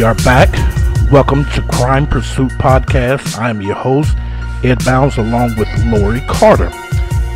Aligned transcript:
We 0.00 0.04
are 0.04 0.14
back. 0.14 0.48
Welcome 1.12 1.44
to 1.50 1.60
Crime 1.60 2.06
Pursuit 2.06 2.50
Podcast. 2.52 3.36
I'm 3.36 3.60
your 3.60 3.74
host, 3.74 4.16
Ed 4.64 4.82
Bounds, 4.82 5.18
along 5.18 5.56
with 5.58 5.68
Lori 5.84 6.22
Carter. 6.22 6.70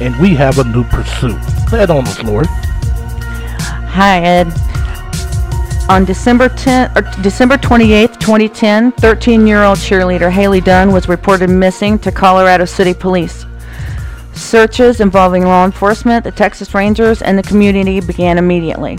And 0.01 0.19
we 0.19 0.35
have 0.37 0.59
a 0.59 0.65
new 0.65 0.83
pursuit. 0.85 1.37
Head 1.69 1.91
on 1.91 2.07
us, 2.07 2.23
Lori. 2.23 2.47
Hi, 2.49 4.19
Ed. 4.23 4.47
On 5.91 6.07
December 6.07 6.47
er, 6.47 6.57
10, 6.57 6.97
or 6.97 7.03
December 7.23 7.59
28th, 7.59 8.19
2010, 8.19 8.93
13-year-old 8.93 9.77
cheerleader 9.77 10.31
Hailey 10.31 10.63
Dunn 10.63 10.91
was 10.91 11.07
reported 11.07 11.51
missing 11.51 11.99
to 11.99 12.11
Colorado 12.11 12.65
City 12.65 12.95
Police. 12.95 13.45
Searches 14.33 15.03
involving 15.03 15.45
law 15.45 15.67
enforcement, 15.67 16.25
the 16.25 16.33
Texas 16.33 16.73
Rangers, 16.73 17.21
and 17.21 17.37
the 17.37 17.43
community 17.43 18.01
began 18.01 18.39
immediately. 18.39 18.97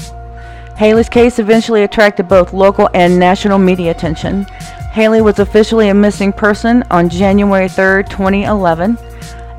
Hailey's 0.77 1.07
case 1.07 1.39
eventually 1.39 1.83
attracted 1.83 2.27
both 2.27 2.51
local 2.51 2.89
and 2.93 3.17
national 3.17 3.57
media 3.57 3.91
attention. 3.91 4.43
Hailey 4.91 5.21
was 5.21 5.39
officially 5.39 5.87
a 5.87 5.93
missing 5.93 6.33
person 6.33 6.83
on 6.91 7.07
January 7.07 7.69
3, 7.69 8.03
2011. 8.03 8.97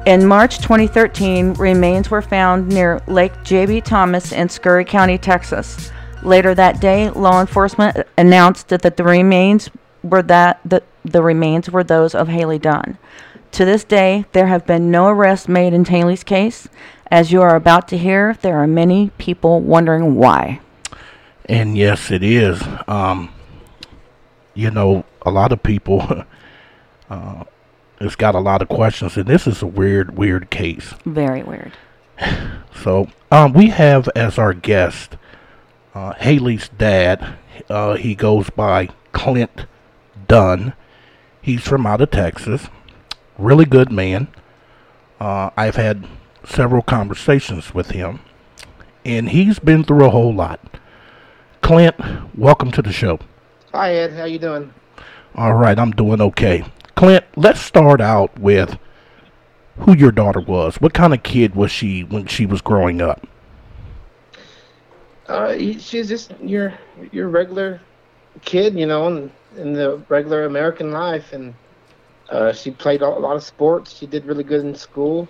In 0.04 0.26
March 0.26 0.58
2013, 0.58 1.54
remains 1.54 2.10
were 2.10 2.20
found 2.20 2.68
near 2.68 3.00
Lake 3.06 3.32
J.B. 3.44 3.80
Thomas 3.80 4.30
in 4.30 4.50
Scurry 4.50 4.84
County, 4.84 5.16
Texas. 5.16 5.90
Later 6.22 6.54
that 6.54 6.80
day, 6.80 7.08
law 7.08 7.40
enforcement 7.40 8.06
announced 8.18 8.68
that 8.68 8.82
the 8.82 9.02
remains 9.02 9.70
were 10.02 10.22
that 10.22 10.60
the, 10.66 10.82
the 11.02 11.22
remains 11.22 11.70
were 11.70 11.84
those 11.84 12.14
of 12.14 12.28
Hailey 12.28 12.58
Dunn. 12.58 12.98
To 13.52 13.64
this 13.64 13.84
day, 13.84 14.26
there 14.32 14.48
have 14.48 14.66
been 14.66 14.90
no 14.90 15.08
arrests 15.08 15.48
made 15.48 15.72
in 15.72 15.86
Hailey's 15.86 16.24
case. 16.24 16.68
As 17.10 17.32
you 17.32 17.40
are 17.40 17.56
about 17.56 17.88
to 17.88 17.96
hear, 17.96 18.36
there 18.42 18.58
are 18.58 18.66
many 18.66 19.10
people 19.16 19.60
wondering 19.60 20.16
why. 20.16 20.60
And 21.46 21.76
yes, 21.76 22.10
it 22.10 22.22
is. 22.22 22.62
Um, 22.88 23.32
you 24.54 24.70
know, 24.70 25.04
a 25.22 25.30
lot 25.30 25.52
of 25.52 25.62
people, 25.62 26.24
uh, 27.10 27.44
it's 28.00 28.16
got 28.16 28.34
a 28.34 28.40
lot 28.40 28.62
of 28.62 28.68
questions, 28.68 29.16
and 29.16 29.26
this 29.26 29.46
is 29.46 29.62
a 29.62 29.66
weird, 29.66 30.16
weird 30.18 30.50
case. 30.50 30.94
Very 31.04 31.42
weird. 31.42 31.72
So, 32.84 33.08
um, 33.32 33.54
we 33.54 33.70
have 33.70 34.06
as 34.14 34.38
our 34.38 34.52
guest 34.52 35.16
uh, 35.94 36.12
Hailey's 36.12 36.68
dad. 36.68 37.38
Uh, 37.70 37.94
he 37.94 38.14
goes 38.14 38.50
by 38.50 38.90
Clint 39.12 39.64
Dunn. 40.28 40.74
He's 41.40 41.62
from 41.62 41.86
out 41.86 42.02
of 42.02 42.10
Texas. 42.10 42.68
Really 43.38 43.64
good 43.64 43.90
man. 43.90 44.28
Uh, 45.18 45.50
I've 45.56 45.76
had 45.76 46.06
several 46.44 46.82
conversations 46.82 47.72
with 47.72 47.92
him, 47.92 48.20
and 49.06 49.30
he's 49.30 49.58
been 49.58 49.84
through 49.84 50.04
a 50.04 50.10
whole 50.10 50.34
lot. 50.34 50.60
Clint, 51.66 51.96
welcome 52.38 52.70
to 52.70 52.80
the 52.80 52.92
show. 52.92 53.18
Hi 53.72 53.92
Ed, 53.92 54.12
how 54.12 54.24
you 54.24 54.38
doing? 54.38 54.72
All 55.34 55.54
right, 55.54 55.76
I'm 55.76 55.90
doing 55.90 56.20
okay. 56.20 56.64
Clint, 56.94 57.24
let's 57.34 57.60
start 57.60 58.00
out 58.00 58.38
with 58.38 58.78
who 59.78 59.96
your 59.96 60.12
daughter 60.12 60.38
was. 60.38 60.76
What 60.76 60.94
kind 60.94 61.12
of 61.12 61.24
kid 61.24 61.56
was 61.56 61.72
she 61.72 62.04
when 62.04 62.26
she 62.26 62.46
was 62.46 62.60
growing 62.60 63.02
up? 63.02 63.26
Uh, 65.26 65.58
she's 65.58 66.06
just 66.06 66.30
your 66.40 66.72
your 67.10 67.28
regular 67.28 67.80
kid, 68.44 68.78
you 68.78 68.86
know, 68.86 69.08
in, 69.08 69.32
in 69.56 69.72
the 69.72 70.00
regular 70.08 70.44
American 70.44 70.92
life, 70.92 71.32
and 71.32 71.52
uh, 72.30 72.52
she 72.52 72.70
played 72.70 73.02
a 73.02 73.08
lot 73.08 73.34
of 73.34 73.42
sports. 73.42 73.92
She 73.92 74.06
did 74.06 74.24
really 74.24 74.44
good 74.44 74.64
in 74.64 74.76
school. 74.76 75.28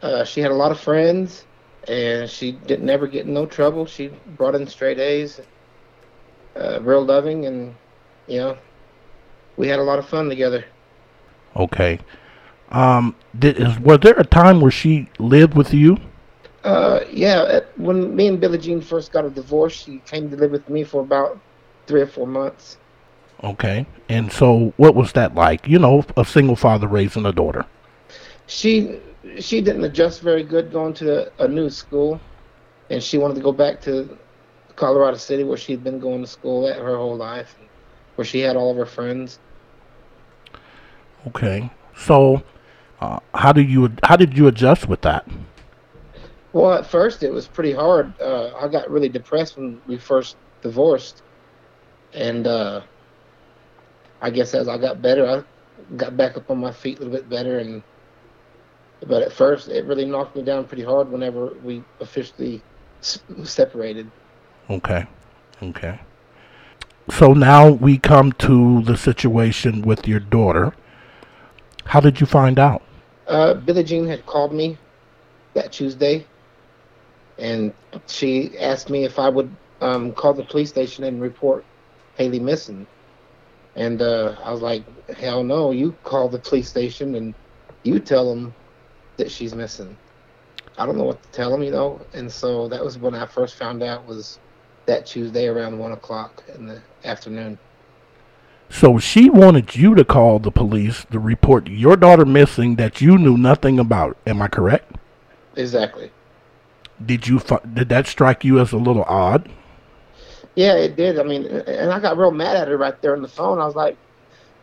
Uh, 0.00 0.22
she 0.22 0.40
had 0.40 0.52
a 0.52 0.54
lot 0.54 0.70
of 0.70 0.78
friends, 0.78 1.44
and 1.88 2.28
she 2.28 2.52
didn't 2.52 2.88
ever 2.88 3.06
get 3.06 3.26
in 3.26 3.34
no 3.34 3.46
trouble. 3.46 3.86
She 3.86 4.08
brought 4.36 4.54
in 4.54 4.66
straight 4.66 4.98
A's. 4.98 5.40
Uh, 6.56 6.80
real 6.82 7.04
loving, 7.04 7.46
and 7.46 7.74
you 8.28 8.38
know, 8.38 8.56
we 9.56 9.66
had 9.66 9.80
a 9.80 9.82
lot 9.82 9.98
of 9.98 10.06
fun 10.08 10.28
together. 10.28 10.64
Okay. 11.56 11.98
Um, 12.70 13.14
did, 13.38 13.58
is, 13.58 13.78
was 13.80 13.98
there 14.00 14.14
a 14.18 14.24
time 14.24 14.60
where 14.60 14.70
she 14.70 15.08
lived 15.18 15.54
with 15.54 15.74
you? 15.74 15.98
Uh, 16.62 17.00
yeah, 17.10 17.44
at, 17.44 17.78
when 17.78 18.14
me 18.14 18.28
and 18.28 18.40
Billie 18.40 18.58
Jean 18.58 18.80
first 18.80 19.12
got 19.12 19.24
a 19.24 19.30
divorce, 19.30 19.72
she 19.72 19.98
came 20.06 20.30
to 20.30 20.36
live 20.36 20.50
with 20.50 20.68
me 20.68 20.84
for 20.84 21.02
about 21.02 21.38
three 21.86 22.00
or 22.00 22.06
four 22.06 22.26
months. 22.26 22.78
Okay. 23.42 23.86
And 24.08 24.32
so, 24.32 24.72
what 24.76 24.94
was 24.94 25.12
that 25.12 25.34
like? 25.34 25.66
You 25.66 25.78
know, 25.78 26.04
a 26.16 26.24
single 26.24 26.56
father 26.56 26.86
raising 26.86 27.26
a 27.26 27.32
daughter. 27.32 27.66
She 28.46 29.00
she 29.38 29.60
didn't 29.60 29.84
adjust 29.84 30.20
very 30.20 30.42
good 30.42 30.72
going 30.72 30.94
to 30.94 31.30
a 31.42 31.48
new 31.48 31.70
school, 31.70 32.20
and 32.90 33.02
she 33.02 33.18
wanted 33.18 33.34
to 33.34 33.40
go 33.40 33.52
back 33.52 33.80
to 33.82 34.16
Colorado 34.76 35.16
City 35.16 35.44
where 35.44 35.56
she'd 35.56 35.84
been 35.84 35.98
going 35.98 36.20
to 36.22 36.26
school 36.26 36.66
at 36.68 36.76
her 36.76 36.96
whole 36.96 37.16
life, 37.16 37.56
where 38.16 38.24
she 38.24 38.40
had 38.40 38.56
all 38.56 38.70
of 38.70 38.76
her 38.76 38.86
friends. 38.86 39.38
Okay. 41.28 41.70
So, 41.96 42.42
uh, 43.00 43.20
how 43.34 43.52
did 43.52 43.70
you 43.70 43.92
how 44.02 44.16
did 44.16 44.36
you 44.36 44.46
adjust 44.46 44.88
with 44.88 45.02
that? 45.02 45.26
Well, 46.52 46.72
at 46.72 46.86
first 46.86 47.22
it 47.22 47.32
was 47.32 47.46
pretty 47.46 47.72
hard. 47.72 48.18
Uh, 48.20 48.52
I 48.54 48.68
got 48.68 48.90
really 48.90 49.08
depressed 49.08 49.56
when 49.56 49.80
we 49.86 49.96
first 49.98 50.36
divorced, 50.62 51.22
and 52.12 52.46
uh, 52.46 52.82
I 54.20 54.30
guess 54.30 54.54
as 54.54 54.68
I 54.68 54.78
got 54.78 55.02
better, 55.02 55.26
I 55.26 55.96
got 55.96 56.16
back 56.16 56.36
up 56.36 56.50
on 56.50 56.58
my 56.58 56.72
feet 56.72 56.98
a 56.98 57.02
little 57.02 57.16
bit 57.16 57.28
better. 57.28 57.58
And 57.58 57.82
but 59.06 59.22
at 59.22 59.32
first, 59.32 59.68
it 59.68 59.84
really 59.84 60.04
knocked 60.04 60.36
me 60.36 60.42
down 60.42 60.64
pretty 60.64 60.84
hard 60.84 61.10
whenever 61.10 61.54
we 61.62 61.82
officially 62.00 62.62
separated. 63.00 64.10
Okay. 64.70 65.06
Okay. 65.62 66.00
So 67.10 67.34
now 67.34 67.70
we 67.70 67.98
come 67.98 68.32
to 68.32 68.82
the 68.82 68.96
situation 68.96 69.82
with 69.82 70.08
your 70.08 70.20
daughter. 70.20 70.74
How 71.84 72.00
did 72.00 72.20
you 72.20 72.26
find 72.26 72.58
out? 72.58 72.82
Uh, 73.26 73.54
Billie 73.54 73.84
Jean 73.84 74.06
had 74.06 74.24
called 74.24 74.52
me 74.52 74.78
that 75.52 75.72
Tuesday, 75.72 76.26
and 77.38 77.74
she 78.06 78.58
asked 78.58 78.88
me 78.88 79.04
if 79.04 79.18
I 79.18 79.28
would 79.28 79.54
um, 79.80 80.12
call 80.12 80.32
the 80.32 80.44
police 80.44 80.70
station 80.70 81.04
and 81.04 81.20
report 81.20 81.64
Hailey 82.16 82.40
missing. 82.40 82.86
And 83.76 84.00
uh, 84.00 84.36
I 84.42 84.50
was 84.50 84.62
like, 84.62 84.84
hell 85.16 85.42
no, 85.42 85.72
you 85.72 85.94
call 86.04 86.28
the 86.28 86.38
police 86.38 86.68
station 86.68 87.14
and 87.16 87.34
you 87.82 87.98
tell 87.98 88.28
them 88.28 88.54
that 89.16 89.30
she's 89.30 89.54
missing. 89.54 89.96
I 90.76 90.86
don't 90.86 90.98
know 90.98 91.04
what 91.04 91.22
to 91.22 91.28
tell 91.30 91.50
them, 91.50 91.62
you 91.62 91.70
know. 91.70 92.00
And 92.14 92.30
so 92.30 92.68
that 92.68 92.84
was 92.84 92.98
when 92.98 93.14
I 93.14 93.26
first 93.26 93.54
found 93.54 93.82
out 93.82 94.06
was 94.06 94.38
that 94.86 95.06
Tuesday 95.06 95.46
around 95.46 95.78
one 95.78 95.92
o'clock 95.92 96.42
in 96.54 96.66
the 96.66 96.80
afternoon. 97.04 97.58
So 98.68 98.98
she 98.98 99.30
wanted 99.30 99.76
you 99.76 99.94
to 99.94 100.04
call 100.04 100.38
the 100.38 100.50
police 100.50 101.06
to 101.12 101.18
report 101.18 101.68
your 101.68 101.96
daughter 101.96 102.24
missing 102.24 102.76
that 102.76 103.00
you 103.00 103.18
knew 103.18 103.38
nothing 103.38 103.78
about. 103.78 104.16
Am 104.26 104.42
I 104.42 104.48
correct? 104.48 104.96
Exactly. 105.56 106.10
Did 107.04 107.28
you 107.28 107.40
did 107.72 107.88
that 107.90 108.06
strike 108.06 108.44
you 108.44 108.58
as 108.58 108.72
a 108.72 108.78
little 108.78 109.04
odd? 109.04 109.48
Yeah, 110.54 110.74
it 110.74 110.96
did. 110.96 111.18
I 111.18 111.24
mean, 111.24 111.46
and 111.46 111.92
I 111.92 112.00
got 112.00 112.16
real 112.16 112.30
mad 112.30 112.56
at 112.56 112.68
her 112.68 112.76
right 112.76 113.00
there 113.02 113.14
on 113.14 113.22
the 113.22 113.28
phone. 113.28 113.58
I 113.58 113.66
was 113.66 113.74
like, 113.74 113.96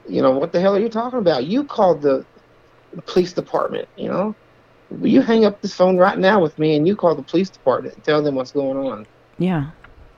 you 0.07 0.21
know, 0.21 0.31
what 0.31 0.51
the 0.51 0.59
hell 0.59 0.75
are 0.75 0.79
you 0.79 0.89
talking 0.89 1.19
about? 1.19 1.45
You 1.45 1.63
called 1.63 2.01
the 2.01 2.25
police 3.05 3.33
department, 3.33 3.87
you 3.97 4.07
know? 4.07 4.35
You 4.99 5.21
hang 5.21 5.45
up 5.45 5.61
this 5.61 5.73
phone 5.75 5.97
right 5.97 6.17
now 6.17 6.41
with 6.41 6.57
me 6.57 6.75
and 6.75 6.87
you 6.87 6.95
call 6.95 7.15
the 7.15 7.23
police 7.23 7.49
department 7.49 7.95
and 7.95 8.03
tell 8.03 8.21
them 8.21 8.35
what's 8.35 8.51
going 8.51 8.77
on. 8.77 9.05
Yeah. 9.37 9.71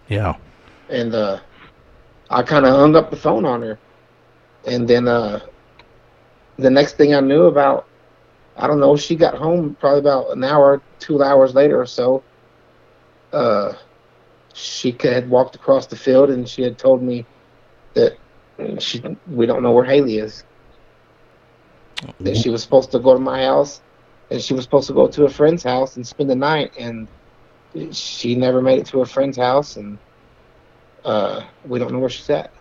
Yeah. 0.08 0.36
And 0.90 1.14
uh 1.14 1.40
I 2.30 2.44
kind 2.44 2.66
of 2.66 2.74
hung 2.76 2.96
up 2.96 3.10
the 3.10 3.18
phone 3.18 3.46
on 3.46 3.62
her. 3.62 3.80
And 4.66 4.88
then 4.88 5.08
uh 5.08 5.40
the 6.58 6.70
next 6.70 6.98
thing 6.98 7.14
I 7.14 7.20
knew 7.22 7.44
about 7.46 7.88
I 8.56 8.68
don't 8.68 8.80
know, 8.80 8.96
she 8.96 9.16
got 9.16 9.36
home 9.36 9.76
probably 9.80 10.00
about 10.00 10.32
an 10.36 10.44
hour, 10.44 10.84
two 11.00 11.22
hours 11.24 11.54
later 11.54 11.80
or 11.80 11.86
so. 11.86 12.26
Uh 13.32 13.74
she 14.54 14.98
had 15.02 15.30
walked 15.30 15.56
across 15.56 15.88
the 15.88 15.96
field 15.96 16.30
and 16.30 16.48
she 16.48 16.62
had 16.62 16.78
told 16.78 17.02
me 17.04 17.28
that 17.96 18.14
she 18.80 19.04
we 19.26 19.46
don't 19.46 19.64
know 19.64 19.72
where 19.72 19.86
Hailey 19.86 20.18
is. 20.18 20.44
That 22.20 22.38
she 22.38 22.50
was 22.50 22.62
supposed 22.64 22.92
to 22.92 23.00
go 23.00 23.14
to 23.14 23.20
my 23.20 23.44
house 23.44 23.82
and 24.34 24.42
she 24.42 24.56
was 24.56 24.64
supposed 24.64 24.88
to 24.88 24.94
go 24.94 25.08
to 25.08 25.26
a 25.26 25.30
friend's 25.30 25.62
house 25.62 25.96
and 25.96 26.06
spend 26.06 26.28
the 26.28 26.36
night 26.36 26.74
and 26.78 27.08
she 27.92 28.34
never 28.34 28.64
made 28.64 28.80
it 28.80 28.88
to 28.88 28.98
her 28.98 29.06
friend's 29.06 29.38
house 29.38 29.78
and 29.78 30.00
uh 31.06 31.44
we 31.66 31.78
don't 31.78 31.94
know 31.94 32.00
where 32.00 32.10
she's 32.10 32.30
at. 32.32 32.52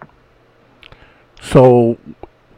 So 1.41 1.97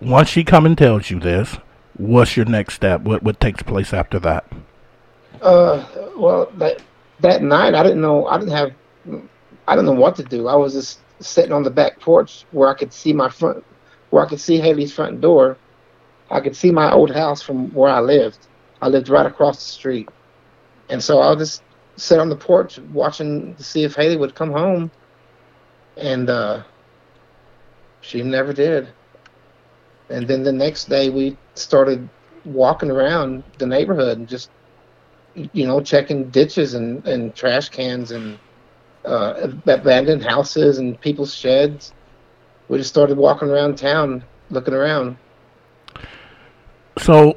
once 0.00 0.28
she 0.28 0.42
come 0.42 0.66
and 0.66 0.76
tells 0.76 1.10
you 1.10 1.20
this, 1.20 1.58
what's 1.96 2.36
your 2.36 2.46
next 2.46 2.74
step? 2.74 3.02
What 3.02 3.22
what 3.22 3.38
takes 3.38 3.62
place 3.62 3.94
after 3.94 4.18
that? 4.18 4.52
Uh 5.40 5.86
well 6.16 6.50
that 6.56 6.82
that 7.20 7.40
night 7.40 7.76
I 7.76 7.84
didn't 7.84 8.00
know 8.00 8.26
I 8.26 8.36
didn't 8.38 8.54
have 8.54 8.72
I 9.68 9.76
didn't 9.76 9.86
know 9.86 10.00
what 10.00 10.16
to 10.16 10.24
do. 10.24 10.48
I 10.48 10.56
was 10.56 10.74
just 10.74 10.98
sitting 11.20 11.52
on 11.52 11.62
the 11.62 11.70
back 11.70 12.00
porch 12.00 12.46
where 12.50 12.68
I 12.68 12.74
could 12.74 12.92
see 12.92 13.12
my 13.12 13.28
front 13.28 13.64
where 14.10 14.26
I 14.26 14.28
could 14.28 14.40
see 14.40 14.58
Hailey's 14.58 14.92
front 14.92 15.20
door. 15.20 15.56
I 16.32 16.40
could 16.40 16.56
see 16.56 16.72
my 16.72 16.90
old 16.90 17.12
house 17.12 17.42
from 17.42 17.72
where 17.72 17.92
I 17.92 18.00
lived. 18.00 18.48
I 18.84 18.88
lived 18.88 19.08
right 19.08 19.26
across 19.26 19.56
the 19.56 19.70
street. 19.80 20.08
And 20.90 21.02
so 21.02 21.20
I'll 21.20 21.36
just 21.36 21.62
sit 21.96 22.18
on 22.20 22.28
the 22.28 22.36
porch 22.36 22.78
watching 22.92 23.54
to 23.54 23.62
see 23.62 23.82
if 23.84 23.94
Hailey 23.96 24.18
would 24.18 24.34
come 24.34 24.52
home. 24.52 24.90
And 25.96 26.28
uh 26.28 26.62
She 28.02 28.22
never 28.22 28.52
did. 28.52 28.88
And 30.10 30.28
then 30.28 30.42
the 30.42 30.52
next 30.52 30.90
day, 30.90 31.08
we 31.08 31.38
started 31.54 32.06
walking 32.44 32.90
around 32.90 33.42
the 33.56 33.66
neighborhood 33.66 34.18
and 34.18 34.28
just, 34.28 34.50
you 35.34 35.66
know, 35.66 35.80
checking 35.80 36.28
ditches 36.28 36.74
and, 36.74 37.06
and 37.06 37.34
trash 37.34 37.70
cans 37.70 38.10
and 38.10 38.38
uh, 39.06 39.48
abandoned 39.66 40.22
houses 40.22 40.76
and 40.76 41.00
people's 41.00 41.34
sheds. 41.34 41.94
We 42.68 42.76
just 42.76 42.90
started 42.90 43.16
walking 43.16 43.48
around 43.48 43.78
town, 43.78 44.24
looking 44.50 44.74
around. 44.74 45.16
So, 46.98 47.34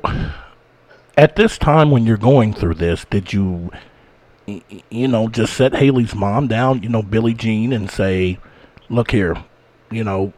at 1.18 1.36
this 1.36 1.58
time 1.58 1.90
when 1.92 2.06
you're 2.06 2.16
going 2.18 2.54
through 2.54 2.76
this, 2.76 3.06
did 3.10 3.34
you, 3.34 3.72
you 4.46 5.08
know, 5.08 5.28
just 5.28 5.54
set 5.54 5.76
Hailey's 5.76 6.16
mom 6.16 6.48
down, 6.48 6.84
you 6.84 6.90
know, 6.90 7.02
Billie 7.02 7.34
Jean, 7.34 7.74
and 7.74 7.90
say, 7.90 8.38
"Look 8.90 9.12
here, 9.12 9.36
you 9.92 10.04
know, 10.04 10.32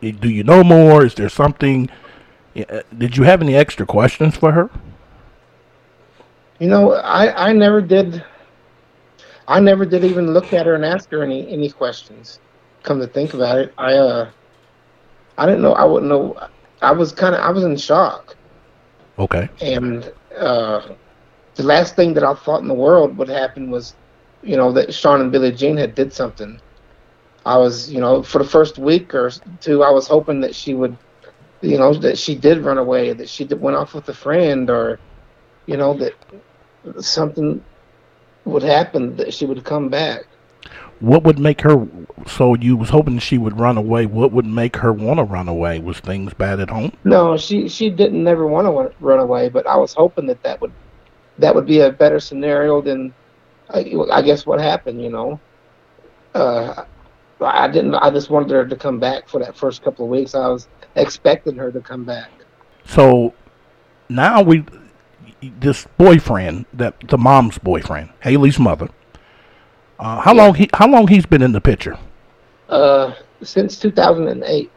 do 0.00 0.28
you 0.28 0.42
know 0.44 0.64
more? 0.64 1.04
Is 1.04 1.14
there 1.14 1.28
something?" 1.28 1.88
uh, 2.56 2.82
Did 2.98 3.16
you 3.16 3.22
have 3.22 3.40
any 3.40 3.54
extra 3.54 3.86
questions 3.86 4.36
for 4.36 4.52
her? 4.52 4.68
You 6.58 6.68
know, 6.68 6.92
I, 6.94 7.50
I 7.50 7.52
never 7.52 7.80
did. 7.80 8.24
I 9.48 9.60
never 9.60 9.84
did 9.84 10.04
even 10.04 10.32
look 10.32 10.52
at 10.52 10.66
her 10.66 10.74
and 10.74 10.84
ask 10.84 11.10
her 11.10 11.22
any 11.22 11.48
any 11.50 11.70
questions. 11.70 12.40
Come 12.82 13.00
to 13.00 13.06
think 13.06 13.34
about 13.34 13.58
it, 13.58 13.74
I 13.78 13.94
uh, 13.94 14.30
I 15.38 15.46
didn't 15.46 15.62
know. 15.62 15.74
I 15.74 15.84
wouldn't 15.84 16.10
know. 16.10 16.36
I 16.82 16.92
was 16.92 17.12
kind 17.12 17.34
of 17.34 17.40
I 17.40 17.50
was 17.50 17.64
in 17.64 17.76
shock, 17.76 18.36
Okay. 19.18 19.48
and 19.60 20.12
uh, 20.38 20.80
the 21.54 21.62
last 21.62 21.96
thing 21.96 22.14
that 22.14 22.24
I 22.24 22.34
thought 22.34 22.62
in 22.62 22.68
the 22.68 22.74
world 22.74 23.16
would 23.18 23.28
happen 23.28 23.70
was, 23.70 23.94
you 24.42 24.56
know, 24.56 24.72
that 24.72 24.94
Sean 24.94 25.20
and 25.20 25.30
Billie 25.30 25.52
Jean 25.52 25.76
had 25.76 25.94
did 25.94 26.12
something. 26.12 26.60
I 27.44 27.58
was, 27.58 27.92
you 27.92 28.00
know, 28.00 28.22
for 28.22 28.38
the 28.38 28.48
first 28.48 28.78
week 28.78 29.14
or 29.14 29.30
two, 29.60 29.82
I 29.82 29.90
was 29.90 30.06
hoping 30.06 30.40
that 30.40 30.54
she 30.54 30.74
would, 30.74 30.96
you 31.60 31.76
know, 31.76 31.92
that 31.94 32.18
she 32.18 32.34
did 32.34 32.58
run 32.58 32.78
away, 32.78 33.12
that 33.12 33.28
she 33.28 33.44
did, 33.44 33.60
went 33.60 33.76
off 33.76 33.94
with 33.94 34.08
a 34.08 34.14
friend, 34.14 34.70
or, 34.70 34.98
you 35.66 35.76
know, 35.76 35.94
that 35.94 36.14
something 37.00 37.62
would 38.44 38.62
happen, 38.62 39.16
that 39.16 39.34
she 39.34 39.44
would 39.44 39.64
come 39.64 39.88
back. 39.88 40.24
What 41.02 41.24
would 41.24 41.40
make 41.40 41.62
her? 41.62 41.84
So 42.28 42.54
you 42.54 42.76
was 42.76 42.90
hoping 42.90 43.18
she 43.18 43.36
would 43.36 43.58
run 43.58 43.76
away. 43.76 44.06
What 44.06 44.30
would 44.30 44.46
make 44.46 44.76
her 44.76 44.92
want 44.92 45.18
to 45.18 45.24
run 45.24 45.48
away? 45.48 45.80
Was 45.80 45.98
things 45.98 46.32
bad 46.32 46.60
at 46.60 46.70
home? 46.70 46.92
No, 47.02 47.36
she 47.36 47.68
she 47.68 47.90
didn't 47.90 48.22
never 48.22 48.46
want 48.46 48.68
to 48.68 48.94
run 49.04 49.18
away, 49.18 49.48
but 49.48 49.66
I 49.66 49.76
was 49.76 49.92
hoping 49.92 50.26
that 50.26 50.40
that 50.44 50.60
would 50.60 50.72
that 51.38 51.56
would 51.56 51.66
be 51.66 51.80
a 51.80 51.90
better 51.90 52.20
scenario 52.20 52.80
than 52.80 53.12
I, 53.68 53.92
I 54.12 54.22
guess 54.22 54.46
what 54.46 54.60
happened. 54.60 55.02
You 55.02 55.10
know, 55.10 55.40
uh, 56.36 56.84
I 57.40 57.66
didn't. 57.66 57.96
I 57.96 58.10
just 58.10 58.30
wanted 58.30 58.52
her 58.52 58.64
to 58.64 58.76
come 58.76 59.00
back 59.00 59.28
for 59.28 59.40
that 59.40 59.56
first 59.56 59.82
couple 59.82 60.04
of 60.04 60.10
weeks. 60.12 60.36
I 60.36 60.46
was 60.46 60.68
expecting 60.94 61.56
her 61.56 61.72
to 61.72 61.80
come 61.80 62.04
back. 62.04 62.30
So 62.84 63.34
now 64.08 64.40
we, 64.40 64.64
this 65.40 65.84
boyfriend, 65.98 66.66
that 66.72 66.94
the 67.08 67.18
mom's 67.18 67.58
boyfriend, 67.58 68.10
Hailey's 68.20 68.60
mother. 68.60 68.88
Uh, 69.98 70.20
how 70.20 70.34
long 70.34 70.54
he? 70.54 70.68
How 70.74 70.88
long 70.88 71.06
he's 71.08 71.26
been 71.26 71.42
in 71.42 71.52
the 71.52 71.60
picture? 71.60 71.98
Uh, 72.68 73.14
since 73.42 73.78
2008, 73.78 74.70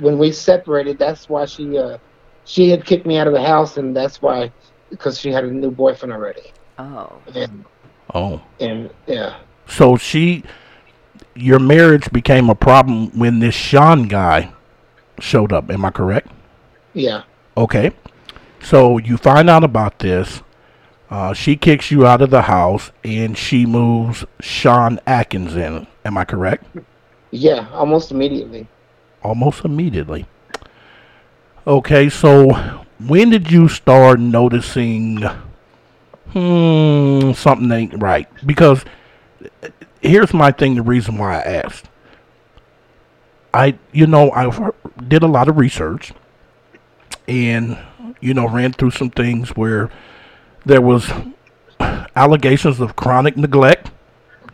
when 0.00 0.18
we 0.18 0.32
separated, 0.32 0.98
that's 0.98 1.28
why 1.28 1.44
she 1.44 1.78
uh, 1.78 1.98
she 2.44 2.70
had 2.70 2.84
kicked 2.84 3.06
me 3.06 3.18
out 3.18 3.26
of 3.26 3.32
the 3.32 3.42
house, 3.42 3.76
and 3.76 3.94
that's 3.94 4.20
why 4.20 4.50
because 4.90 5.18
she 5.20 5.30
had 5.30 5.44
a 5.44 5.50
new 5.50 5.70
boyfriend 5.70 6.12
already. 6.12 6.52
Oh. 6.78 7.12
And 7.34 7.64
Oh, 8.14 8.40
and 8.58 8.90
yeah, 9.06 9.36
so 9.66 9.96
she, 9.96 10.42
your 11.34 11.58
marriage 11.58 12.10
became 12.10 12.48
a 12.48 12.54
problem 12.54 13.10
when 13.18 13.40
this 13.40 13.54
Sean 13.54 14.04
guy 14.04 14.52
showed 15.20 15.52
up. 15.52 15.70
Am 15.70 15.84
I 15.84 15.90
correct? 15.90 16.28
yeah, 16.94 17.24
Okay. 17.56 17.92
So 18.60 18.98
you 18.98 19.16
find 19.18 19.48
out 19.48 19.62
about 19.62 19.98
this. 19.98 20.42
Uh, 21.10 21.32
she 21.32 21.56
kicks 21.56 21.90
you 21.90 22.06
out 22.06 22.20
of 22.22 22.30
the 22.30 22.42
house 22.42 22.90
and 23.04 23.36
she 23.36 23.66
moves 23.66 24.24
Sean 24.40 25.00
Atkins 25.06 25.54
in. 25.56 25.86
Am 26.04 26.16
I 26.18 26.24
correct? 26.24 26.64
yeah, 27.30 27.68
almost 27.72 28.10
immediately. 28.10 28.68
Almost 29.22 29.64
immediately. 29.64 30.26
Okay, 31.66 32.08
so 32.08 32.84
when 32.98 33.30
did 33.30 33.50
you 33.50 33.68
start 33.68 34.18
noticing 34.20 35.22
hmm 36.32 37.32
something 37.32 37.70
ain't 37.72 38.02
right? 38.02 38.28
Because 38.46 38.84
here's 40.00 40.32
my 40.34 40.50
thing 40.50 40.74
the 40.74 40.82
reason 40.82 41.18
why 41.18 41.36
I 41.38 41.40
asked. 41.42 41.88
I 43.54 43.78
you 43.92 44.06
know, 44.06 44.30
I 44.32 44.70
did 45.06 45.22
a 45.22 45.26
lot 45.26 45.48
of 45.48 45.56
research 45.56 46.12
and 47.26 47.78
you 48.20 48.34
know, 48.34 48.48
ran 48.48 48.72
through 48.72 48.90
some 48.92 49.10
things 49.10 49.50
where 49.50 49.90
there 50.64 50.80
was 50.80 51.10
allegations 52.16 52.80
of 52.80 52.96
chronic 52.96 53.36
neglect, 53.36 53.90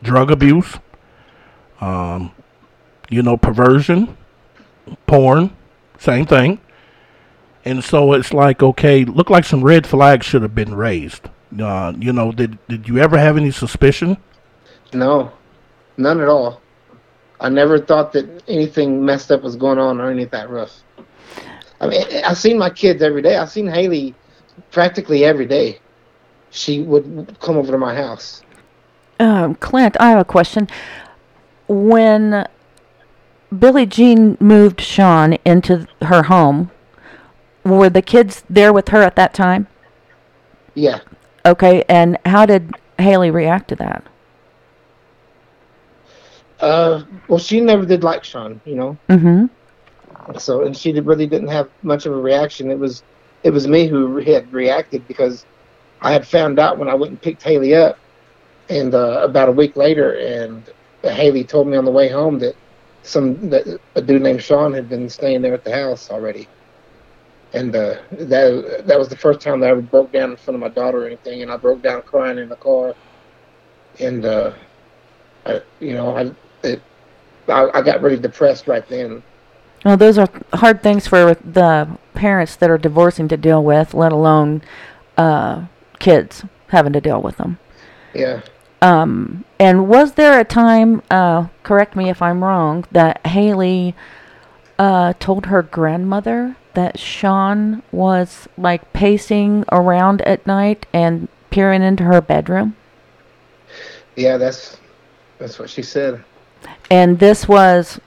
drug 0.03 0.31
abuse, 0.31 0.77
um, 1.81 2.33
you 3.11 3.23
know, 3.23 3.37
perversion, 3.37 4.17
porn, 5.07 5.55
same 5.99 6.27
thing. 6.27 6.61
And 7.65 7.83
so 7.83 8.13
it's 8.13 8.33
like, 8.33 8.63
okay, 8.63 9.05
look 9.05 9.31
like 9.31 9.45
some 9.45 9.63
red 9.63 9.87
flags 9.87 10.27
should 10.27 10.43
have 10.43 10.55
been 10.55 10.75
raised. 10.75 11.29
Uh, 11.59 11.93
you 11.99 12.13
know, 12.13 12.33
did 12.33 12.59
did 12.69 12.89
you 12.89 12.99
ever 12.99 13.17
have 13.17 13.37
any 13.37 13.51
suspicion? 13.51 14.17
No, 14.93 15.33
none 15.97 16.21
at 16.21 16.29
all. 16.29 16.61
I 17.41 17.49
never 17.49 17.79
thought 17.79 18.13
that 18.13 18.43
anything 18.49 19.05
messed 19.05 19.31
up 19.31 19.43
was 19.43 19.57
going 19.57 19.79
on 19.79 20.01
anything 20.01 20.31
that 20.31 20.51
rough. 20.51 20.83
I 21.81 21.87
mean, 21.87 22.03
I've 22.25 22.39
seen 22.39 22.59
my 22.59 22.71
kids 22.71 23.03
every 23.03 23.23
day. 23.23 23.37
I've 23.37 23.51
seen 23.51 23.67
Hailey 23.67 24.15
practically 24.71 25.25
every 25.25 25.47
day. 25.47 25.79
She 26.55 26.83
would 26.83 27.37
come 27.41 27.57
over 27.57 27.73
to 27.73 27.79
my 27.79 27.97
house. 27.97 28.43
Um, 29.19 29.57
Clint, 29.57 29.97
I 29.99 30.11
have 30.11 30.21
a 30.21 30.25
question. 30.25 30.69
When 31.67 32.47
Billie 33.57 33.87
Jean 33.87 34.37
moved 34.39 34.81
Sean 34.81 35.33
into 35.45 35.89
her 36.03 36.23
home, 36.23 36.71
were 37.65 37.91
the 37.91 38.03
kids 38.03 38.45
there 38.49 38.73
with 38.73 38.89
her 38.89 39.03
at 39.03 39.17
that 39.17 39.35
time? 39.35 39.67
Yeah. 40.75 41.01
Okay, 41.45 41.85
and 41.89 42.19
how 42.25 42.47
did 42.47 42.73
Hailey 42.99 43.33
react 43.33 43.69
to 43.69 43.77
that? 43.77 44.05
Uh, 46.61 47.03
well, 47.27 47.41
she 47.41 47.61
never 47.61 47.85
did 47.85 48.05
like 48.05 48.23
Sean, 48.23 48.61
you 48.65 48.77
know. 48.77 48.97
Mm-hmm. 49.09 50.39
So, 50.39 50.65
and 50.65 50.77
she 50.77 50.93
really 50.93 51.27
didn't 51.27 51.49
have 51.49 51.69
much 51.83 52.07
of 52.07 52.13
a 52.13 52.17
reaction. 52.17 52.71
It 52.71 52.79
was, 52.79 53.03
it 53.43 53.51
was 53.51 53.67
me 53.67 53.89
who 53.89 54.19
had 54.19 54.53
reacted 54.53 55.07
because 55.09 55.45
I 56.01 56.13
had 56.13 56.27
found 56.27 56.59
out 56.59 56.79
when 56.79 56.89
I 56.89 56.95
went 56.95 57.11
and 57.11 57.23
picked 57.23 57.43
Hailey 57.43 57.75
up, 57.75 57.99
and 58.69 58.95
uh, 58.95 59.21
about 59.23 59.49
a 59.49 59.53
week 59.53 59.77
later, 59.77 60.13
and 60.15 60.63
Hailey 61.03 61.45
told 61.45 61.67
me 61.67 61.77
on 61.77 61.85
the 61.85 61.91
way 61.91 62.09
home 62.09 62.39
that 62.41 62.57
some 63.03 63.51
that 63.51 63.81
a 63.95 64.03
dude 64.03 64.23
named 64.23 64.43
Sean 64.43 64.73
had 64.73 64.89
been 64.89 65.09
staying 65.09 65.43
there 65.43 65.55
at 65.55 65.65
the 65.65 65.75
house 65.75 66.11
already, 66.11 66.49
and 67.53 67.75
uh, 67.75 67.97
that 68.13 68.85
that 68.87 68.99
was 68.99 69.09
the 69.09 69.17
first 69.17 69.41
time 69.41 69.61
that 69.61 69.67
I 69.67 69.71
ever 69.71 69.83
broke 69.83 70.13
down 70.13 70.31
in 70.31 70.37
front 70.37 70.57
of 70.57 70.61
my 70.61 70.69
daughter 70.69 71.03
or 71.03 71.07
anything, 71.07 71.43
and 71.43 71.51
I 71.51 71.57
broke 71.57 71.83
down 71.83 72.03
crying 72.03 72.39
in 72.39 72.49
the 72.49 72.57
car, 72.57 72.95
and 74.01 74.25
uh, 74.25 74.53
I, 75.47 75.63
you 75.81 75.93
know, 75.95 76.17
I, 76.17 76.33
it, 76.67 76.83
I 77.49 77.71
I 77.75 77.83
got 77.83 78.01
really 78.03 78.19
depressed 78.19 78.67
right 78.67 78.87
then. 78.89 79.23
Well, 79.85 79.99
those 79.99 80.17
are 80.17 80.29
hard 80.55 80.83
things 80.83 81.07
for 81.07 81.35
the 81.35 81.99
parents 82.15 82.57
that 82.57 82.71
are 82.71 82.79
divorcing 82.79 83.29
to 83.29 83.37
deal 83.37 83.63
with, 83.63 83.93
let 83.93 84.13
alone 84.13 84.63
uh, 85.19 85.67
kids 86.05 86.45
having 86.69 86.93
to 86.93 87.01
deal 87.01 87.23
with 87.23 87.39
them. 87.39 87.59
Yeah. 88.15 88.43
Um, 88.83 89.47
and 89.59 89.89
was 89.89 90.13
there 90.13 90.39
a 90.39 90.45
time, 90.45 91.03
uh, 91.11 91.47
correct 91.63 91.97
me 91.97 92.11
if 92.11 92.21
I'm 92.21 92.45
wrong, 92.45 92.85
that 92.93 93.27
Hailey 93.27 93.95
uh, 94.79 95.15
told 95.19 95.47
her 95.47 95.63
grandmother 95.63 96.57
that 96.75 96.99
Sean 96.99 97.83
was 97.91 98.47
like 98.59 98.93
pacing 98.93 99.65
around 99.73 100.21
at 100.23 100.47
night 100.47 100.85
and 100.93 101.29
peering 101.49 101.83
into 101.83 102.05
her 102.05 102.21
bedroom? 102.21 102.77
Yeah, 104.15 104.37
that's 104.37 104.77
that's 105.39 105.59
what 105.59 105.71
she 105.71 105.83
said. 105.83 106.23
And 106.91 107.19
this 107.19 107.49
was 107.49 107.99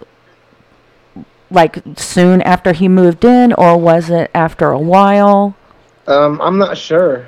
like 1.50 1.82
soon 1.96 2.44
after 2.44 2.74
he 2.74 2.88
moved 2.88 3.26
in, 3.26 3.54
or 3.54 3.76
was 3.78 4.12
it 4.12 4.30
after 4.36 4.70
a 4.70 4.80
while? 4.80 5.56
Um, 6.06 6.40
I'm 6.40 6.60
not 6.60 6.78
sure. 6.78 7.28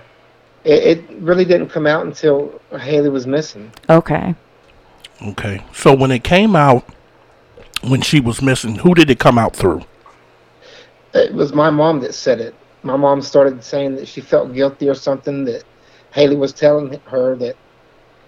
It, 0.63 0.99
it 0.99 1.09
really 1.19 1.45
didn't 1.45 1.69
come 1.69 1.87
out 1.87 2.05
until 2.05 2.61
Hailey 2.77 3.09
was 3.09 3.25
missing. 3.25 3.71
Okay. 3.89 4.35
Okay. 5.21 5.63
So 5.73 5.93
when 5.93 6.11
it 6.11 6.23
came 6.23 6.55
out, 6.55 6.85
when 7.81 8.01
she 8.01 8.19
was 8.19 8.41
missing, 8.41 8.75
who 8.75 8.93
did 8.93 9.09
it 9.09 9.19
come 9.19 9.37
out 9.37 9.55
through? 9.55 9.81
It 11.13 11.33
was 11.33 11.53
my 11.53 11.69
mom 11.69 12.01
that 12.01 12.13
said 12.13 12.39
it. 12.39 12.55
My 12.83 12.95
mom 12.95 13.21
started 13.21 13.63
saying 13.63 13.95
that 13.95 14.07
she 14.07 14.21
felt 14.21 14.53
guilty 14.53 14.89
or 14.89 14.95
something. 14.95 15.45
That 15.45 15.63
Hailey 16.11 16.35
was 16.35 16.53
telling 16.53 16.99
her 17.05 17.35
that 17.37 17.55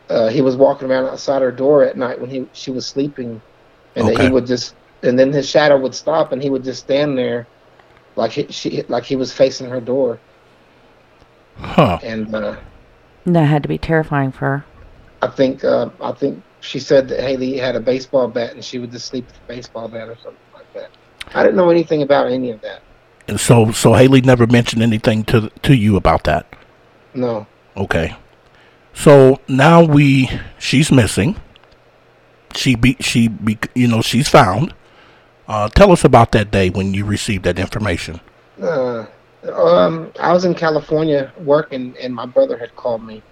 uh, 0.10 0.30
he 0.30 0.42
was 0.42 0.56
walking 0.56 0.90
around 0.90 1.06
outside 1.06 1.42
her 1.42 1.52
door 1.52 1.84
at 1.84 1.98
night 1.98 2.20
when 2.20 2.30
he 2.30 2.48
she 2.54 2.72
was 2.72 2.86
sleeping, 2.86 3.42
and 3.96 4.08
that 4.08 4.20
he 4.20 4.30
would 4.30 4.46
just 4.46 4.76
and 5.04 5.18
then 5.18 5.32
his 5.32 5.50
shadow 5.50 5.78
would 5.80 5.96
stop, 5.96 6.32
and 6.32 6.42
he 6.42 6.50
would 6.50 6.64
just 6.64 6.82
stand 6.82 7.18
there, 7.18 7.48
like 8.16 8.32
he, 8.32 8.48
she, 8.52 8.84
like 8.84 9.04
he 9.04 9.16
was 9.16 9.34
facing 9.34 9.70
her 9.70 9.82
door. 9.82 10.20
Huh. 11.58 12.00
And 12.04 12.34
uh, 12.34 12.58
That 13.26 13.46
had 13.46 13.64
to 13.64 13.70
be 13.70 13.78
terrifying 13.78 14.32
for 14.32 14.40
her. 14.40 14.66
I 15.22 15.28
think, 15.28 15.64
uh, 15.64 15.90
I 16.02 16.12
think 16.14 16.42
she 16.62 16.80
said 16.80 17.08
that 17.10 17.20
Hailey 17.20 17.58
had 17.58 17.76
a 17.76 17.80
baseball 17.80 18.28
bat, 18.28 18.54
and 18.54 18.64
she 18.64 18.80
would 18.80 18.92
just 18.92 19.08
sleep 19.08 19.28
with 19.28 19.36
a 19.36 19.48
baseball 19.48 19.88
bat 19.88 20.10
or 20.10 20.16
something 20.16 20.40
like 20.54 20.74
that. 20.74 20.90
I 21.34 21.44
didn't 21.44 21.56
know 21.58 21.70
anything 21.70 22.02
about 22.02 22.32
any 22.32 22.52
of 22.52 22.62
that. 22.62 22.82
And 23.28 23.40
so, 23.40 23.72
so 23.72 23.94
Hailey 23.94 24.22
never 24.22 24.48
mentioned 24.48 24.82
anything 24.82 25.24
to 25.26 25.50
to 25.62 25.76
you 25.76 25.96
about 25.96 26.24
that. 26.24 26.46
No. 27.14 27.46
Okay. 27.78 28.16
So 28.94 29.40
now 29.48 29.84
we, 29.84 30.30
she's 30.58 30.92
missing. 30.92 31.40
She 32.56 32.76
be 32.76 32.98
she 33.00 33.28
be 33.28 33.58
you 33.76 33.88
know 33.88 34.02
she's 34.02 34.28
found. 34.28 34.74
Uh, 35.48 35.70
tell 35.70 35.92
us 35.92 36.04
about 36.04 36.32
that 36.34 36.52
day 36.52 36.70
when 36.70 36.94
you 36.94 37.06
received 37.06 37.46
that 37.46 37.60
information. 37.60 38.20
Uh, 38.62 38.91
um, 39.44 40.12
I 40.20 40.32
was 40.34 40.46
in 40.46 40.54
California 40.56 41.34
working, 41.38 41.96
and 42.02 42.14
my 42.14 42.26
brother 42.26 42.58
had 42.58 42.74
called 42.76 43.04
me, 43.04 43.24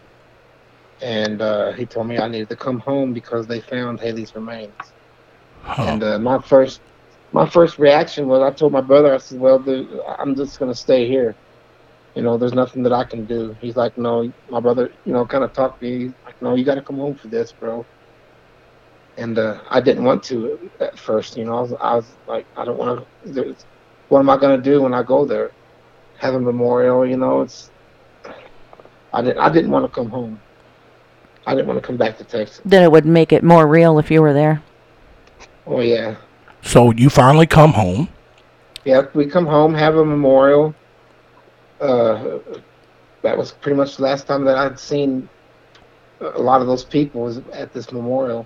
and 1.01 1.41
uh, 1.41 1.71
he 1.73 1.85
told 1.85 2.07
me 2.07 2.17
I 2.19 2.27
needed 2.27 2.49
to 2.49 2.57
come 2.57 2.79
home 2.79 3.13
because 3.13 3.47
they 3.47 3.61
found 3.61 3.99
Hailey's 3.99 4.35
remains. 4.35 4.93
Huh. 5.61 5.83
And 5.83 6.03
uh, 6.03 6.19
my 6.19 6.39
first, 6.39 6.81
my 7.31 7.47
first 7.47 7.77
reaction 7.79 8.27
was 8.27 8.41
I 8.41 8.51
told 8.55 8.73
my 8.73 8.81
brother, 8.81 9.13
I 9.13 9.17
said, 9.17 9.39
"Well, 9.39 9.59
dude, 9.59 9.89
I'm 10.19 10.35
just 10.35 10.59
gonna 10.59 10.75
stay 10.75 11.07
here. 11.07 11.37
You 12.15 12.23
know, 12.23 12.37
there's 12.37 12.53
nothing 12.53 12.83
that 12.83 12.93
I 12.93 13.03
can 13.05 13.25
do." 13.25 13.55
He's 13.59 13.75
like, 13.75 13.97
"No." 13.97 14.31
My 14.49 14.59
brother, 14.59 14.91
you 15.05 15.13
know, 15.13 15.25
kind 15.25 15.43
of 15.43 15.53
talked 15.53 15.81
me. 15.81 15.99
He's 15.99 16.13
like, 16.25 16.35
"No, 16.41 16.55
you 16.55 16.65
got 16.65 16.75
to 16.75 16.83
come 16.83 16.97
home 16.97 17.15
for 17.15 17.27
this, 17.27 17.53
bro." 17.53 17.87
And 19.17 19.37
uh, 19.37 19.61
I 19.69 19.81
didn't 19.81 20.03
want 20.03 20.23
to 20.25 20.71
at 20.79 20.97
first. 20.97 21.35
You 21.37 21.45
know, 21.45 21.57
I 21.57 21.61
was, 21.61 21.73
I 21.81 21.95
was 21.95 22.17
like, 22.27 22.47
I 22.55 22.65
don't 22.65 22.77
want 22.77 23.07
to. 23.25 23.55
What 24.07 24.19
am 24.19 24.29
I 24.29 24.37
gonna 24.37 24.61
do 24.61 24.81
when 24.81 24.93
I 24.93 25.03
go 25.03 25.25
there? 25.25 25.51
Have 26.19 26.35
a 26.35 26.39
memorial? 26.39 27.05
You 27.05 27.17
know, 27.17 27.41
it's. 27.41 27.71
I 29.13 29.21
didn't. 29.21 29.39
I 29.39 29.49
didn't 29.49 29.71
want 29.71 29.85
to 29.85 29.91
come 29.93 30.09
home. 30.09 30.39
I 31.47 31.55
didn't 31.55 31.67
want 31.67 31.81
to 31.81 31.85
come 31.85 31.97
back 31.97 32.17
to 32.19 32.23
Texas. 32.23 32.61
Then 32.63 32.83
it 32.83 32.91
would 32.91 33.05
make 33.05 33.33
it 33.33 33.43
more 33.43 33.67
real 33.67 33.97
if 33.97 34.11
you 34.11 34.21
were 34.21 34.33
there. 34.33 34.61
Oh 35.65 35.81
yeah. 35.81 36.15
So 36.61 36.91
you 36.91 37.09
finally 37.09 37.47
come 37.47 37.73
home. 37.73 38.09
Yep, 38.85 39.15
we 39.15 39.25
come 39.25 39.45
home, 39.45 39.73
have 39.73 39.95
a 39.95 40.05
memorial. 40.05 40.75
Uh, 41.79 42.39
that 43.21 43.38
was 43.38 43.51
pretty 43.51 43.77
much 43.77 43.97
the 43.97 44.03
last 44.03 44.27
time 44.27 44.45
that 44.45 44.57
I'd 44.57 44.79
seen 44.79 45.29
a 46.21 46.39
lot 46.39 46.61
of 46.61 46.67
those 46.67 46.83
people 46.83 47.21
was 47.21 47.38
at 47.53 47.73
this 47.73 47.91
memorial, 47.91 48.45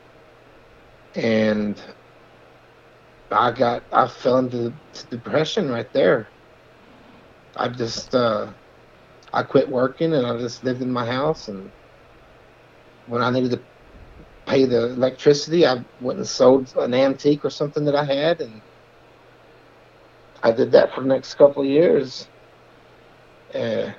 and 1.16 1.82
I 3.32 3.52
got 3.52 3.84
I 3.92 4.08
fell 4.08 4.38
into 4.38 4.74
depression 5.10 5.70
right 5.70 5.92
there. 5.94 6.28
I 7.56 7.68
just 7.70 8.16
uh, 8.16 8.48
I 9.34 9.44
quit 9.44 9.70
working 9.70 10.14
and 10.14 10.26
I 10.26 10.38
just 10.38 10.64
lived 10.64 10.82
in 10.82 10.92
my 10.92 11.06
house, 11.06 11.48
and 11.48 11.72
when 13.08 13.22
I 13.22 13.30
needed 13.30 13.52
to 13.52 13.60
pay 14.46 14.66
the 14.66 14.92
electricity, 14.92 15.66
I 15.66 15.84
went 16.02 16.20
and 16.20 16.28
sold 16.28 16.74
an 16.78 16.94
antique 16.94 17.46
or 17.46 17.50
something 17.50 17.86
that 17.86 17.96
I 17.96 18.04
had, 18.04 18.42
and 18.42 18.62
I 20.42 20.52
did 20.52 20.72
that 20.72 20.94
for 20.94 21.02
the 21.02 21.08
next 21.08 21.36
couple 21.36 21.62
of 21.62 21.68
years. 21.68 22.28
Uh, 23.54 23.92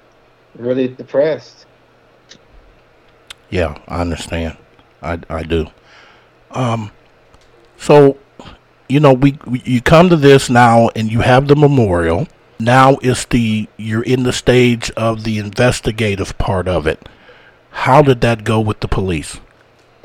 really 0.57 0.89
depressed. 0.89 1.67
Yeah, 3.51 3.79
I 3.87 4.01
understand. 4.01 4.57
I, 5.03 5.21
I 5.31 5.43
do. 5.43 5.67
Um, 6.51 6.91
so, 7.77 8.19
you 8.89 9.01
know, 9.01 9.13
we, 9.13 9.39
we 9.47 9.63
you 9.65 9.81
come 9.81 10.09
to 10.09 10.17
this 10.17 10.51
now, 10.51 10.91
and 10.97 11.11
you 11.11 11.21
have 11.21 11.47
the 11.47 11.57
memorial. 11.57 12.27
Now 12.59 12.99
it's 13.03 13.25
the 13.25 13.69
you're 13.77 14.03
in 14.03 14.23
the 14.23 14.33
stage 14.33 14.91
of 14.93 15.25
the 15.25 15.39
investigative 15.39 16.37
part 16.39 16.69
of 16.69 16.87
it. 16.87 17.09
How 17.71 18.03
did 18.03 18.21
that 18.21 18.45
go 18.45 18.61
with 18.61 18.81
the 18.81 18.89
police? 18.89 19.41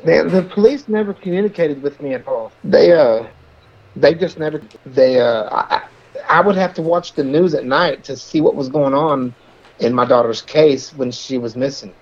They, 0.03 0.21
the 0.23 0.43
police 0.43 0.87
never 0.87 1.13
communicated 1.13 1.83
with 1.83 2.01
me 2.01 2.13
at 2.13 2.27
all. 2.27 2.51
They 2.63 2.91
uh, 2.91 3.27
they 3.95 4.13
just 4.13 4.39
never. 4.39 4.61
They 4.85 5.19
uh, 5.19 5.43
I, 5.51 5.83
I 6.27 6.41
would 6.41 6.55
have 6.55 6.73
to 6.75 6.81
watch 6.81 7.13
the 7.13 7.23
news 7.23 7.53
at 7.53 7.65
night 7.65 8.03
to 8.05 8.15
see 8.15 8.41
what 8.41 8.55
was 8.55 8.69
going 8.69 8.93
on 8.93 9.35
in 9.79 9.93
my 9.93 10.05
daughter's 10.05 10.41
case 10.41 10.93
when 10.95 11.11
she 11.11 11.37
was 11.37 11.55
missing, 11.55 11.93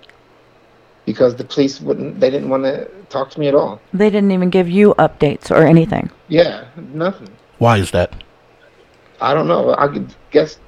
because 1.04 1.36
the 1.36 1.44
police 1.44 1.80
wouldn't. 1.80 2.20
They 2.20 2.30
didn't 2.30 2.48
want 2.48 2.64
to 2.64 2.88
talk 3.10 3.30
to 3.30 3.40
me 3.40 3.48
at 3.48 3.54
all. 3.54 3.80
They 3.92 4.10
didn't 4.10 4.30
even 4.30 4.50
give 4.50 4.68
you 4.70 4.94
updates 4.94 5.50
or 5.50 5.66
anything. 5.66 6.10
Yeah, 6.28 6.66
nothing. 6.76 7.28
Why 7.58 7.78
is 7.78 7.90
that? 7.90 8.14
I 9.20 9.34
don't 9.34 9.48
know. 9.48 9.74
I 9.76 9.88
could 9.88 10.14
guess. 10.30 10.58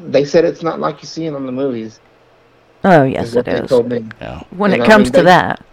They 0.00 0.24
said 0.24 0.44
it's 0.44 0.62
not 0.62 0.80
like 0.80 1.02
you 1.02 1.06
see 1.08 1.26
it 1.26 1.34
on 1.34 1.44
the 1.46 1.52
movies. 1.52 2.00
Oh, 2.84 3.04
yes, 3.04 3.28
is 3.28 3.34
what 3.36 3.48
it 3.48 3.50
they 3.56 3.62
is. 3.64 3.68
told 3.68 3.88
me. 3.90 4.06
Yeah. 4.20 4.42
When 4.56 4.72
And 4.72 4.80
it 4.82 4.84
I 4.84 4.88
comes 4.88 5.04
mean, 5.06 5.12
to 5.12 5.18
they- 5.18 5.24
that. 5.24 5.64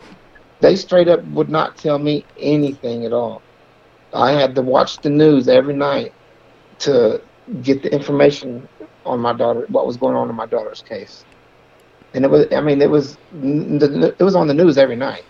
they 0.60 0.76
straight 0.76 1.08
up 1.08 1.24
would 1.28 1.50
not 1.50 1.78
tell 1.78 1.98
me 2.00 2.26
anything 2.40 3.06
at 3.06 3.14
all. 3.14 3.42
I 4.14 4.32
had 4.32 4.56
to 4.56 4.62
watch 4.62 4.98
the 4.98 5.10
news 5.10 5.48
every 5.48 5.74
night 5.74 6.14
to 6.80 7.22
get 7.62 7.84
the 7.84 7.94
information 7.94 8.68
on 9.06 9.20
my 9.22 9.32
daughter, 9.32 9.66
what 9.70 9.88
was 9.88 9.96
going 9.96 10.16
on 10.18 10.30
in 10.30 10.36
my 10.36 10.46
daughter's 10.46 10.82
case. 10.82 11.24
And 12.14 12.26
it 12.26 12.32
was, 12.32 12.48
I 12.52 12.60
mean, 12.62 12.82
it 12.82 12.90
was, 12.90 13.18
it 13.42 14.20
was 14.20 14.36
on 14.36 14.48
the 14.48 14.54
news 14.54 14.78
every 14.78 14.96
night 14.98 15.24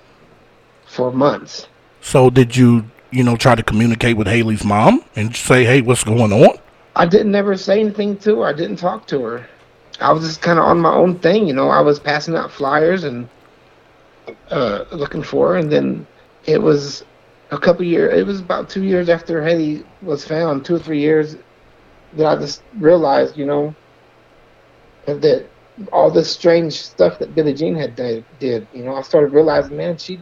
for 0.86 1.12
months. 1.12 1.67
So 2.01 2.29
did 2.31 2.55
you, 2.55 2.86
you 3.17 3.24
know, 3.24 3.36
try 3.36 3.55
to 3.55 3.63
communicate 3.63 4.15
with 4.15 4.27
Hailey's 4.27 4.63
mom 4.63 5.03
and 5.15 5.36
say, 5.36 5.65
"Hey, 5.65 5.81
what's 5.81 6.03
going 6.03 6.31
on?" 6.31 6.57
I 6.95 7.05
didn't 7.07 7.33
ever 7.33 7.57
say 7.57 7.79
anything 7.79 8.17
to 8.17 8.41
her. 8.41 8.47
I 8.47 8.53
didn't 8.53 8.77
talk 8.77 9.07
to 9.07 9.21
her. 9.24 9.47
I 10.00 10.12
was 10.12 10.24
just 10.24 10.41
kind 10.41 10.59
of 10.59 10.65
on 10.65 10.79
my 10.79 10.93
own 10.93 11.17
thing, 11.19 11.47
you 11.47 11.53
know. 11.53 11.69
I 11.69 11.81
was 11.81 12.00
passing 12.00 12.36
out 12.36 12.51
flyers 12.51 13.03
and 13.03 13.27
uh, 14.51 14.86
looking 14.91 15.24
for 15.24 15.50
her, 15.50 15.57
and 15.57 15.71
then 15.71 16.05
it 16.45 16.62
was 16.62 17.03
a 17.50 17.57
couple 17.57 17.86
years. 17.86 18.19
It 18.19 18.27
was 18.27 18.39
about 18.39 18.69
two 18.69 18.83
years 18.83 19.09
after 19.09 19.43
Hailey 19.43 19.83
was 20.03 20.24
found, 20.24 20.63
two 20.63 20.75
or 20.75 20.79
three 20.79 21.00
years, 21.00 21.38
that 22.13 22.25
I 22.27 22.36
just 22.36 22.62
realized, 22.77 23.36
you 23.36 23.45
know, 23.45 23.74
that 25.05 25.47
all 25.91 26.12
this 26.12 26.29
strange 26.29 26.74
stuff 26.74 27.17
that 27.19 27.33
Billie 27.33 27.53
Jean 27.53 27.75
had 27.75 27.95
did. 27.95 28.25
did 28.39 28.67
you 28.74 28.83
know, 28.83 28.95
I 28.95 29.01
started 29.01 29.33
realizing, 29.33 29.75
man, 29.75 29.97
she, 29.97 30.21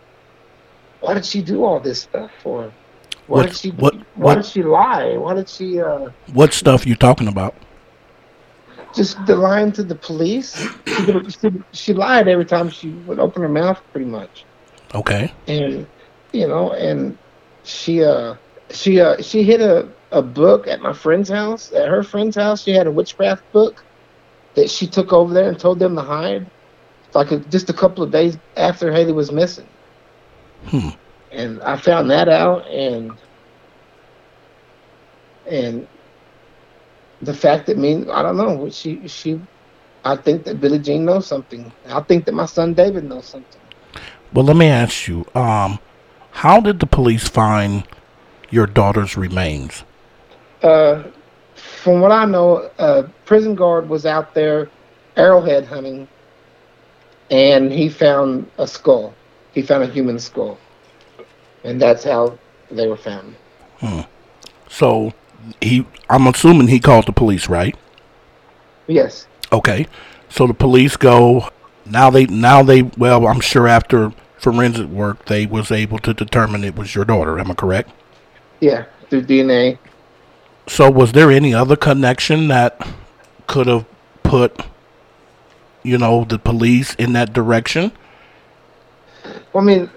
why 1.02 1.14
did 1.14 1.26
she 1.26 1.42
do 1.42 1.66
all 1.66 1.80
this 1.80 2.04
stuff 2.04 2.32
for? 2.42 2.72
Why 3.28 3.38
What- 3.38 3.48
did 3.48 3.56
she? 3.58 3.70
what- 3.72 3.96
why 3.96 4.04
what- 4.16 4.36
did 4.36 4.46
she 4.46 4.64
lie? 4.64 5.18
Why 5.18 5.34
did 5.34 5.50
she? 5.50 5.82
uh 5.82 6.10
What 6.34 6.54
stuff 6.54 6.86
you 6.86 6.96
talking 6.96 7.28
about? 7.28 7.54
just 8.94 9.18
the 9.26 9.36
lying 9.36 9.74
to 9.74 9.84
the 9.84 9.96
police. 9.96 10.56
She, 10.86 11.30
she, 11.30 11.52
she 11.74 11.94
lied 11.94 12.30
every 12.30 12.46
time 12.46 12.70
she 12.70 12.90
would 13.08 13.20
open 13.20 13.42
her 13.42 13.50
mouth, 13.50 13.82
pretty 13.92 14.06
much. 14.10 14.46
Okay. 14.94 15.34
And 15.48 15.86
you 16.32 16.48
know, 16.48 16.72
and 16.72 17.18
she 17.64 18.04
uh 18.04 18.36
she 18.70 19.02
uh 19.02 19.22
she 19.22 19.44
hid 19.44 19.60
a 19.62 19.90
a 20.12 20.22
book 20.22 20.68
at 20.68 20.80
my 20.82 20.94
friend's 20.94 21.30
house. 21.30 21.74
At 21.74 21.90
her 21.90 22.04
friend's 22.04 22.38
house, 22.38 22.64
she 22.64 22.72
had 22.72 22.88
a 22.88 22.92
witchcraft 22.92 23.44
book 23.52 23.84
that 24.54 24.70
she 24.70 24.88
took 24.88 25.12
over 25.12 25.34
there 25.34 25.50
and 25.50 25.60
told 25.60 25.80
them 25.80 25.96
to 25.96 26.02
hide. 26.02 26.50
Like 27.14 27.32
a, 27.32 27.40
just 27.40 27.70
a 27.70 27.74
couple 27.74 28.04
of 28.04 28.12
days 28.12 28.38
after 28.56 28.92
Hailey 28.94 29.12
was 29.14 29.32
missing. 29.32 29.68
Hmm. 30.68 30.90
And 31.32 31.62
I 31.64 31.78
found 31.78 32.10
that 32.12 32.30
out, 32.30 32.68
and 32.68 33.12
and 35.48 35.88
the 37.22 37.34
fact 37.34 37.68
that 37.68 37.78
me, 37.78 38.06
I 38.10 38.22
don't 38.22 38.38
know, 38.38 38.70
she 38.70 39.08
she, 39.08 39.40
I 40.04 40.16
think 40.16 40.44
that 40.46 40.62
Billie 40.62 40.80
Jean 40.80 41.06
knows 41.06 41.28
something. 41.28 41.72
I 41.88 42.02
think 42.02 42.26
that 42.26 42.34
my 42.34 42.46
son 42.46 42.74
David 42.74 43.04
knows 43.04 43.26
something. 43.26 43.62
Well, 44.34 44.46
let 44.46 44.56
me 44.56 44.68
ask 44.68 45.08
you. 45.08 45.26
Um, 45.36 45.80
how 46.32 46.60
did 46.60 46.80
the 46.80 46.86
police 46.86 47.28
find 47.28 47.86
your 48.50 48.68
daughter's 48.68 49.16
remains? 49.16 49.84
Uh, 50.62 51.04
from 51.56 52.02
what 52.02 52.12
I 52.12 52.26
know, 52.26 52.70
a 52.78 53.04
prison 53.26 53.56
guard 53.56 53.88
was 53.88 54.06
out 54.06 54.34
there 54.34 54.70
arrowhead 55.16 55.66
hunting, 55.66 56.08
and 57.32 57.72
he 57.72 57.90
found 57.90 58.50
a 58.58 58.68
skull. 58.68 59.14
He 59.54 59.62
found 59.62 59.84
a 59.84 59.88
human 59.88 60.20
skull, 60.20 60.58
and 61.66 61.82
that's 61.82 62.04
how 62.04 62.38
they 62.70 62.88
were 62.88 62.98
found. 62.98 63.36
Hmm. 63.80 64.02
So 64.70 65.14
he, 65.62 65.86
I'm 66.10 66.28
assuming 66.28 66.68
he 66.68 66.80
called 66.80 67.08
the 67.08 67.12
police, 67.12 67.50
right? 67.50 67.76
Yes. 68.88 69.28
Okay. 69.52 69.88
So 70.30 70.48
the 70.48 70.54
police 70.54 70.96
go. 70.96 71.50
Now 71.86 72.10
they, 72.10 72.26
now 72.28 72.64
they. 72.64 72.84
Well, 72.84 73.28
I'm 73.28 73.42
sure 73.42 73.68
after 73.68 74.14
forensic 74.38 74.88
work, 74.88 75.26
they 75.26 75.46
was 75.46 75.72
able 75.72 75.98
to 76.00 76.14
determine 76.14 76.64
it 76.64 76.76
was 76.76 76.94
your 76.94 77.06
daughter. 77.06 77.40
Am 77.40 77.52
I 77.52 77.56
correct? 77.56 77.90
Yeah. 78.60 78.86
Through 79.10 79.24
DNA. 79.24 79.78
So 80.68 80.90
was 80.90 81.12
there 81.12 81.32
any 81.32 81.54
other 81.54 81.76
connection 81.76 82.48
that 82.48 82.88
could 83.48 83.68
have 83.68 83.86
put, 84.24 84.66
you 85.84 85.98
know, 85.98 86.26
the 86.26 86.40
police 86.40 86.96
in 86.96 87.14
that 87.14 87.34
direction? 87.34 87.92
Well, 89.54 89.64
I 89.64 89.68
mean, 89.68 89.90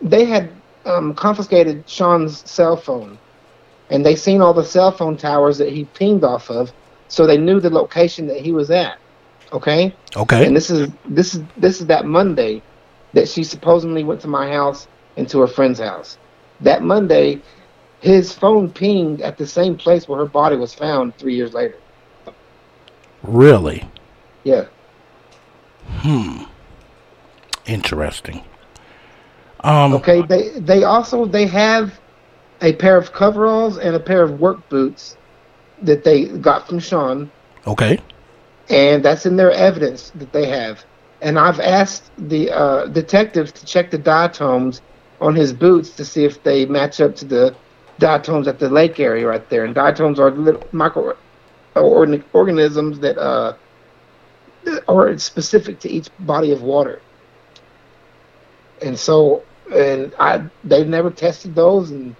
they 0.00 0.24
had 0.24 0.50
um, 0.84 1.14
confiscated 1.14 1.88
Sean's 1.88 2.48
cell 2.48 2.76
phone, 2.76 3.18
and 3.90 4.04
they 4.04 4.16
seen 4.16 4.40
all 4.40 4.54
the 4.54 4.64
cell 4.64 4.92
phone 4.92 5.16
towers 5.16 5.58
that 5.58 5.72
he 5.72 5.84
pinged 5.84 6.24
off 6.24 6.50
of, 6.50 6.72
so 7.08 7.26
they 7.26 7.38
knew 7.38 7.60
the 7.60 7.70
location 7.70 8.26
that 8.28 8.40
he 8.40 8.52
was 8.52 8.70
at. 8.70 8.98
Okay. 9.52 9.94
Okay. 10.16 10.46
And 10.46 10.56
this 10.56 10.70
is 10.70 10.90
this 11.06 11.34
is 11.34 11.42
this 11.56 11.80
is 11.80 11.86
that 11.86 12.04
Monday 12.04 12.62
that 13.12 13.28
she 13.28 13.44
supposedly 13.44 14.04
went 14.04 14.20
to 14.20 14.28
my 14.28 14.50
house 14.50 14.88
and 15.16 15.28
to 15.28 15.40
her 15.40 15.46
friend's 15.46 15.78
house. 15.78 16.18
That 16.60 16.82
Monday, 16.82 17.40
his 18.00 18.32
phone 18.32 18.70
pinged 18.70 19.22
at 19.22 19.38
the 19.38 19.46
same 19.46 19.76
place 19.76 20.08
where 20.08 20.18
her 20.18 20.26
body 20.26 20.56
was 20.56 20.74
found 20.74 21.16
three 21.16 21.34
years 21.34 21.54
later. 21.54 21.76
Really? 23.22 23.88
Yeah. 24.44 24.66
Hmm. 25.86 26.44
Interesting. 27.66 28.44
Um, 29.66 29.92
Okay. 29.94 30.22
They 30.22 30.50
they 30.60 30.84
also 30.84 31.26
they 31.26 31.46
have 31.46 31.98
a 32.62 32.72
pair 32.72 32.96
of 32.96 33.12
coveralls 33.12 33.78
and 33.78 33.94
a 33.96 34.00
pair 34.00 34.22
of 34.22 34.38
work 34.40 34.68
boots 34.68 35.16
that 35.82 36.04
they 36.04 36.26
got 36.26 36.68
from 36.68 36.78
Sean, 36.78 37.30
Okay. 37.66 37.98
and 38.70 39.04
that's 39.04 39.26
in 39.26 39.36
their 39.36 39.50
evidence 39.52 40.10
that 40.14 40.32
they 40.32 40.46
have. 40.46 40.84
And 41.20 41.38
I've 41.38 41.60
asked 41.60 42.10
the 42.16 42.50
uh, 42.50 42.86
detectives 42.86 43.52
to 43.52 43.66
check 43.66 43.90
the 43.90 43.98
diatoms 43.98 44.80
on 45.20 45.34
his 45.34 45.52
boots 45.52 45.90
to 45.96 46.04
see 46.04 46.24
if 46.24 46.42
they 46.42 46.64
match 46.66 47.00
up 47.00 47.14
to 47.16 47.24
the 47.24 47.54
diatoms 47.98 48.46
at 48.48 48.58
the 48.58 48.68
lake 48.70 49.00
area 49.00 49.26
right 49.26 49.48
there. 49.50 49.64
And 49.64 49.74
diatoms 49.74 50.20
are 50.20 50.30
little 50.30 50.62
microorganisms 50.72 53.00
that 53.00 53.18
uh, 53.18 53.54
are 54.88 55.18
specific 55.18 55.80
to 55.80 55.90
each 55.90 56.08
body 56.20 56.52
of 56.52 56.62
water. 56.62 57.00
And 58.82 58.98
so, 58.98 59.42
and 59.74 60.14
I 60.18 60.42
they've 60.64 60.86
never 60.86 61.10
tested 61.10 61.54
those, 61.54 61.90
and 61.90 62.14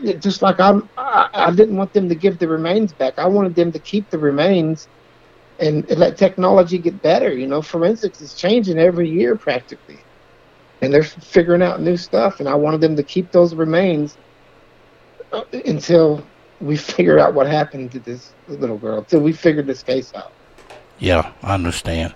it, 0.00 0.20
just 0.20 0.42
like 0.42 0.60
I'm, 0.60 0.88
I, 0.96 1.28
I 1.32 1.50
didn't 1.50 1.76
want 1.76 1.92
them 1.92 2.08
to 2.08 2.14
give 2.14 2.38
the 2.38 2.48
remains 2.48 2.92
back. 2.92 3.14
I 3.18 3.26
wanted 3.26 3.54
them 3.54 3.72
to 3.72 3.78
keep 3.78 4.10
the 4.10 4.18
remains 4.18 4.88
and 5.58 5.88
let 5.90 6.16
technology 6.16 6.78
get 6.78 7.00
better. 7.02 7.32
You 7.32 7.46
know, 7.46 7.62
forensics 7.62 8.20
is 8.20 8.34
changing 8.34 8.78
every 8.78 9.08
year 9.08 9.36
practically, 9.36 9.98
and 10.80 10.92
they're 10.92 11.02
figuring 11.02 11.62
out 11.62 11.80
new 11.80 11.96
stuff. 11.96 12.40
And 12.40 12.48
I 12.48 12.54
wanted 12.54 12.80
them 12.80 12.96
to 12.96 13.02
keep 13.02 13.30
those 13.32 13.54
remains 13.54 14.16
uh, 15.32 15.44
until 15.52 16.26
we 16.60 16.76
figure 16.94 17.18
out 17.18 17.34
what 17.34 17.46
happened 17.46 17.92
to 17.92 18.00
this 18.00 18.34
little 18.48 18.78
girl. 18.78 18.98
Until 18.98 19.20
we 19.20 19.32
figured 19.32 19.66
this 19.66 19.82
case 19.82 20.12
out. 20.14 20.32
Yeah, 20.98 21.32
I 21.42 21.54
understand. 21.54 22.14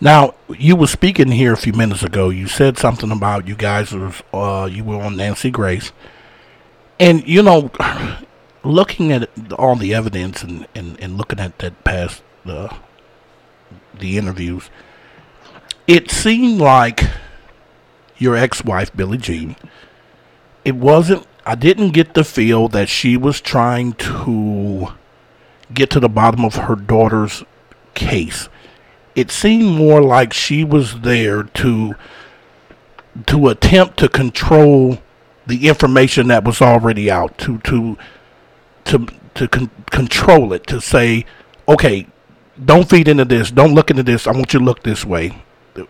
Now, 0.00 0.34
you 0.48 0.76
were 0.76 0.86
speaking 0.86 1.30
here 1.30 1.52
a 1.52 1.56
few 1.56 1.72
minutes 1.72 2.02
ago. 2.02 2.30
You 2.30 2.48
said 2.48 2.78
something 2.78 3.10
about 3.10 3.46
you 3.46 3.54
guys 3.54 3.92
was 3.92 4.22
uh 4.32 4.68
you 4.70 4.84
were 4.84 5.00
on 5.00 5.16
Nancy 5.16 5.50
Grace. 5.50 5.92
And 6.98 7.26
you 7.26 7.42
know, 7.42 7.70
looking 8.64 9.12
at 9.12 9.28
all 9.52 9.76
the 9.76 9.94
evidence 9.94 10.42
and, 10.42 10.66
and, 10.74 10.98
and 11.00 11.16
looking 11.16 11.40
at 11.40 11.58
that 11.58 11.84
past 11.84 12.22
the 12.44 12.74
the 13.98 14.18
interviews, 14.18 14.70
it 15.86 16.10
seemed 16.10 16.60
like 16.60 17.02
your 18.18 18.36
ex-wife 18.36 18.94
Billie 18.94 19.18
Jean. 19.18 19.56
It 20.64 20.76
wasn't. 20.76 21.26
I 21.46 21.54
didn't 21.54 21.90
get 21.90 22.14
the 22.14 22.24
feel 22.24 22.68
that 22.68 22.88
she 22.88 23.16
was 23.16 23.40
trying 23.40 23.92
to 23.94 24.88
get 25.72 25.90
to 25.90 26.00
the 26.00 26.08
bottom 26.08 26.44
of 26.44 26.54
her 26.54 26.74
daughter's 26.74 27.44
case. 27.94 28.48
It 29.16 29.30
seemed 29.30 29.76
more 29.78 30.02
like 30.02 30.32
she 30.32 30.64
was 30.64 31.00
there 31.02 31.44
to 31.44 31.94
to 33.26 33.48
attempt 33.48 33.98
to 33.98 34.08
control 34.08 34.98
the 35.46 35.68
information 35.68 36.28
that 36.28 36.44
was 36.44 36.62
already 36.62 37.10
out 37.10 37.38
to 37.38 37.58
to 37.60 37.98
to 38.86 39.06
to 39.34 39.48
con- 39.48 39.70
control 39.90 40.52
it 40.52 40.66
to 40.68 40.80
say 40.80 41.26
okay 41.68 42.06
don't 42.64 42.88
feed 42.90 43.08
into 43.08 43.24
this 43.24 43.50
don't 43.50 43.74
look 43.74 43.90
into 43.90 44.02
this 44.02 44.26
i 44.26 44.32
want 44.32 44.52
you 44.52 44.60
to 44.60 44.64
look 44.64 44.82
this 44.84 45.04
way 45.04 45.44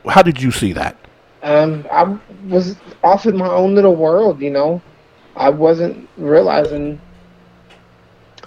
how 0.09 0.23
did 0.23 0.43
you 0.43 0.53
see 0.53 0.73
that 0.73 0.97
Um, 1.43 1.87
I 1.93 2.19
was 2.49 2.77
off 3.05 3.27
in 3.27 3.37
my 3.37 3.49
own 3.49 3.75
little 3.75 3.97
world, 3.97 4.43
you 4.43 4.51
know. 4.51 4.83
I 5.37 5.51
wasn't 5.51 6.09
realizing 6.17 7.01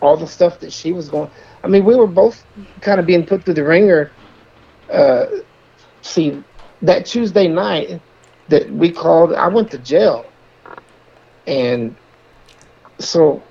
all 0.02 0.18
the 0.18 0.28
stuff 0.28 0.60
that 0.62 0.74
she 0.74 0.94
was 0.94 1.10
going. 1.10 1.32
I 1.64 1.68
mean, 1.68 1.86
we 1.86 1.96
were 1.96 2.08
both 2.08 2.46
kind 2.82 3.00
of 3.00 3.06
being 3.08 3.26
put 3.26 3.46
through 3.46 3.56
the 3.56 3.66
ringer. 3.66 4.12
Uh, 4.92 5.26
see, 6.02 6.44
that 6.82 7.06
Tuesday 7.06 7.48
night 7.48 8.00
that 8.50 8.70
we 8.72 8.92
called, 8.92 9.34
I 9.34 9.48
went 9.48 9.72
to 9.72 9.78
jail, 9.80 10.26
and 11.46 11.96
so 13.00 13.42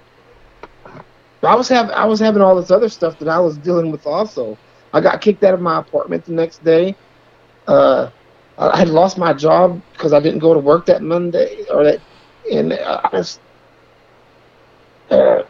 I 1.42 1.54
was 1.54 1.68
having 1.68 1.92
I 1.92 2.04
was 2.04 2.18
having 2.20 2.42
all 2.42 2.56
this 2.56 2.70
other 2.70 2.88
stuff 2.88 3.18
that 3.18 3.28
I 3.28 3.38
was 3.38 3.56
dealing 3.58 3.90
with. 3.90 4.06
Also, 4.06 4.56
I 4.92 5.00
got 5.00 5.20
kicked 5.20 5.44
out 5.44 5.54
of 5.54 5.60
my 5.60 5.78
apartment 5.78 6.24
the 6.24 6.32
next 6.32 6.64
day. 6.64 6.94
Uh, 7.66 8.10
I 8.58 8.78
had 8.78 8.88
lost 8.88 9.18
my 9.18 9.32
job 9.32 9.80
because 9.92 10.12
I 10.12 10.20
didn't 10.20 10.38
go 10.38 10.54
to 10.54 10.60
work 10.60 10.86
that 10.86 11.02
Monday 11.02 11.64
or 11.70 11.84
that, 11.84 12.00
and 12.50 12.72
I 12.72 13.08
just 13.12 13.40
uh, 15.10 15.42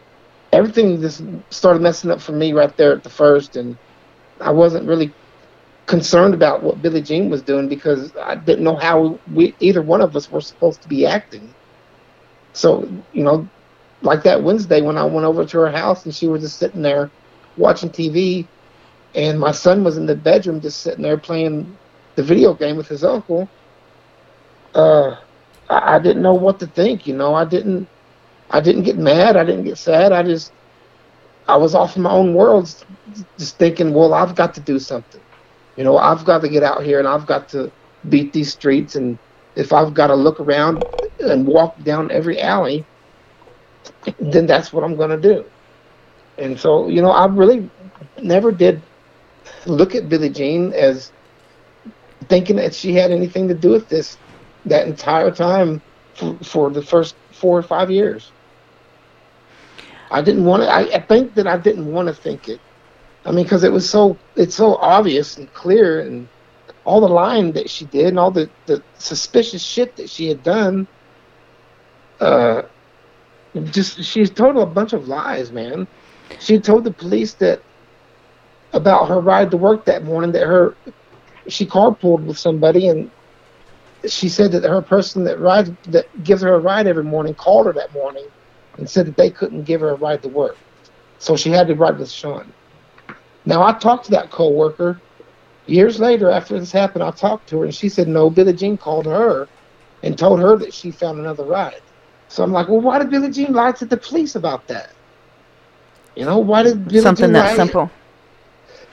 everything 0.51 0.99
just 1.01 1.23
started 1.49 1.81
messing 1.81 2.11
up 2.11 2.21
for 2.21 2.33
me 2.33 2.53
right 2.53 2.75
there 2.77 2.91
at 2.91 3.03
the 3.03 3.09
first, 3.09 3.55
and 3.55 3.77
I 4.41 4.51
wasn't 4.51 4.87
really 4.87 5.13
concerned 5.87 6.33
about 6.33 6.61
what 6.63 6.81
Billie 6.81 7.01
Jean 7.01 7.29
was 7.29 7.41
doing 7.41 7.67
because 7.67 8.15
I 8.17 8.35
didn't 8.35 8.63
know 8.63 8.75
how 8.75 9.19
we 9.33 9.55
either 9.59 9.81
one 9.81 10.01
of 10.01 10.15
us 10.15 10.29
were 10.31 10.41
supposed 10.41 10.81
to 10.83 10.87
be 10.87 11.05
acting. 11.05 11.53
So 12.53 12.87
you 13.13 13.23
know, 13.23 13.47
like 14.01 14.23
that 14.23 14.43
Wednesday 14.43 14.81
when 14.81 14.97
I 14.97 15.05
went 15.05 15.25
over 15.25 15.45
to 15.45 15.57
her 15.59 15.71
house 15.71 16.05
and 16.05 16.13
she 16.13 16.27
was 16.27 16.41
just 16.41 16.59
sitting 16.59 16.81
there 16.81 17.09
watching 17.57 17.89
TV, 17.89 18.47
and 19.15 19.39
my 19.39 19.51
son 19.51 19.83
was 19.83 19.97
in 19.97 20.05
the 20.05 20.15
bedroom 20.15 20.61
just 20.61 20.81
sitting 20.81 21.03
there 21.03 21.17
playing 21.17 21.77
the 22.15 22.23
video 22.23 22.53
game 22.53 22.77
with 22.77 22.87
his 22.87 23.03
uncle, 23.03 23.49
uh, 24.75 25.15
I, 25.69 25.95
I 25.95 25.99
didn't 25.99 26.21
know 26.21 26.33
what 26.33 26.59
to 26.59 26.67
think. 26.67 27.07
You 27.07 27.15
know, 27.15 27.33
I 27.33 27.45
didn't, 27.45 27.87
I 28.51 28.59
didn't 28.59 28.83
get 28.83 28.97
mad. 28.97 29.37
I 29.37 29.43
didn't 29.45 29.65
get 29.65 29.77
sad. 29.77 30.11
I 30.11 30.23
just, 30.23 30.51
I 31.47 31.55
was 31.55 31.75
off 31.75 31.95
in 31.95 32.03
my 32.03 32.11
own 32.11 32.33
world, 32.33 32.73
just 33.37 33.57
thinking, 33.57 33.93
well, 33.93 34.13
I've 34.13 34.35
got 34.35 34.53
to 34.55 34.61
do 34.61 34.79
something. 34.79 35.21
You 35.77 35.83
know, 35.83 35.97
I've 35.97 36.25
got 36.25 36.41
to 36.41 36.49
get 36.49 36.63
out 36.63 36.83
here 36.83 36.99
and 36.99 37.07
I've 37.07 37.25
got 37.25 37.47
to 37.49 37.71
beat 38.09 38.33
these 38.33 38.51
streets. 38.51 38.95
And 38.95 39.17
if 39.55 39.71
I've 39.71 39.93
got 39.93 40.07
to 40.07 40.15
look 40.15 40.39
around 40.39 40.83
and 41.19 41.47
walk 41.47 41.81
down 41.83 42.11
every 42.11 42.41
alley, 42.41 42.85
then 44.19 44.45
that's 44.47 44.73
what 44.73 44.83
I'm 44.83 44.95
going 44.95 45.11
to 45.11 45.17
do. 45.17 45.45
And 46.37 46.59
so, 46.59 46.87
you 46.87 47.01
know, 47.01 47.11
I 47.11 47.25
really 47.27 47.69
never 48.21 48.51
did 48.51 48.81
look 49.65 49.95
at 49.95 50.09
Billie 50.09 50.29
Jean 50.29 50.73
as 50.73 51.11
thinking 52.27 52.57
that 52.57 52.73
she 52.73 52.93
had 52.93 53.11
anything 53.11 53.47
to 53.47 53.53
do 53.53 53.69
with 53.71 53.87
this 53.89 54.17
that 54.65 54.87
entire 54.87 55.31
time 55.31 55.81
for, 56.15 56.37
for 56.43 56.69
the 56.69 56.81
first 56.81 57.15
four 57.31 57.57
or 57.57 57.63
five 57.63 57.89
years. 57.89 58.31
I 60.11 60.21
didn't 60.21 60.45
want 60.45 60.63
to. 60.63 60.69
I, 60.69 60.81
I 60.95 61.01
think 61.01 61.35
that 61.35 61.47
I 61.47 61.57
didn't 61.57 61.91
want 61.91 62.07
to 62.07 62.13
think 62.13 62.49
it. 62.49 62.59
I 63.27 63.31
mean, 63.31 63.43
because 63.43 63.65
it 63.65 63.71
was 63.71 63.87
so 63.87 64.17
it's 64.37 64.55
so 64.55 64.75
obvious 64.75 65.37
and 65.37 65.53
clear, 65.53 65.99
and 65.99 66.29
all 66.85 67.01
the 67.01 67.09
lying 67.09 67.51
that 67.51 67.69
she 67.69 67.83
did, 67.85 68.07
and 68.07 68.19
all 68.19 68.31
the 68.31 68.49
the 68.67 68.81
suspicious 68.97 69.61
shit 69.61 69.97
that 69.97 70.09
she 70.09 70.29
had 70.29 70.41
done. 70.43 70.87
Uh, 72.21 72.63
just 73.65 74.01
she's 74.01 74.29
told 74.29 74.55
a 74.55 74.65
bunch 74.65 74.93
of 74.93 75.09
lies, 75.09 75.51
man. 75.51 75.87
She 76.39 76.57
told 76.57 76.85
the 76.85 76.91
police 76.91 77.33
that 77.35 77.61
about 78.71 79.09
her 79.09 79.19
ride 79.19 79.51
to 79.51 79.57
work 79.57 79.83
that 79.85 80.05
morning 80.05 80.31
that 80.31 80.45
her 80.45 80.75
she 81.47 81.65
carpooled 81.65 82.25
with 82.25 82.37
somebody 82.37 82.87
and 82.87 83.09
she 84.07 84.29
said 84.29 84.51
that 84.51 84.63
her 84.63 84.81
person 84.81 85.23
that 85.25 85.39
rides 85.39 85.71
that 85.89 86.05
gives 86.23 86.41
her 86.41 86.53
a 86.53 86.59
ride 86.59 86.87
every 86.87 87.03
morning 87.03 87.33
called 87.33 87.65
her 87.65 87.73
that 87.73 87.91
morning 87.93 88.25
and 88.77 88.89
said 88.89 89.05
that 89.05 89.17
they 89.17 89.29
couldn't 89.29 89.63
give 89.63 89.81
her 89.81 89.89
a 89.89 89.95
ride 89.95 90.21
to 90.21 90.29
work. 90.29 90.57
So 91.19 91.35
she 91.35 91.49
had 91.49 91.67
to 91.67 91.75
ride 91.75 91.97
with 91.97 92.09
Sean. 92.09 92.53
Now 93.47 93.63
I 93.63 93.73
talked 93.73 94.05
to 94.07 94.11
that 94.13 94.31
coworker 94.31 95.03
years 95.67 95.99
later 96.01 96.31
after 96.31 96.59
this 96.59 96.71
happened. 96.73 97.03
I 97.03 97.11
talked 97.11 97.49
to 97.49 97.59
her 97.59 97.65
and 97.65 97.75
she 97.75 97.89
said 97.89 98.07
no, 98.09 98.29
Billie 98.29 98.53
Jean 98.53 98.77
called 98.77 99.07
her 99.07 99.49
and 100.03 100.17
told 100.17 100.39
her 100.41 100.57
that 100.59 100.73
she 100.73 100.91
found 100.91 101.19
another 101.19 101.45
ride. 101.45 101.81
So 102.29 102.43
I'm 102.43 102.51
like, 102.53 102.69
well, 102.69 102.81
why 102.81 102.99
did 102.99 103.09
Billie 103.11 103.31
Jean 103.31 103.53
lie 103.53 103.73
to 103.73 103.85
the 103.85 103.97
police 103.97 104.35
about 104.35 104.67
that? 104.67 104.93
You 106.15 106.25
know, 106.25 106.39
why 106.39 106.63
did 106.63 106.87
Billie 106.89 107.03
Something 107.03 107.13
Jean 107.13 107.33
that 107.33 107.49
lie? 107.53 107.55
simple. 107.55 107.91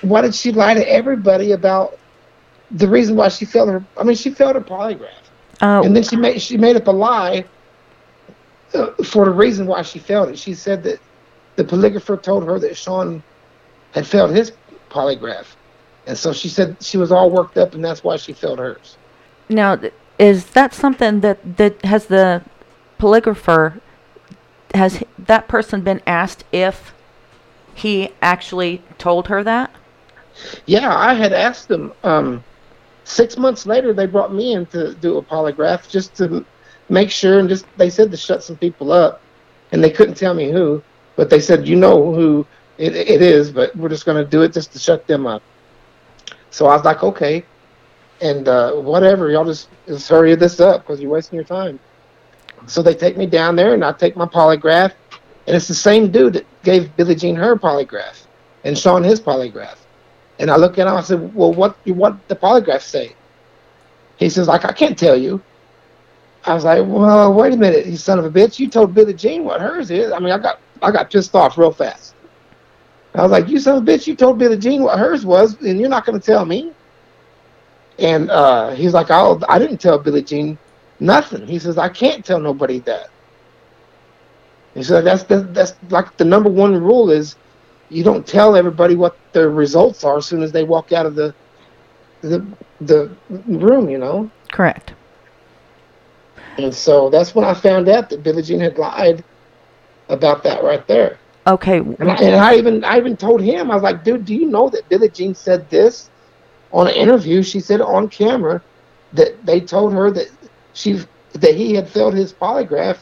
Why 0.02 0.22
did 0.22 0.34
she 0.34 0.52
lie 0.52 0.74
to 0.74 0.88
everybody 0.90 1.52
about 1.52 1.98
the 2.70 2.88
reason 2.88 3.16
why 3.16 3.28
she 3.28 3.46
failed 3.46 3.70
her? 3.70 3.86
I 3.96 4.04
mean, 4.04 4.16
she 4.16 4.30
failed 4.30 4.56
her 4.56 4.62
polygraph, 4.62 5.30
Uh, 5.60 5.82
and 5.82 5.94
then 5.96 6.02
she 6.04 6.16
made 6.16 6.40
she 6.42 6.56
made 6.58 6.76
up 6.76 6.86
a 6.88 6.92
lie 6.92 7.50
uh, 8.74 8.90
for 9.04 9.26
the 9.26 9.32
reason 9.32 9.66
why 9.66 9.82
she 9.82 9.98
failed 9.98 10.30
it. 10.30 10.38
She 10.38 10.54
said 10.54 10.82
that 10.84 11.00
the 11.56 11.64
polygrapher 11.64 12.22
told 12.22 12.44
her 12.44 12.58
that 12.60 12.76
Sean 12.76 13.24
had 13.94 14.06
failed 14.06 14.32
his 14.32 14.52
polygraph, 14.90 15.46
and 16.06 16.18
so 16.18 16.32
she 16.32 16.48
said 16.48 16.76
she 16.80 16.98
was 16.98 17.12
all 17.12 17.30
worked 17.30 17.56
up, 17.56 17.74
and 17.74 17.84
that's 17.84 18.02
why 18.04 18.16
she 18.16 18.32
failed 18.32 18.58
hers. 18.58 18.96
now, 19.48 19.78
is 20.18 20.46
that 20.50 20.74
something 20.74 21.20
that 21.20 21.56
that 21.56 21.82
has 21.84 22.06
the 22.06 22.42
polygrapher, 22.98 23.80
has 24.74 25.02
that 25.18 25.48
person 25.48 25.80
been 25.80 26.02
asked 26.06 26.44
if 26.52 26.92
he 27.74 28.10
actually 28.20 28.82
told 28.98 29.28
her 29.28 29.42
that? 29.44 29.70
Yeah, 30.66 30.94
I 30.94 31.14
had 31.14 31.32
asked 31.32 31.68
them. 31.68 31.92
Um, 32.02 32.42
six 33.04 33.36
months 33.36 33.66
later, 33.66 33.92
they 33.92 34.06
brought 34.06 34.34
me 34.34 34.54
in 34.54 34.66
to 34.66 34.94
do 34.94 35.18
a 35.18 35.22
polygraph 35.22 35.88
just 35.88 36.14
to 36.16 36.44
make 36.88 37.10
sure, 37.10 37.38
and 37.38 37.48
just 37.48 37.66
they 37.76 37.90
said 37.90 38.10
to 38.10 38.16
shut 38.16 38.42
some 38.42 38.56
people 38.56 38.90
up, 38.90 39.20
and 39.70 39.82
they 39.82 39.90
couldn't 39.90 40.16
tell 40.16 40.34
me 40.34 40.50
who, 40.50 40.82
but 41.14 41.30
they 41.30 41.40
said 41.40 41.68
you 41.68 41.76
know 41.76 42.12
who 42.12 42.46
it, 42.78 42.94
it 42.96 43.22
is, 43.22 43.50
but 43.50 43.74
we're 43.76 43.88
just 43.88 44.04
going 44.04 44.22
to 44.22 44.28
do 44.28 44.42
it 44.42 44.52
just 44.52 44.72
to 44.72 44.78
shut 44.78 45.06
them 45.06 45.26
up. 45.26 45.42
So 46.50 46.66
I 46.66 46.76
was 46.76 46.84
like, 46.84 47.02
okay, 47.02 47.44
and 48.20 48.48
uh, 48.48 48.72
whatever, 48.72 49.30
y'all 49.30 49.44
just 49.44 49.68
just 49.86 50.08
hurry 50.08 50.34
this 50.34 50.60
up 50.60 50.82
because 50.82 51.00
you're 51.00 51.10
wasting 51.10 51.36
your 51.36 51.44
time. 51.44 51.78
So 52.66 52.82
they 52.82 52.94
take 52.94 53.16
me 53.16 53.26
down 53.26 53.56
there, 53.56 53.74
and 53.74 53.84
I 53.84 53.92
take 53.92 54.16
my 54.16 54.26
polygraph, 54.26 54.92
and 55.46 55.56
it's 55.56 55.68
the 55.68 55.74
same 55.74 56.10
dude 56.10 56.34
that 56.34 56.46
gave 56.62 56.94
Billie 56.96 57.14
Jean 57.14 57.34
her 57.34 57.56
polygraph, 57.56 58.26
and 58.64 58.78
Sean 58.78 59.02
his 59.02 59.20
polygraph. 59.20 59.76
And 60.38 60.50
I 60.50 60.56
look 60.56 60.78
at 60.78 60.86
him. 60.86 60.94
I 60.94 61.02
said, 61.02 61.34
"Well, 61.34 61.52
what 61.52 61.76
what 61.86 62.16
the 62.28 62.36
polygraph 62.36 62.82
say?" 62.82 63.14
He 64.16 64.28
says, 64.28 64.48
"Like 64.48 64.64
I 64.64 64.72
can't 64.72 64.98
tell 64.98 65.16
you." 65.16 65.42
I 66.46 66.54
was 66.54 66.64
like, 66.64 66.84
"Well, 66.86 67.32
wait 67.34 67.52
a 67.52 67.56
minute, 67.56 67.86
you 67.86 67.96
son 67.96 68.18
of 68.18 68.24
a 68.24 68.30
bitch! 68.30 68.58
You 68.58 68.68
told 68.68 68.94
Billie 68.94 69.14
Jean 69.14 69.44
what 69.44 69.60
hers 69.60 69.90
is." 69.90 70.12
I 70.12 70.18
mean, 70.18 70.32
I 70.32 70.38
got 70.38 70.60
I 70.82 70.90
got 70.90 71.10
pissed 71.10 71.34
off 71.34 71.58
real 71.58 71.72
fast. 71.72 72.13
I 73.14 73.22
was 73.22 73.30
like, 73.30 73.48
"You 73.48 73.58
son 73.58 73.78
of 73.78 73.82
a 73.82 73.86
bitch! 73.86 74.06
You 74.06 74.16
told 74.16 74.38
Billie 74.38 74.56
Jean 74.56 74.82
what 74.82 74.98
hers 74.98 75.24
was, 75.24 75.60
and 75.62 75.78
you're 75.78 75.88
not 75.88 76.04
going 76.04 76.18
to 76.20 76.24
tell 76.24 76.44
me." 76.44 76.72
And 77.98 78.30
uh, 78.30 78.70
he's 78.70 78.94
like, 78.94 79.06
"Oh, 79.10 79.40
I 79.48 79.58
didn't 79.58 79.78
tell 79.78 79.98
Billie 79.98 80.22
Jean 80.22 80.58
nothing." 81.00 81.46
He 81.46 81.58
says, 81.58 81.78
"I 81.78 81.88
can't 81.88 82.24
tell 82.24 82.40
nobody 82.40 82.80
that." 82.80 83.08
He 84.74 84.82
said, 84.82 85.04
"That's 85.04 85.22
the, 85.24 85.40
that's 85.40 85.74
like 85.90 86.16
the 86.16 86.24
number 86.24 86.50
one 86.50 86.76
rule 86.82 87.10
is." 87.10 87.36
you 87.94 88.02
don't 88.02 88.26
tell 88.26 88.56
everybody 88.56 88.96
what 88.96 89.16
their 89.32 89.50
results 89.50 90.04
are 90.04 90.18
as 90.18 90.26
soon 90.26 90.42
as 90.42 90.52
they 90.52 90.64
walk 90.64 90.92
out 90.92 91.06
of 91.06 91.14
the 91.14 91.34
the 92.22 92.44
the 92.80 93.10
room, 93.46 93.88
you 93.88 93.98
know. 93.98 94.30
Correct. 94.50 94.94
And 96.58 96.74
so 96.74 97.10
that's 97.10 97.34
when 97.34 97.44
I 97.44 97.54
found 97.54 97.88
out 97.88 98.08
that 98.10 98.22
Billie 98.22 98.42
Jean 98.42 98.60
had 98.60 98.78
lied 98.78 99.24
about 100.08 100.42
that 100.44 100.62
right 100.62 100.86
there. 100.86 101.18
Okay. 101.46 101.78
And 101.78 102.10
I, 102.10 102.16
and 102.16 102.36
I 102.36 102.56
even 102.56 102.84
I 102.84 102.96
even 102.96 103.16
told 103.16 103.42
him 103.42 103.70
I 103.70 103.74
was 103.74 103.82
like, 103.82 104.02
dude, 104.02 104.24
do 104.24 104.34
you 104.34 104.46
know 104.46 104.68
that 104.70 104.88
Billie 104.88 105.10
Jean 105.10 105.34
said 105.34 105.68
this 105.68 106.10
on 106.72 106.86
an 106.86 106.94
interview? 106.94 107.42
She 107.42 107.60
said 107.60 107.80
on 107.80 108.08
camera 108.08 108.62
that 109.12 109.44
they 109.44 109.60
told 109.60 109.92
her 109.92 110.10
that 110.10 110.30
she 110.72 111.00
that 111.34 111.54
he 111.54 111.74
had 111.74 111.88
failed 111.88 112.14
his 112.14 112.32
polygraph. 112.32 112.98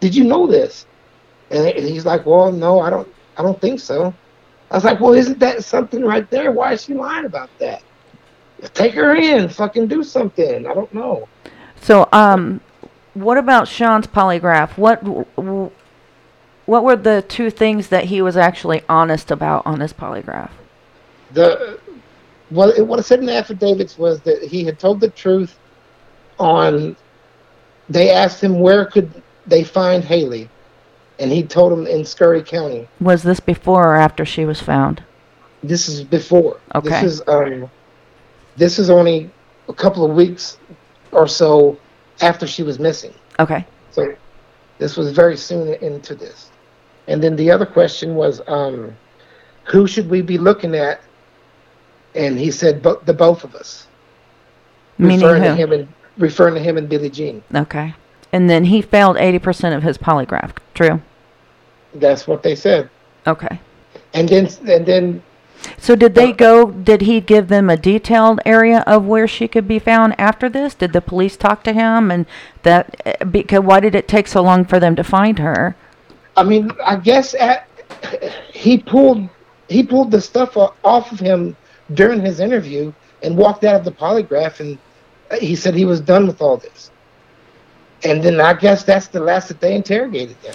Did 0.00 0.14
you 0.14 0.24
know 0.24 0.46
this? 0.46 0.86
And 1.50 1.66
he's 1.78 2.04
like, 2.04 2.26
well, 2.26 2.52
no, 2.52 2.80
I 2.80 2.90
don't 2.90 3.08
I 3.38 3.42
don't 3.42 3.60
think 3.60 3.80
so. 3.80 4.12
I 4.70 4.74
was 4.74 4.84
like, 4.84 5.00
well, 5.00 5.14
isn't 5.14 5.38
that 5.38 5.64
something 5.64 6.04
right 6.04 6.28
there? 6.30 6.52
Why 6.52 6.74
is 6.74 6.84
she 6.84 6.92
lying 6.92 7.24
about 7.24 7.48
that? 7.58 7.82
Take 8.74 8.92
her 8.94 9.14
in, 9.14 9.48
fucking 9.48 9.86
do 9.86 10.02
something. 10.02 10.66
I 10.66 10.74
don't 10.74 10.92
know. 10.92 11.28
So, 11.80 12.08
um, 12.12 12.60
what 13.14 13.38
about 13.38 13.68
Sean's 13.68 14.06
polygraph? 14.06 14.76
What 14.76 15.00
what 16.68 16.84
were 16.84 16.96
the 16.96 17.22
two 17.22 17.48
things 17.48 17.88
that 17.88 18.04
he 18.04 18.20
was 18.20 18.36
actually 18.36 18.82
honest 18.90 19.30
about 19.30 19.64
on 19.64 19.80
his 19.80 19.94
polygraph? 19.94 20.50
The 21.32 21.80
well, 22.50 22.68
it, 22.70 22.86
what 22.86 22.98
it 22.98 23.04
said 23.04 23.20
in 23.20 23.26
the 23.26 23.34
affidavits 23.34 23.96
was 23.96 24.20
that 24.20 24.42
he 24.42 24.64
had 24.64 24.78
told 24.78 25.00
the 25.00 25.08
truth 25.08 25.58
on. 26.38 26.94
They 27.88 28.10
asked 28.10 28.44
him 28.44 28.60
where 28.60 28.84
could 28.84 29.22
they 29.46 29.64
find 29.64 30.04
Hailey, 30.04 30.50
and 31.18 31.32
he 31.32 31.42
told 31.42 31.72
them 31.72 31.86
in 31.86 32.04
Scurry 32.04 32.42
County. 32.42 32.86
Was 33.00 33.22
this 33.22 33.40
before 33.40 33.94
or 33.94 33.96
after 33.96 34.26
she 34.26 34.44
was 34.44 34.60
found? 34.60 35.02
This 35.62 35.88
is 35.88 36.04
before. 36.04 36.60
Okay. 36.74 36.90
This 36.90 37.02
is 37.02 37.22
um, 37.28 37.70
this 38.58 38.78
is 38.78 38.90
only 38.90 39.30
a 39.68 39.72
couple 39.72 40.04
of 40.04 40.14
weeks 40.14 40.58
or 41.12 41.26
so 41.26 41.78
after 42.20 42.46
she 42.46 42.62
was 42.62 42.78
missing. 42.78 43.14
Okay. 43.38 43.64
So 43.90 44.14
this 44.76 44.98
was 44.98 45.12
very 45.12 45.38
soon 45.38 45.72
into 45.82 46.14
this. 46.14 46.47
And 47.08 47.22
then 47.22 47.34
the 47.36 47.50
other 47.50 47.66
question 47.66 48.14
was, 48.14 48.40
um, 48.46 48.94
who 49.64 49.86
should 49.86 50.08
we 50.08 50.20
be 50.22 50.38
looking 50.38 50.74
at? 50.76 51.00
And 52.14 52.38
he 52.38 52.50
said, 52.50 52.82
bo- 52.82 53.00
the 53.04 53.14
both 53.14 53.44
of 53.44 53.54
us, 53.54 53.86
Meaning 54.98 55.20
referring 55.20 55.42
to 55.42 55.50
who? 55.50 55.56
him 55.56 55.72
and 55.72 55.88
referring 56.18 56.54
to 56.54 56.60
him 56.60 56.76
and 56.76 56.88
Billie 56.88 57.10
Jean. 57.10 57.42
Okay. 57.54 57.94
And 58.32 58.48
then 58.50 58.64
he 58.64 58.82
failed 58.82 59.16
80% 59.16 59.74
of 59.76 59.82
his 59.82 59.96
polygraph. 59.96 60.52
True. 60.74 61.00
That's 61.94 62.26
what 62.28 62.42
they 62.42 62.54
said. 62.54 62.90
Okay. 63.26 63.60
And 64.12 64.28
then 64.28 64.48
and 64.66 64.84
then 64.86 65.22
So 65.78 65.96
did 65.96 66.14
they 66.14 66.32
go, 66.32 66.70
did 66.70 67.02
he 67.02 67.20
give 67.20 67.48
them 67.48 67.70
a 67.70 67.76
detailed 67.76 68.40
area 68.44 68.84
of 68.86 69.06
where 69.06 69.26
she 69.26 69.48
could 69.48 69.66
be 69.66 69.78
found 69.78 70.14
after 70.18 70.48
this? 70.48 70.74
Did 70.74 70.92
the 70.92 71.00
police 71.00 71.36
talk 71.36 71.62
to 71.64 71.72
him 71.72 72.10
and 72.10 72.26
that, 72.64 73.00
eh, 73.06 73.24
because 73.24 73.60
why 73.60 73.80
did 73.80 73.94
it 73.94 74.08
take 74.08 74.26
so 74.28 74.42
long 74.42 74.64
for 74.66 74.78
them 74.78 74.94
to 74.96 75.04
find 75.04 75.38
her? 75.38 75.74
I 76.38 76.44
mean, 76.44 76.70
I 76.84 76.94
guess 76.94 77.34
at 77.34 77.68
he 78.52 78.78
pulled 78.78 79.28
he 79.68 79.82
pulled 79.82 80.12
the 80.12 80.20
stuff 80.20 80.56
off 80.56 81.10
of 81.10 81.18
him 81.18 81.56
during 81.94 82.20
his 82.20 82.38
interview 82.38 82.92
and 83.24 83.36
walked 83.36 83.64
out 83.64 83.74
of 83.74 83.84
the 83.84 83.90
polygraph 83.90 84.60
and 84.60 84.78
he 85.40 85.56
said 85.56 85.74
he 85.74 85.84
was 85.84 86.00
done 86.00 86.28
with 86.28 86.40
all 86.40 86.56
this. 86.56 86.92
And 88.04 88.22
then 88.22 88.40
I 88.40 88.54
guess 88.54 88.84
that's 88.84 89.08
the 89.08 89.18
last 89.18 89.48
that 89.48 89.60
they 89.60 89.74
interrogated 89.74 90.40
them. 90.42 90.54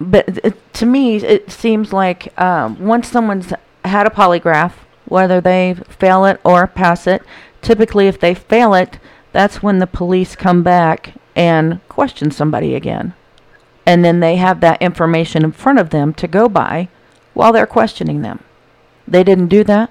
But 0.00 0.28
it, 0.44 0.74
to 0.74 0.86
me, 0.86 1.16
it 1.16 1.50
seems 1.50 1.92
like 1.92 2.38
um, 2.40 2.78
once 2.78 3.08
someone's 3.08 3.52
had 3.84 4.06
a 4.06 4.10
polygraph, 4.10 4.74
whether 5.06 5.40
they 5.40 5.74
fail 5.88 6.24
it 6.24 6.40
or 6.44 6.68
pass 6.68 7.08
it, 7.08 7.22
typically 7.62 8.06
if 8.06 8.20
they 8.20 8.32
fail 8.32 8.74
it, 8.74 9.00
that's 9.32 9.60
when 9.60 9.80
the 9.80 9.88
police 9.88 10.36
come 10.36 10.62
back 10.62 11.14
and 11.34 11.80
question 11.88 12.30
somebody 12.30 12.76
again. 12.76 13.14
And 13.86 14.04
then 14.04 14.20
they 14.20 14.36
have 14.36 14.60
that 14.60 14.82
information 14.82 15.44
in 15.44 15.52
front 15.52 15.78
of 15.78 15.90
them 15.90 16.12
to 16.14 16.26
go 16.26 16.48
by 16.48 16.88
while 17.34 17.52
they're 17.52 17.66
questioning 17.66 18.22
them. 18.22 18.42
They 19.06 19.22
didn't 19.22 19.48
do 19.48 19.62
that? 19.64 19.90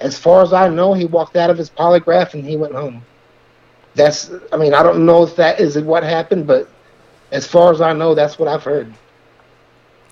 As 0.00 0.18
far 0.18 0.42
as 0.42 0.52
I 0.52 0.68
know, 0.68 0.92
he 0.92 1.06
walked 1.06 1.36
out 1.36 1.50
of 1.50 1.56
his 1.58 1.70
polygraph 1.70 2.34
and 2.34 2.44
he 2.44 2.56
went 2.56 2.74
home. 2.74 3.02
That's 3.94 4.30
I 4.52 4.56
mean, 4.56 4.74
I 4.74 4.82
don't 4.82 5.04
know 5.04 5.22
if 5.22 5.36
that 5.36 5.60
is 5.60 5.78
what 5.78 6.02
happened, 6.02 6.46
but 6.46 6.68
as 7.32 7.46
far 7.46 7.72
as 7.72 7.80
I 7.80 7.92
know, 7.92 8.14
that's 8.14 8.38
what 8.38 8.48
I've 8.48 8.62
heard. 8.62 8.92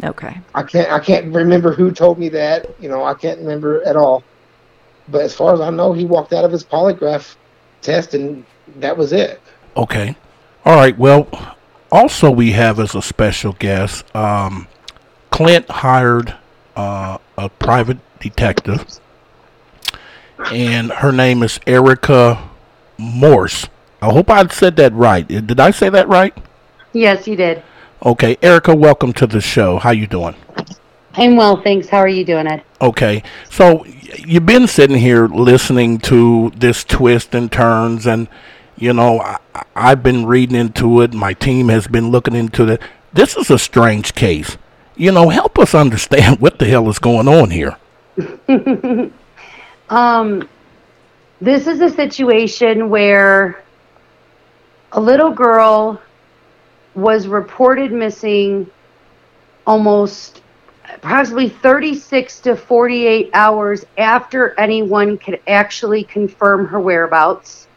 Okay. 0.03 0.39
I 0.55 0.63
can't 0.63 0.91
I 0.91 0.99
can't 0.99 1.35
remember 1.35 1.73
who 1.73 1.91
told 1.91 2.19
me 2.19 2.29
that. 2.31 2.69
You 2.81 2.89
know, 2.89 3.05
I 3.05 3.15
can't 3.15 3.39
remember 3.39 3.83
at 3.85 3.97
all. 3.97 4.25
But 5.09 5.23
as 5.23 5.35
far 5.35 5.55
as 5.55 5.61
I 5.61 5.71
know, 5.71 5.93
he 5.93 6.05
walked 6.05 6.33
out 6.33 6.45
of 6.45 6.53
his 6.53 6.65
polygraph 6.65 7.37
test 7.83 8.15
and 8.15 8.45
that 8.77 8.97
was 8.97 9.13
it. 9.13 9.41
Okay. 9.77 10.17
All 10.65 10.77
right. 10.77 10.97
Well, 10.99 11.29
also 11.91 12.31
we 12.31 12.53
have 12.53 12.79
as 12.81 12.95
a 12.95 13.03
special 13.03 13.53
guest, 13.53 14.05
um, 14.15 14.67
Clint 15.31 15.69
hired 15.71 16.35
uh, 16.77 17.19
a 17.37 17.49
private 17.49 17.99
detective, 18.21 19.01
and 20.53 20.91
her 20.91 21.13
name 21.13 21.43
is 21.43 21.61
Erica 21.67 22.49
Morse. 22.97 23.67
I 24.01 24.13
hope 24.13 24.31
I 24.31 24.47
said 24.49 24.77
that 24.77 24.93
right. 24.93 25.27
Did 25.27 25.61
I 25.61 25.71
say 25.71 25.89
that 25.89 26.09
right? 26.09 26.37
Yes, 26.93 27.27
you 27.27 27.37
did. 27.37 27.63
Okay, 28.05 28.37
Erica, 28.43 28.75
welcome 28.75 29.13
to 29.15 29.27
the 29.27 29.41
show. 29.41 29.79
How 29.79 29.91
you 29.91 30.07
doing? 30.07 30.37
I'm 31.15 31.35
well, 31.37 31.61
thanks. 31.61 31.89
How 31.89 31.99
are 31.99 32.09
you 32.09 32.25
doing, 32.25 32.47
Ed? 32.47 32.63
Okay, 32.81 33.25
so 33.51 33.85
you've 33.85 34.47
been 34.47 34.69
sitting 34.69 34.99
here 34.99 35.27
listening 35.27 35.99
to 35.99 36.53
this 36.57 36.85
twist 36.85 37.35
and 37.35 37.51
turns, 37.51 38.07
and 38.07 38.29
you 38.79 38.93
know 38.93 39.21
I, 39.21 39.39
I've 39.75 40.03
been 40.03 40.27
reading 40.27 40.57
into 40.57 41.03
it. 41.03 41.13
My 41.13 41.33
team 41.35 41.69
has 41.69 41.87
been 41.87 42.11
looking 42.11 42.35
into 42.35 42.69
it. 42.69 42.83
This 43.13 43.37
is 43.37 43.51
a 43.51 43.59
strange 43.59 44.15
case. 44.15 44.57
You 44.97 45.13
know, 45.13 45.29
help 45.29 45.59
us 45.59 45.75
understand 45.75 46.41
what 46.41 46.59
the 46.59 46.67
hell 46.67 46.89
is 46.89 46.99
going 46.99 47.29
on 47.29 47.51
here. 47.51 47.77
Um, 49.91 50.49
this 51.41 51.67
is 51.67 51.81
a 51.81 51.89
situation 51.89 52.91
where 52.91 53.63
a 54.93 55.01
little 55.01 55.31
girl 55.31 56.01
was 56.95 57.27
reported 57.27 57.93
missing 57.93 58.69
almost 59.67 60.43
approximately 60.93 61.49
36 61.49 62.41
to 62.41 62.57
48 62.57 63.31
hours 63.35 63.85
after 63.97 64.59
anyone 64.59 65.17
could 65.17 65.41
actually 65.47 66.05
confirm 66.05 66.67
her 66.67 66.81
whereabouts. 66.81 67.68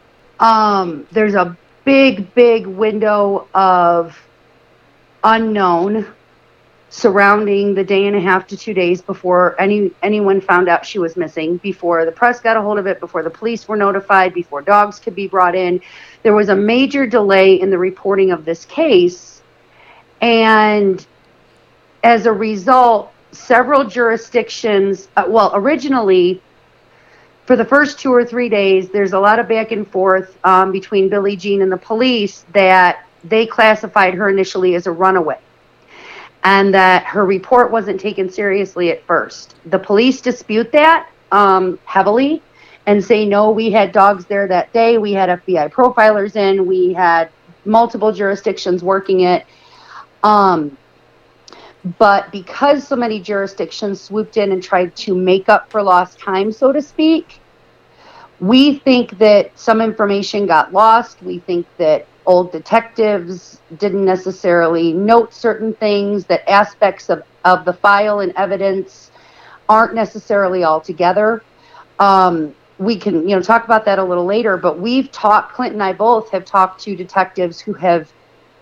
Um, 0.42 1.08
there's 1.12 1.36
a 1.36 1.58
big, 1.86 2.34
big 2.34 2.68
window 2.68 3.48
of 3.54 4.18
unknown 5.24 6.14
surrounding 6.90 7.74
the 7.74 7.84
day 7.84 8.06
and 8.06 8.16
a 8.16 8.20
half 8.20 8.48
to 8.48 8.58
two 8.58 8.74
days 8.74 9.02
before 9.02 9.60
any 9.60 9.92
anyone 10.02 10.40
found 10.40 10.68
out 10.68 10.86
she 10.86 11.00
was 11.00 11.16
missing, 11.18 11.58
before 11.58 12.06
the 12.06 12.12
press 12.12 12.40
got 12.40 12.56
a 12.58 12.62
hold 12.62 12.78
of 12.78 12.86
it, 12.88 13.00
before 13.00 13.24
the 13.24 13.30
police 13.30 13.68
were 13.68 13.76
notified, 13.76 14.34
before 14.34 14.62
dogs 14.62 15.00
could 15.00 15.16
be 15.16 15.28
brought 15.28 15.56
in. 15.56 15.80
There 16.24 16.34
was 16.34 16.50
a 16.50 16.56
major 16.56 17.06
delay 17.06 17.60
in 17.60 17.70
the 17.70 17.78
reporting 17.78 18.32
of 18.32 18.46
this 18.46 18.66
case 18.66 19.34
And 20.20 21.06
as 22.04 22.26
a 22.26 22.32
result, 22.32 23.14
several 23.32 23.84
jurisdictions, 23.84 25.08
uh, 25.16 25.24
well, 25.28 25.52
originally, 25.54 26.42
for 27.46 27.56
the 27.56 27.64
first 27.64 27.98
two 27.98 28.12
or 28.12 28.24
three 28.24 28.48
days, 28.48 28.90
there's 28.90 29.12
a 29.12 29.18
lot 29.18 29.38
of 29.38 29.48
back 29.48 29.72
and 29.72 29.86
forth 29.88 30.36
um, 30.44 30.72
between 30.72 31.08
Billie 31.08 31.36
Jean 31.36 31.62
and 31.62 31.72
the 31.72 31.76
police 31.76 32.44
that 32.52 33.06
they 33.24 33.46
classified 33.46 34.14
her 34.14 34.28
initially 34.28 34.74
as 34.74 34.86
a 34.86 34.92
runaway 34.92 35.38
and 36.44 36.74
that 36.74 37.04
her 37.04 37.24
report 37.24 37.70
wasn't 37.70 38.00
taken 38.00 38.28
seriously 38.30 38.90
at 38.90 39.04
first. 39.06 39.54
The 39.66 39.78
police 39.78 40.20
dispute 40.20 40.72
that 40.72 41.08
um, 41.30 41.78
heavily 41.84 42.42
and 42.86 43.04
say, 43.04 43.24
no, 43.24 43.50
we 43.50 43.70
had 43.70 43.92
dogs 43.92 44.24
there 44.26 44.48
that 44.48 44.72
day. 44.72 44.98
We 44.98 45.12
had 45.12 45.28
FBI 45.40 45.70
profilers 45.70 46.34
in. 46.34 46.66
We 46.66 46.92
had 46.92 47.30
multiple 47.64 48.12
jurisdictions 48.12 48.82
working 48.82 49.20
it. 49.20 49.46
Um, 50.24 50.76
but 51.98 52.30
because 52.30 52.86
so 52.86 52.94
many 52.96 53.20
jurisdictions 53.20 54.00
swooped 54.00 54.36
in 54.36 54.52
and 54.52 54.62
tried 54.62 54.94
to 54.96 55.14
make 55.14 55.48
up 55.48 55.70
for 55.70 55.82
lost 55.82 56.18
time, 56.18 56.52
so 56.52 56.72
to 56.72 56.80
speak, 56.80 57.40
we 58.40 58.78
think 58.78 59.18
that 59.18 59.56
some 59.58 59.80
information 59.80 60.46
got 60.46 60.72
lost. 60.72 61.22
We 61.22 61.38
think 61.40 61.66
that 61.78 62.06
old 62.26 62.52
detectives 62.52 63.60
didn't 63.78 64.04
necessarily 64.04 64.92
note 64.92 65.34
certain 65.34 65.74
things, 65.74 66.24
that 66.26 66.48
aspects 66.48 67.08
of, 67.08 67.22
of 67.44 67.64
the 67.64 67.72
file 67.72 68.20
and 68.20 68.32
evidence 68.36 69.10
aren't 69.68 69.94
necessarily 69.94 70.64
all 70.64 70.80
together. 70.80 71.42
Um, 71.98 72.54
we 72.78 72.96
can, 72.96 73.28
you 73.28 73.36
know, 73.36 73.42
talk 73.42 73.64
about 73.64 73.84
that 73.84 73.98
a 73.98 74.04
little 74.04 74.24
later, 74.24 74.56
but 74.56 74.78
we've 74.78 75.10
talked, 75.12 75.52
Clint 75.54 75.72
and 75.72 75.82
I 75.82 75.92
both 75.92 76.30
have 76.30 76.44
talked 76.44 76.80
to 76.82 76.96
detectives 76.96 77.60
who 77.60 77.72
have 77.74 78.12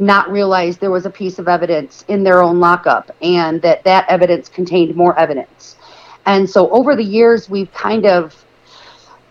not 0.00 0.30
realize 0.30 0.78
there 0.78 0.90
was 0.90 1.06
a 1.06 1.10
piece 1.10 1.38
of 1.38 1.46
evidence 1.46 2.04
in 2.08 2.24
their 2.24 2.42
own 2.42 2.58
lockup 2.58 3.14
and 3.20 3.60
that 3.62 3.84
that 3.84 4.08
evidence 4.08 4.48
contained 4.48 4.96
more 4.96 5.18
evidence. 5.18 5.76
And 6.26 6.48
so 6.48 6.70
over 6.70 6.96
the 6.96 7.04
years, 7.04 7.50
we've 7.50 7.72
kind 7.72 8.06
of 8.06 8.44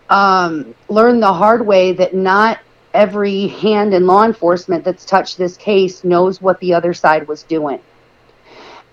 um, 0.09 0.73
learned 0.87 1.21
the 1.23 1.33
hard 1.33 1.65
way 1.65 1.93
that 1.93 2.13
not 2.13 2.59
every 2.93 3.47
hand 3.47 3.93
in 3.93 4.07
law 4.07 4.25
enforcement 4.25 4.83
that's 4.83 5.05
touched 5.05 5.37
this 5.37 5.57
case 5.57 6.03
knows 6.03 6.41
what 6.41 6.59
the 6.59 6.73
other 6.73 6.93
side 6.93 7.27
was 7.27 7.43
doing. 7.43 7.79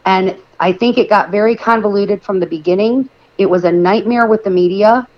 And 0.04 0.36
I 0.60 0.72
think 0.72 0.98
it 0.98 1.08
got 1.08 1.30
very 1.30 1.56
convoluted 1.56 2.22
from 2.22 2.38
the 2.38 2.46
beginning. 2.46 3.08
It 3.38 3.46
was 3.46 3.64
a 3.64 3.72
nightmare 3.72 4.26
with 4.26 4.44
the 4.44 4.50
media. 4.50 5.08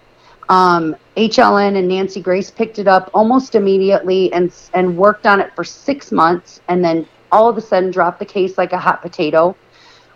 Um, 0.48 0.96
HLN 1.16 1.76
and 1.76 1.88
Nancy 1.88 2.20
Grace 2.20 2.50
picked 2.50 2.78
it 2.78 2.88
up 2.88 3.10
almost 3.12 3.54
immediately 3.54 4.32
and 4.32 4.52
and 4.74 4.96
worked 4.96 5.26
on 5.26 5.40
it 5.40 5.54
for 5.54 5.64
six 5.64 6.10
months, 6.12 6.60
and 6.68 6.84
then 6.84 7.06
all 7.30 7.48
of 7.48 7.56
a 7.58 7.60
sudden 7.60 7.90
dropped 7.90 8.18
the 8.18 8.24
case 8.26 8.56
like 8.56 8.72
a 8.72 8.78
hot 8.78 9.02
potato. 9.02 9.56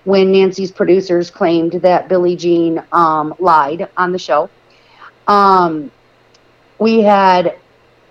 When 0.04 0.32
Nancy's 0.32 0.72
producers 0.72 1.30
claimed 1.30 1.72
that 1.82 2.08
Billie 2.08 2.36
Jean 2.36 2.82
um, 2.92 3.34
lied 3.38 3.88
on 3.96 4.12
the 4.12 4.18
show, 4.18 4.50
um, 5.28 5.90
we 6.78 7.02
had 7.02 7.58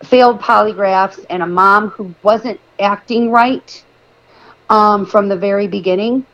failed 0.03 0.39
polygraphs 0.39 1.25
and 1.29 1.43
a 1.43 1.47
mom 1.47 1.89
who 1.89 2.13
wasn't 2.23 2.59
acting 2.79 3.31
right 3.31 3.83
um, 4.69 5.05
from 5.05 5.27
the 5.27 5.35
very 5.35 5.67
beginning, 5.67 6.25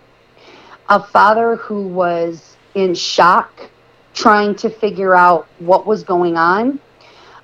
a 0.90 1.02
father 1.02 1.56
who 1.56 1.88
was 1.88 2.58
in 2.76 2.94
shock 2.94 3.70
trying 4.18 4.56
to 4.56 4.68
figure 4.68 5.14
out 5.14 5.48
what 5.60 5.86
was 5.86 6.04
going 6.04 6.38
on. 6.38 6.80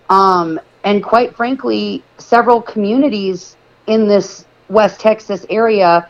Um, 0.09 0.59
and 0.83 1.03
quite 1.03 1.35
frankly, 1.35 2.03
several 2.17 2.61
communities 2.61 3.55
in 3.85 4.07
this 4.07 4.45
West 4.69 4.99
Texas 4.99 5.45
area 5.51 6.09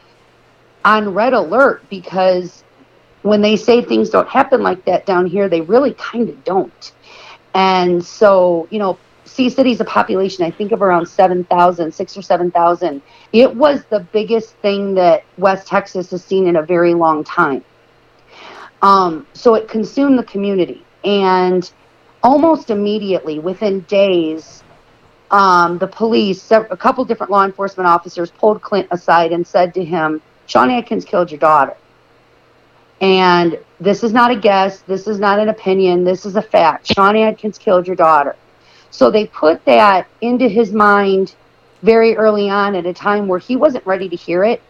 on 0.86 1.14
red 1.14 1.34
alert 1.34 1.84
because 1.90 2.64
when 3.24 3.42
they 3.42 3.58
say 3.58 3.82
things 3.82 4.10
don't 4.10 4.28
happen 4.30 4.64
like 4.64 4.84
that 4.86 5.06
down 5.06 5.26
here, 5.26 5.50
they 5.50 5.60
really 5.60 5.94
kind 5.96 6.30
of 6.30 6.44
don't. 6.46 6.94
And 7.54 8.04
so, 8.04 8.68
you 8.72 8.80
know, 8.80 8.98
C-City's 9.26 9.82
a 9.82 9.86
population, 9.86 10.46
I 10.46 10.52
think, 10.52 10.72
of 10.72 10.82
around 10.82 11.08
7,000, 11.08 11.94
six 11.94 12.18
or 12.18 12.22
7,000. 12.22 13.02
It 13.34 13.54
was 13.54 13.84
the 13.90 14.00
biggest 14.00 14.56
thing 14.58 14.94
that 14.96 15.26
West 15.38 15.68
Texas 15.68 16.12
has 16.12 16.24
seen 16.24 16.48
in 16.48 16.56
a 16.56 16.64
very 16.64 16.94
long 16.94 17.24
time. 17.26 17.64
Um, 18.84 19.26
so 19.34 19.56
it 19.56 19.68
consumed 19.68 20.20
the 20.20 20.24
community. 20.24 20.86
And 21.04 21.70
almost 22.22 22.70
immediately, 22.70 23.40
within 23.40 23.80
days, 23.82 24.64
um, 25.32 25.80
the 25.80 25.88
police, 25.88 26.52
a 26.52 26.78
couple 26.78 27.04
different 27.06 27.32
law 27.32 27.44
enforcement 27.44 27.88
officers 27.88 28.30
pulled 28.30 28.62
Clint 28.62 28.88
aside 28.92 29.32
and 29.32 29.48
said 29.48 29.74
to 29.74 29.84
him, 29.84 30.22
Sean 30.46 30.70
Atkins 30.70 31.06
killed 31.06 31.32
your 31.32 31.40
daughter. 31.40 31.76
And 33.02 33.58
this 33.80 34.04
is 34.04 34.14
not 34.14 34.32
a 34.32 34.36
guess. 34.36 34.82
This 34.82 35.08
is 35.08 35.20
not 35.20 35.40
an 35.40 35.50
opinion. 35.50 36.04
This 36.04 36.26
is 36.26 36.36
a 36.36 36.42
fact. 36.42 36.94
Sean 36.94 37.16
Atkins 37.18 37.58
killed 37.58 37.88
your 37.88 37.96
daughter. 37.96 38.36
So 38.92 39.10
they 39.10 39.26
put 39.28 39.66
that 39.66 40.08
into 40.22 40.48
his 40.48 40.72
mind 40.72 41.36
very 41.82 42.16
early 42.16 42.50
on 42.50 42.76
at 42.76 42.86
a 42.86 42.94
time 42.94 43.28
where 43.28 43.40
he 43.40 43.56
wasn't 43.56 43.86
ready 43.86 44.08
to 44.08 44.16
hear 44.16 44.44
it. 44.44 44.62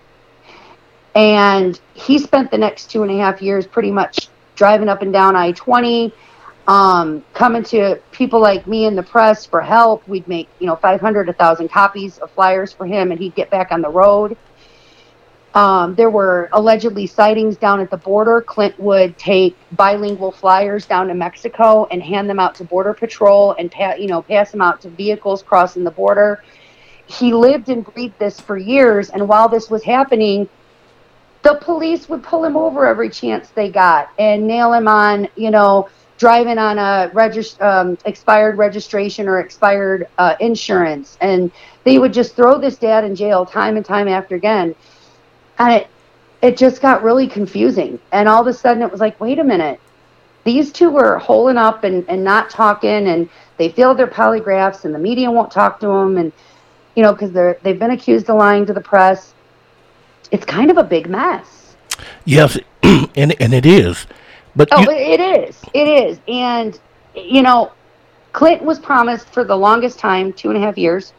And 1.15 1.79
he 1.93 2.17
spent 2.17 2.51
the 2.51 2.57
next 2.57 2.89
two 2.89 3.03
and 3.03 3.11
a 3.11 3.17
half 3.17 3.41
years 3.41 3.67
pretty 3.67 3.91
much 3.91 4.29
driving 4.55 4.89
up 4.89 5.01
and 5.01 5.13
down 5.13 5.35
I 5.35 5.51
20, 5.51 6.13
um, 6.67 7.23
coming 7.33 7.63
to 7.65 7.99
people 8.11 8.39
like 8.39 8.65
me 8.65 8.85
in 8.85 8.95
the 8.95 9.03
press 9.03 9.45
for 9.45 9.61
help. 9.61 10.07
We'd 10.07 10.27
make, 10.27 10.47
you 10.59 10.67
know, 10.67 10.75
500, 10.75 11.27
1,000 11.27 11.69
copies 11.69 12.17
of 12.19 12.31
flyers 12.31 12.71
for 12.71 12.85
him, 12.85 13.11
and 13.11 13.19
he'd 13.19 13.35
get 13.35 13.49
back 13.49 13.71
on 13.71 13.81
the 13.81 13.89
road. 13.89 14.37
Um, 15.55 15.93
there 15.93 16.09
were 16.09 16.49
allegedly 16.51 17.05
sightings 17.05 17.57
down 17.57 17.79
at 17.79 17.91
the 17.91 17.97
border. 17.97 18.41
Clint 18.41 18.79
would 18.79 19.17
take 19.19 19.55
bilingual 19.73 20.31
flyers 20.31 20.85
down 20.87 21.07
to 21.09 21.13
Mexico 21.13 21.85
and 21.91 22.01
hand 22.01 22.27
them 22.27 22.39
out 22.39 22.55
to 22.55 22.63
Border 22.63 22.93
Patrol 22.93 23.53
and 23.59 23.71
pa- 23.71 23.93
you 23.93 24.07
know 24.07 24.23
pass 24.23 24.51
them 24.51 24.61
out 24.61 24.81
to 24.81 24.89
vehicles 24.89 25.43
crossing 25.43 25.83
the 25.83 25.91
border. 25.91 26.43
He 27.05 27.33
lived 27.33 27.69
and 27.69 27.85
breathed 27.85 28.17
this 28.17 28.39
for 28.39 28.57
years, 28.57 29.11
and 29.11 29.27
while 29.27 29.47
this 29.47 29.69
was 29.69 29.83
happening, 29.83 30.49
the 31.43 31.55
police 31.55 32.09
would 32.09 32.23
pull 32.23 32.45
him 32.45 32.57
over 32.57 32.87
every 32.87 33.09
chance 33.09 33.51
they 33.51 33.69
got 33.69 34.09
and 34.19 34.47
nail 34.47 34.73
him 34.73 34.87
on, 34.87 35.27
you 35.35 35.51
know, 35.51 35.89
driving 36.17 36.57
on 36.59 36.79
a 36.79 37.11
regist- 37.13 37.61
um, 37.61 37.97
expired 38.05 38.57
registration 38.57 39.27
or 39.27 39.39
expired 39.41 40.07
uh, 40.19 40.35
insurance, 40.39 41.17
and 41.21 41.51
they 41.85 41.99
would 41.99 42.13
just 42.13 42.35
throw 42.35 42.59
this 42.59 42.77
dad 42.77 43.05
in 43.05 43.15
jail 43.15 43.45
time 43.45 43.77
and 43.77 43.85
time 43.85 44.07
after 44.09 44.35
again 44.35 44.75
and 45.59 45.73
it 45.73 45.87
it 46.41 46.57
just 46.57 46.81
got 46.81 47.03
really 47.03 47.27
confusing. 47.27 47.99
And 48.11 48.27
all 48.29 48.41
of 48.41 48.47
a 48.47 48.53
sudden, 48.53 48.83
it 48.83 48.91
was 48.91 48.99
like, 49.01 49.19
wait 49.21 49.39
a 49.39 49.43
minute, 49.45 49.79
these 50.45 50.73
two 50.73 50.89
were 50.91 51.17
holding 51.17 51.57
up 51.57 51.83
and, 51.85 52.05
and 52.09 52.23
not 52.23 52.49
talking, 52.49 53.07
and 53.07 53.29
they 53.57 53.69
failed 53.69 53.97
their 53.97 54.07
polygraphs, 54.07 54.85
and 54.85 54.93
the 54.93 54.99
media 54.99 55.31
won't 55.31 55.51
talk 55.51 55.79
to 55.81 55.87
them, 55.87 56.17
and 56.17 56.33
you 56.95 57.03
know, 57.03 57.13
because 57.13 57.31
they're 57.31 57.57
they've 57.63 57.79
been 57.79 57.91
accused 57.91 58.29
of 58.29 58.37
lying 58.37 58.65
to 58.67 58.73
the 58.73 58.81
press. 58.81 59.32
It's 60.33 60.45
kind 60.45 60.71
of 60.71 60.77
a 60.77 60.83
big 60.83 61.07
mess. 61.07 61.75
Yes, 62.25 62.57
and 62.83 63.39
and 63.39 63.53
it 63.53 63.65
is. 63.65 64.07
But 64.55 64.67
oh, 64.71 64.81
you- 64.81 64.91
it 64.91 65.19
is. 65.19 65.61
It 65.73 65.87
is, 65.87 66.19
and 66.27 66.77
you 67.15 67.43
know, 67.43 67.71
Clinton 68.33 68.65
was 68.65 68.79
promised 68.79 69.29
for 69.29 69.43
the 69.43 69.55
longest 69.55 69.99
time, 69.99 70.33
two 70.33 70.49
and 70.49 70.57
a 70.57 70.59
half 70.61 70.77
years. 70.77 71.13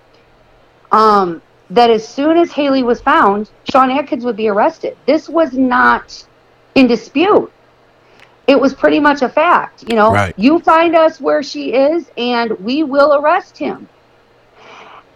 Um, 0.90 1.40
that 1.70 1.90
as 1.90 2.06
soon 2.06 2.36
as 2.36 2.52
Hailey 2.52 2.82
was 2.82 3.00
found, 3.00 3.50
Sean 3.70 3.90
Atkins 3.90 4.24
would 4.24 4.36
be 4.36 4.48
arrested. 4.48 4.96
This 5.06 5.28
was 5.28 5.52
not 5.52 6.26
in 6.74 6.88
dispute. 6.88 7.50
It 8.46 8.60
was 8.60 8.74
pretty 8.74 9.00
much 9.00 9.22
a 9.22 9.28
fact. 9.28 9.84
You 9.88 9.96
know, 9.96 10.12
right. 10.12 10.34
you 10.36 10.58
find 10.58 10.94
us 10.94 11.20
where 11.20 11.42
she 11.42 11.72
is, 11.72 12.10
and 12.18 12.50
we 12.58 12.82
will 12.82 13.14
arrest 13.14 13.56
him. 13.56 13.88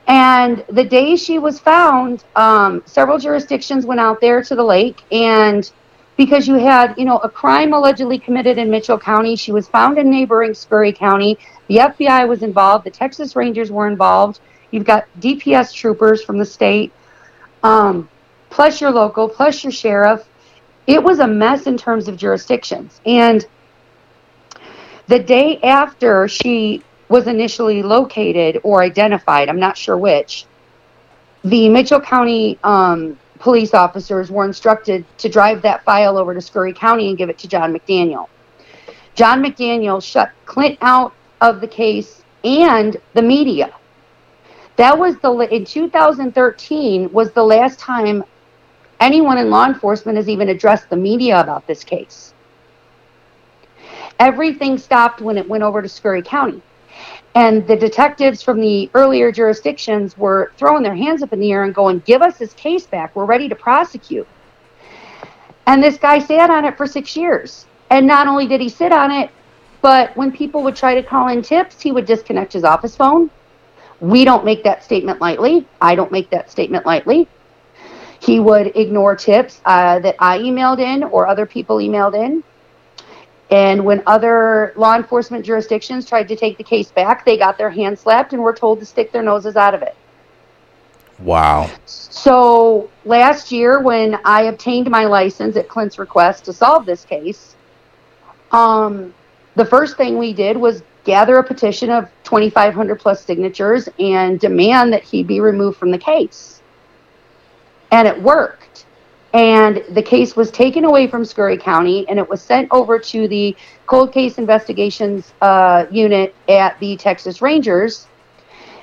And 0.08 0.64
the 0.70 0.84
day 0.84 1.16
she 1.16 1.38
was 1.38 1.60
found, 1.60 2.24
um, 2.34 2.82
several 2.86 3.18
jurisdictions 3.18 3.84
went 3.84 4.00
out 4.00 4.22
there 4.22 4.42
to 4.42 4.54
the 4.54 4.64
lake, 4.64 5.02
and 5.12 5.70
because 6.16 6.48
you 6.48 6.54
had, 6.54 6.94
you 6.96 7.04
know, 7.04 7.18
a 7.18 7.28
crime 7.28 7.74
allegedly 7.74 8.18
committed 8.18 8.56
in 8.56 8.70
Mitchell 8.70 8.98
County, 8.98 9.36
she 9.36 9.52
was 9.52 9.68
found 9.68 9.98
in 9.98 10.10
neighboring 10.10 10.54
Scurry 10.54 10.92
County. 10.92 11.38
The 11.68 11.76
FBI 11.76 12.26
was 12.26 12.42
involved. 12.42 12.86
The 12.86 12.90
Texas 12.90 13.36
Rangers 13.36 13.70
were 13.70 13.86
involved. 13.86 14.40
You've 14.70 14.84
got 14.84 15.06
DPS 15.20 15.74
troopers 15.74 16.24
from 16.24 16.38
the 16.38 16.44
state, 16.46 16.90
um, 17.62 18.08
plus 18.48 18.80
your 18.80 18.90
local, 18.90 19.28
plus 19.28 19.62
your 19.62 19.72
sheriff. 19.72 20.26
It 20.86 21.02
was 21.02 21.18
a 21.18 21.28
mess 21.28 21.66
in 21.66 21.76
terms 21.76 22.08
of 22.08 22.16
jurisdictions. 22.16 23.00
And 23.04 23.46
the 25.06 25.18
day 25.18 25.60
after 25.60 26.26
she 26.28 26.82
was 27.08 27.26
initially 27.26 27.82
located 27.82 28.60
or 28.62 28.82
identified, 28.82 29.48
I'm 29.48 29.60
not 29.60 29.76
sure 29.76 29.96
which, 29.96 30.46
the 31.44 31.68
Mitchell 31.68 32.00
County 32.00 32.58
um, 32.64 33.18
police 33.38 33.74
officers 33.74 34.30
were 34.30 34.44
instructed 34.44 35.04
to 35.18 35.28
drive 35.28 35.62
that 35.62 35.84
file 35.84 36.18
over 36.18 36.34
to 36.34 36.40
Scurry 36.40 36.72
County 36.72 37.08
and 37.08 37.16
give 37.16 37.30
it 37.30 37.38
to 37.38 37.48
John 37.48 37.72
McDaniel. 37.72 38.28
John 39.14 39.42
McDaniel 39.42 40.02
shut 40.02 40.30
Clint 40.44 40.78
out 40.80 41.12
of 41.40 41.60
the 41.60 41.68
case 41.68 42.22
and 42.44 42.96
the 43.14 43.22
media. 43.22 43.74
That 44.76 44.96
was 44.96 45.16
the 45.18 45.32
in 45.52 45.64
2013 45.64 47.12
was 47.12 47.32
the 47.32 47.42
last 47.42 47.80
time 47.80 48.22
anyone 49.00 49.38
in 49.38 49.50
law 49.50 49.66
enforcement 49.66 50.16
has 50.16 50.28
even 50.28 50.48
addressed 50.48 50.88
the 50.88 50.96
media 50.96 51.40
about 51.40 51.66
this 51.66 51.82
case. 51.82 52.32
Everything 54.20 54.78
stopped 54.78 55.20
when 55.20 55.36
it 55.36 55.48
went 55.48 55.62
over 55.62 55.82
to 55.82 55.88
Scurry 55.88 56.22
County. 56.22 56.62
And 57.38 57.64
the 57.68 57.76
detectives 57.76 58.42
from 58.42 58.58
the 58.58 58.90
earlier 58.94 59.30
jurisdictions 59.30 60.18
were 60.18 60.50
throwing 60.56 60.82
their 60.82 60.96
hands 60.96 61.22
up 61.22 61.32
in 61.32 61.38
the 61.38 61.52
air 61.52 61.62
and 61.62 61.72
going, 61.72 62.00
Give 62.00 62.20
us 62.20 62.36
this 62.36 62.52
case 62.54 62.84
back. 62.84 63.14
We're 63.14 63.26
ready 63.26 63.48
to 63.48 63.54
prosecute. 63.54 64.26
And 65.64 65.80
this 65.80 65.98
guy 65.98 66.18
sat 66.18 66.50
on 66.50 66.64
it 66.64 66.76
for 66.76 66.84
six 66.84 67.16
years. 67.16 67.66
And 67.90 68.08
not 68.08 68.26
only 68.26 68.48
did 68.48 68.60
he 68.60 68.68
sit 68.68 68.90
on 68.90 69.12
it, 69.12 69.30
but 69.82 70.16
when 70.16 70.32
people 70.32 70.64
would 70.64 70.74
try 70.74 70.96
to 70.96 71.02
call 71.04 71.28
in 71.28 71.42
tips, 71.42 71.80
he 71.80 71.92
would 71.92 72.06
disconnect 72.06 72.54
his 72.54 72.64
office 72.64 72.96
phone. 72.96 73.30
We 74.00 74.24
don't 74.24 74.44
make 74.44 74.64
that 74.64 74.82
statement 74.82 75.20
lightly. 75.20 75.64
I 75.80 75.94
don't 75.94 76.10
make 76.10 76.30
that 76.30 76.50
statement 76.50 76.86
lightly. 76.86 77.28
He 78.18 78.40
would 78.40 78.76
ignore 78.76 79.14
tips 79.14 79.60
uh, 79.64 80.00
that 80.00 80.16
I 80.18 80.38
emailed 80.38 80.80
in 80.80 81.04
or 81.04 81.28
other 81.28 81.46
people 81.46 81.76
emailed 81.76 82.16
in. 82.16 82.42
And 83.50 83.84
when 83.84 84.02
other 84.06 84.74
law 84.76 84.94
enforcement 84.94 85.44
jurisdictions 85.44 86.06
tried 86.06 86.28
to 86.28 86.36
take 86.36 86.58
the 86.58 86.64
case 86.64 86.90
back, 86.90 87.24
they 87.24 87.38
got 87.38 87.56
their 87.56 87.70
hands 87.70 88.00
slapped 88.00 88.32
and 88.32 88.42
were 88.42 88.52
told 88.52 88.80
to 88.80 88.86
stick 88.86 89.10
their 89.10 89.22
noses 89.22 89.56
out 89.56 89.74
of 89.74 89.82
it. 89.82 89.96
Wow. 91.18 91.70
So 91.86 92.90
last 93.04 93.50
year, 93.50 93.80
when 93.80 94.18
I 94.24 94.42
obtained 94.42 94.88
my 94.90 95.06
license 95.06 95.56
at 95.56 95.68
Clint's 95.68 95.98
request 95.98 96.44
to 96.44 96.52
solve 96.52 96.86
this 96.86 97.04
case, 97.04 97.56
um, 98.52 99.14
the 99.56 99.64
first 99.64 99.96
thing 99.96 100.18
we 100.18 100.32
did 100.32 100.56
was 100.56 100.82
gather 101.04 101.36
a 101.38 101.42
petition 101.44 101.90
of 101.90 102.08
2,500 102.24 103.00
plus 103.00 103.24
signatures 103.24 103.88
and 103.98 104.38
demand 104.38 104.92
that 104.92 105.02
he 105.02 105.22
be 105.22 105.40
removed 105.40 105.78
from 105.78 105.90
the 105.90 105.98
case. 105.98 106.62
And 107.90 108.06
it 108.06 108.20
worked. 108.22 108.84
And 109.34 109.84
the 109.90 110.02
case 110.02 110.36
was 110.36 110.50
taken 110.50 110.84
away 110.84 111.06
from 111.06 111.24
Scurry 111.24 111.58
County 111.58 112.08
and 112.08 112.18
it 112.18 112.28
was 112.28 112.40
sent 112.40 112.68
over 112.70 112.98
to 112.98 113.28
the 113.28 113.54
cold 113.86 114.12
case 114.12 114.38
investigations 114.38 115.34
uh, 115.42 115.86
unit 115.90 116.34
at 116.48 116.78
the 116.80 116.96
Texas 116.96 117.42
Rangers 117.42 118.06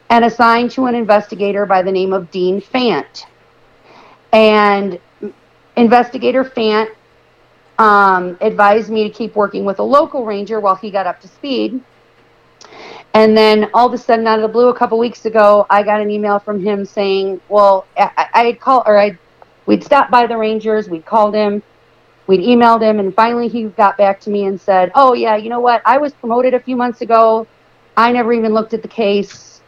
and 0.10 0.24
assigned 0.24 0.72
to 0.72 0.86
an 0.86 0.96
investigator 0.96 1.66
by 1.66 1.82
the 1.82 1.92
name 1.92 2.14
of 2.14 2.30
Dean 2.30 2.62
Fant. 2.62 3.26
And 4.32 5.00
investigator 5.76 6.44
Fant 6.44 6.90
um, 7.80 8.38
advised 8.42 8.90
me 8.90 9.04
to 9.04 9.10
keep 9.10 9.36
working 9.36 9.66
with 9.66 9.80
a 9.80 9.84
local 9.84 10.26
ranger 10.26 10.60
while 10.60 10.76
he 10.76 10.92
got 10.92 11.08
up 11.08 11.20
to 11.22 11.28
speed. 11.28 11.82
And 13.14 13.36
then 13.36 13.70
all 13.74 13.88
of 13.88 13.94
a 13.94 13.98
sudden, 13.98 14.28
out 14.28 14.40
of 14.40 14.44
the 14.44 14.50
blue, 14.50 14.68
a 14.68 14.76
couple 14.76 15.00
weeks 15.00 15.26
ago, 15.26 15.66
I 15.70 15.84
got 15.84 16.02
an 16.02 16.12
email 16.12 16.38
from 16.38 16.62
him 16.62 16.84
saying, 16.84 17.40
"Well, 17.48 17.86
I, 17.98 18.28
I 18.34 18.44
had 18.44 18.60
called, 18.60 18.84
or 18.86 19.00
I, 19.00 19.18
we'd 19.66 19.84
stopped 19.84 20.12
by 20.12 20.28
the 20.28 20.38
Rangers, 20.38 20.90
we'd 20.90 21.06
called 21.06 21.34
him, 21.34 21.62
we'd 22.28 22.42
emailed 22.42 22.82
him, 22.82 23.00
and 23.00 23.14
finally 23.14 23.48
he 23.48 23.64
got 23.66 23.98
back 23.98 24.20
to 24.22 24.30
me 24.30 24.46
and 24.46 24.60
said, 24.60 24.92
"Oh 24.96 25.14
yeah, 25.14 25.36
you 25.36 25.50
know 25.50 25.60
what? 25.60 25.82
I 25.86 25.98
was 25.98 26.14
promoted 26.14 26.54
a 26.54 26.60
few 26.60 26.76
months 26.76 27.02
ago. 27.02 27.48
I 27.98 28.12
never 28.12 28.34
even 28.34 28.54
looked 28.54 28.74
at 28.74 28.82
the 28.82 28.88
case. 28.88 29.62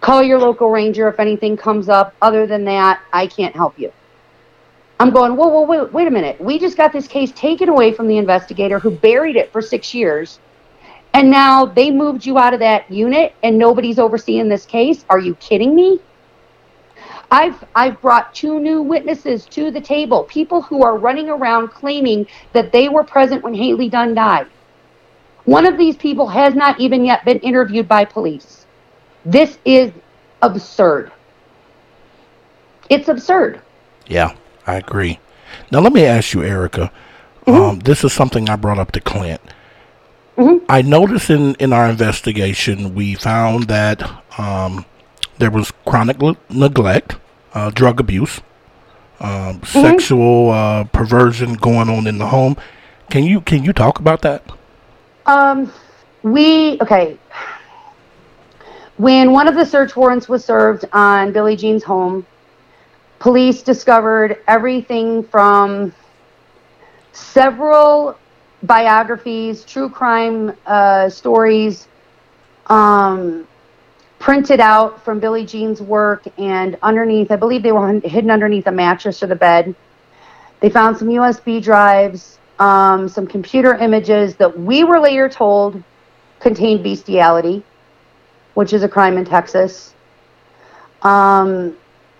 Call 0.00 0.22
your 0.22 0.38
local 0.38 0.70
ranger 0.70 1.08
if 1.08 1.20
anything 1.20 1.56
comes 1.56 1.88
up. 1.88 2.14
Other 2.20 2.46
than 2.46 2.64
that, 2.64 3.00
I 3.12 3.26
can't 3.26 3.54
help 3.54 3.78
you." 3.78 3.92
I'm 5.00 5.08
going, 5.08 5.34
whoa, 5.34 5.48
whoa, 5.48 5.62
wait, 5.62 5.92
wait 5.94 6.08
a 6.08 6.10
minute. 6.10 6.38
We 6.38 6.58
just 6.58 6.76
got 6.76 6.92
this 6.92 7.08
case 7.08 7.32
taken 7.32 7.70
away 7.70 7.90
from 7.90 8.06
the 8.06 8.18
investigator 8.18 8.78
who 8.78 8.90
buried 8.90 9.34
it 9.34 9.50
for 9.50 9.62
six 9.62 9.94
years. 9.94 10.38
And 11.14 11.30
now 11.30 11.64
they 11.64 11.90
moved 11.90 12.26
you 12.26 12.38
out 12.38 12.52
of 12.52 12.60
that 12.60 12.90
unit 12.90 13.34
and 13.42 13.56
nobody's 13.56 13.98
overseeing 13.98 14.50
this 14.50 14.66
case. 14.66 15.06
Are 15.08 15.18
you 15.18 15.36
kidding 15.36 15.74
me? 15.74 16.00
I've 17.30 17.64
I've 17.74 18.00
brought 18.00 18.34
two 18.34 18.58
new 18.58 18.82
witnesses 18.82 19.46
to 19.46 19.70
the 19.70 19.80
table, 19.80 20.24
people 20.24 20.62
who 20.62 20.82
are 20.82 20.98
running 20.98 21.28
around 21.28 21.68
claiming 21.68 22.26
that 22.52 22.72
they 22.72 22.88
were 22.88 23.04
present 23.04 23.42
when 23.42 23.54
Hailey 23.54 23.88
Dunn 23.88 24.14
died. 24.14 24.46
One 25.44 25.66
of 25.66 25.78
these 25.78 25.96
people 25.96 26.26
has 26.28 26.54
not 26.54 26.78
even 26.80 27.04
yet 27.04 27.24
been 27.24 27.38
interviewed 27.38 27.88
by 27.88 28.04
police. 28.04 28.66
This 29.24 29.58
is 29.64 29.92
absurd. 30.42 31.12
It's 32.88 33.08
absurd. 33.08 33.60
Yeah. 34.06 34.34
I 34.66 34.74
agree. 34.74 35.18
Now 35.72 35.80
let 35.80 35.92
me 35.92 36.04
ask 36.04 36.32
you, 36.34 36.42
Erica. 36.42 36.92
Mm-hmm. 37.46 37.60
Um, 37.60 37.78
this 37.80 38.04
is 38.04 38.12
something 38.12 38.48
I 38.48 38.56
brought 38.56 38.78
up 38.78 38.92
to 38.92 39.00
Clint. 39.00 39.40
Mm-hmm. 40.36 40.64
I 40.68 40.82
noticed 40.82 41.30
in, 41.30 41.54
in 41.56 41.72
our 41.72 41.88
investigation 41.88 42.94
we 42.94 43.14
found 43.14 43.64
that 43.64 44.02
um, 44.38 44.84
there 45.40 45.50
was 45.50 45.72
chronic 45.86 46.22
l- 46.22 46.36
neglect, 46.48 47.16
uh, 47.54 47.70
drug 47.70 47.98
abuse, 47.98 48.40
um, 49.20 49.60
mm-hmm. 49.60 49.64
sexual 49.64 50.50
uh, 50.50 50.84
perversion 50.84 51.54
going 51.54 51.88
on 51.88 52.06
in 52.06 52.18
the 52.18 52.26
home. 52.26 52.56
Can 53.10 53.24
you 53.24 53.40
can 53.40 53.64
you 53.64 53.72
talk 53.72 53.98
about 53.98 54.22
that? 54.22 54.44
Um, 55.26 55.72
we 56.22 56.78
okay. 56.80 57.18
When 58.96 59.32
one 59.32 59.48
of 59.48 59.54
the 59.54 59.64
search 59.64 59.96
warrants 59.96 60.28
was 60.28 60.44
served 60.44 60.84
on 60.92 61.32
Billie 61.32 61.56
Jean's 61.56 61.82
home, 61.82 62.26
police 63.18 63.62
discovered 63.62 64.38
everything 64.46 65.24
from 65.24 65.94
several 67.12 68.16
biographies, 68.62 69.64
true 69.64 69.88
crime 69.88 70.54
uh, 70.66 71.08
stories, 71.08 71.88
um, 72.66 73.46
printed 74.20 74.60
out 74.60 75.02
from 75.02 75.18
Billie 75.18 75.46
Jean's 75.46 75.80
work, 75.80 76.24
and 76.38 76.78
underneath, 76.82 77.32
I 77.32 77.36
believe 77.36 77.62
they 77.62 77.72
were 77.72 78.00
hidden 78.00 78.30
underneath 78.30 78.66
a 78.66 78.72
mattress 78.72 79.22
or 79.22 79.26
the 79.26 79.34
bed. 79.34 79.74
They 80.60 80.68
found 80.68 80.98
some 80.98 81.08
USB 81.08 81.60
drives, 81.60 82.38
um, 82.58 83.08
some 83.08 83.26
computer 83.26 83.74
images 83.74 84.36
that 84.36 84.60
we 84.60 84.84
were 84.84 85.00
later 85.00 85.28
told 85.28 85.82
contained 86.38 86.84
bestiality, 86.84 87.64
which 88.54 88.74
is 88.74 88.82
a 88.82 88.88
crime 88.88 89.16
in 89.16 89.24
Texas. 89.24 89.94
Um, 91.00 91.74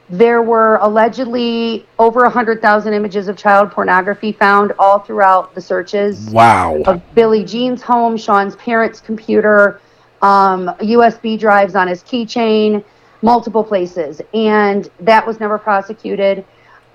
there 0.09 0.43
were 0.43 0.77
allegedly 0.77 1.87
over 1.99 2.23
100,000 2.23 2.95
images 2.95 3.29
of 3.29 3.37
child 3.37 3.71
pornography 3.73 4.33
found 4.33 4.73
all 4.79 5.01
throughout 5.01 5.55
the 5.55 5.61
searches. 5.61 6.31
Wow. 6.31 6.81
Of 6.87 7.03
Billie 7.15 7.45
Jean's 7.45 7.83
home, 7.83 8.17
Sean's 8.17 8.57
parents' 8.57 9.01
computer, 9.01 9.81
um, 10.23 10.69
USB 10.81 11.39
drives 11.39 11.75
on 11.75 11.89
his 11.89 12.03
keychain, 12.03 12.85
multiple 13.23 13.65
places. 13.65 14.21
And 14.35 14.91
that 15.01 15.27
was 15.27 15.41
never 15.41 15.59
prosecuted. 15.59 16.45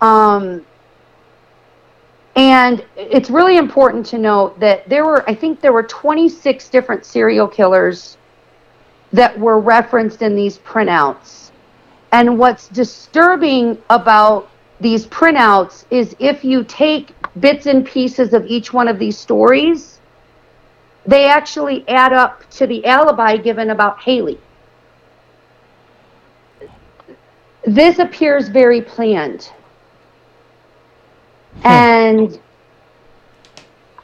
Um, 0.02 0.66
and 2.36 2.84
it's 2.98 3.30
really 3.30 3.58
important 3.58 4.06
to 4.08 4.18
note 4.18 4.60
that 4.60 4.88
there 4.90 5.06
were, 5.06 5.28
I 5.30 5.34
think 5.34 5.62
there 5.62 5.74
were 5.74 5.84
26 5.84 6.70
different 6.70 7.06
serial 7.06 7.48
killers 7.48 8.18
that 9.14 9.40
were 9.40 9.60
referenced 9.60 10.22
in 10.22 10.36
these 10.36 10.58
printouts 10.58 11.46
and 12.16 12.40
what's 12.40 12.70
disturbing 12.70 13.78
about 13.90 14.50
these 14.80 15.06
printouts 15.08 15.84
is 15.90 16.16
if 16.18 16.46
you 16.46 16.64
take 16.64 17.14
bits 17.42 17.66
and 17.66 17.86
pieces 17.86 18.34
of 18.34 18.46
each 18.46 18.72
one 18.72 18.88
of 18.88 19.00
these 19.00 19.18
stories, 19.18 19.95
they 21.08 21.28
actually 21.28 21.88
add 21.88 22.14
up 22.14 22.50
to 22.52 22.68
the 22.68 22.86
alibi 22.86 23.38
given 23.38 23.70
about 23.70 24.02
Hailey. 24.02 24.40
This 27.64 28.00
appears 28.00 28.48
very 28.48 28.82
planned. 28.82 29.52
Hmm. 31.62 31.68
And 31.68 32.40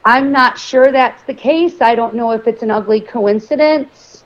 I'm 0.03 0.31
not 0.31 0.57
sure 0.57 0.91
that's 0.91 1.23
the 1.23 1.33
case. 1.33 1.81
I 1.81 1.95
don't 1.95 2.15
know 2.15 2.31
if 2.31 2.47
it's 2.47 2.63
an 2.63 2.71
ugly 2.71 3.01
coincidence. 3.01 4.23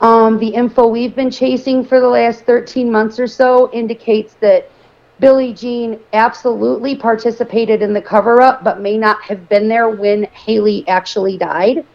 Um, 0.00 0.38
the 0.38 0.48
info 0.48 0.86
we've 0.88 1.14
been 1.14 1.30
chasing 1.30 1.84
for 1.84 2.00
the 2.00 2.08
last 2.08 2.44
13 2.44 2.90
months 2.90 3.20
or 3.20 3.26
so 3.26 3.70
indicates 3.72 4.34
that 4.40 4.68
Billie 5.20 5.52
Jean 5.52 6.00
absolutely 6.12 6.96
participated 6.96 7.82
in 7.82 7.92
the 7.92 8.02
cover 8.02 8.42
up, 8.42 8.64
but 8.64 8.80
may 8.80 8.98
not 8.98 9.22
have 9.22 9.48
been 9.48 9.68
there 9.68 9.88
when 9.88 10.24
Hailey 10.24 10.86
actually 10.88 11.38
died. 11.38 11.86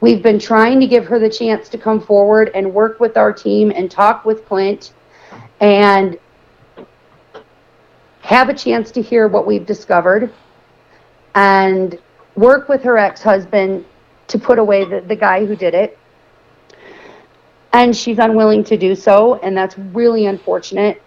We've 0.00 0.22
been 0.22 0.38
trying 0.38 0.80
to 0.80 0.86
give 0.86 1.04
her 1.06 1.18
the 1.18 1.28
chance 1.28 1.68
to 1.70 1.78
come 1.78 2.00
forward 2.00 2.50
and 2.54 2.72
work 2.72 3.00
with 3.00 3.16
our 3.16 3.32
team 3.32 3.72
and 3.74 3.90
talk 3.90 4.24
with 4.24 4.46
Clint 4.46 4.92
and 5.60 6.18
have 8.20 8.48
a 8.48 8.54
chance 8.54 8.90
to 8.92 9.02
hear 9.02 9.28
what 9.28 9.46
we've 9.46 9.66
discovered 9.66 10.32
and 11.34 11.98
work 12.34 12.68
with 12.68 12.82
her 12.82 12.96
ex 12.96 13.22
husband 13.22 13.84
to 14.28 14.38
put 14.38 14.58
away 14.58 14.84
the, 14.84 15.00
the 15.02 15.16
guy 15.16 15.44
who 15.44 15.56
did 15.56 15.74
it 15.74 15.98
and 17.72 17.96
she's 17.96 18.18
unwilling 18.18 18.64
to 18.64 18.76
do 18.76 18.94
so, 18.94 19.36
and 19.36 19.56
that's 19.56 19.78
really 19.78 20.26
unfortunate. 20.26 21.02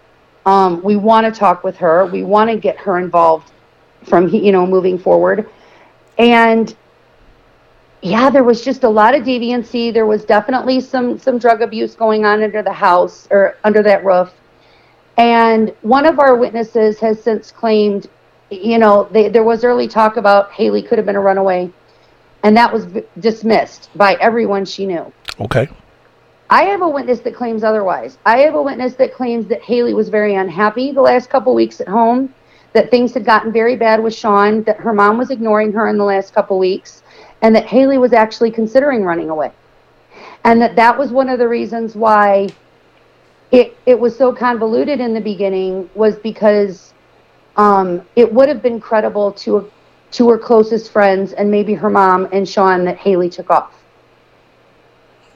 Um, 0.45 0.81
we 0.81 0.95
want 0.95 1.31
to 1.31 1.37
talk 1.37 1.63
with 1.63 1.77
her. 1.77 2.05
We 2.05 2.23
want 2.23 2.49
to 2.49 2.57
get 2.57 2.77
her 2.77 2.97
involved 2.97 3.51
from 4.05 4.29
you 4.29 4.51
know 4.51 4.65
moving 4.65 4.97
forward, 4.97 5.49
and 6.17 6.75
yeah, 8.03 8.29
there 8.29 8.43
was 8.43 8.61
just 8.63 8.83
a 8.83 8.89
lot 8.89 9.15
of 9.15 9.23
deviancy. 9.23 9.93
There 9.93 10.05
was 10.05 10.25
definitely 10.25 10.81
some 10.81 11.17
some 11.17 11.39
drug 11.39 11.61
abuse 11.61 11.95
going 11.95 12.25
on 12.25 12.43
under 12.43 12.61
the 12.61 12.73
house 12.73 13.27
or 13.31 13.57
under 13.63 13.81
that 13.83 14.03
roof, 14.05 14.33
And 15.17 15.73
one 15.81 16.05
of 16.05 16.19
our 16.19 16.35
witnesses 16.35 16.99
has 16.99 17.21
since 17.21 17.51
claimed, 17.51 18.07
you 18.49 18.79
know, 18.79 19.07
they, 19.11 19.29
there 19.29 19.43
was 19.43 19.63
early 19.63 19.87
talk 19.87 20.17
about 20.17 20.51
Hailey 20.51 20.81
could 20.81 20.97
have 20.97 21.05
been 21.05 21.15
a 21.15 21.21
runaway, 21.21 21.71
and 22.43 22.57
that 22.57 22.73
was 22.73 22.85
v- 22.85 23.03
dismissed 23.19 23.89
by 23.95 24.15
everyone 24.15 24.65
she 24.65 24.85
knew. 24.85 25.11
Okay. 25.39 25.69
I 26.49 26.63
have 26.63 26.81
a 26.81 26.89
witness 26.89 27.19
that 27.21 27.35
claims 27.35 27.63
otherwise. 27.63 28.17
I 28.25 28.39
have 28.39 28.55
a 28.55 28.61
witness 28.61 28.95
that 28.95 29.13
claims 29.13 29.47
that 29.47 29.61
Hailey 29.61 29.93
was 29.93 30.09
very 30.09 30.35
unhappy 30.35 30.91
the 30.91 31.01
last 31.01 31.29
couple 31.29 31.55
weeks 31.55 31.79
at 31.81 31.87
home, 31.87 32.33
that 32.73 32.91
things 32.91 33.13
had 33.13 33.25
gotten 33.25 33.51
very 33.53 33.75
bad 33.75 34.03
with 34.03 34.15
Sean, 34.15 34.63
that 34.63 34.79
her 34.79 34.93
mom 34.93 35.17
was 35.17 35.31
ignoring 35.31 35.71
her 35.73 35.87
in 35.87 35.97
the 35.97 36.03
last 36.03 36.33
couple 36.33 36.59
weeks, 36.59 37.02
and 37.43 37.55
that 37.55 37.65
Hailey 37.67 37.97
was 37.99 38.13
actually 38.13 38.49
considering 38.49 39.03
running 39.03 39.29
away. 39.29 39.51
And 40.45 40.61
that 40.61 40.75
that 40.77 40.97
was 40.97 41.11
one 41.11 41.29
of 41.29 41.37
the 41.37 41.47
reasons 41.47 41.95
why 41.95 42.49
it 43.51 43.77
it 43.85 43.99
was 43.99 44.17
so 44.17 44.33
convoluted 44.33 44.99
in 44.99 45.13
the 45.13 45.21
beginning 45.21 45.89
was 45.93 46.15
because 46.17 46.93
um, 47.55 48.01
it 48.15 48.33
would 48.33 48.49
have 48.49 48.63
been 48.63 48.79
credible 48.79 49.31
to 49.33 49.71
to 50.11 50.29
her 50.29 50.37
closest 50.37 50.91
friends 50.91 51.33
and 51.33 51.51
maybe 51.51 51.73
her 51.73 51.89
mom 51.89 52.27
and 52.31 52.47
Sean 52.47 52.85
that 52.85 52.97
Hailey 52.97 53.29
took 53.29 53.49
off. 53.49 53.73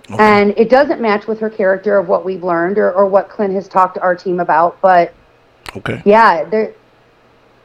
Okay. 0.10 0.24
And 0.24 0.54
it 0.58 0.70
doesn't 0.70 1.02
match 1.02 1.28
with 1.28 1.40
her 1.40 1.50
character 1.50 1.98
of 1.98 2.08
what 2.08 2.24
we've 2.24 2.44
learned 2.44 2.78
or, 2.78 2.94
or 2.94 3.06
what 3.06 3.28
Clint 3.28 3.54
has 3.54 3.68
talked 3.68 3.96
to 3.96 4.02
our 4.02 4.16
team 4.16 4.40
about. 4.40 4.80
But 4.82 5.14
Okay. 5.76 6.02
yeah, 6.06 6.46
there, 6.46 6.74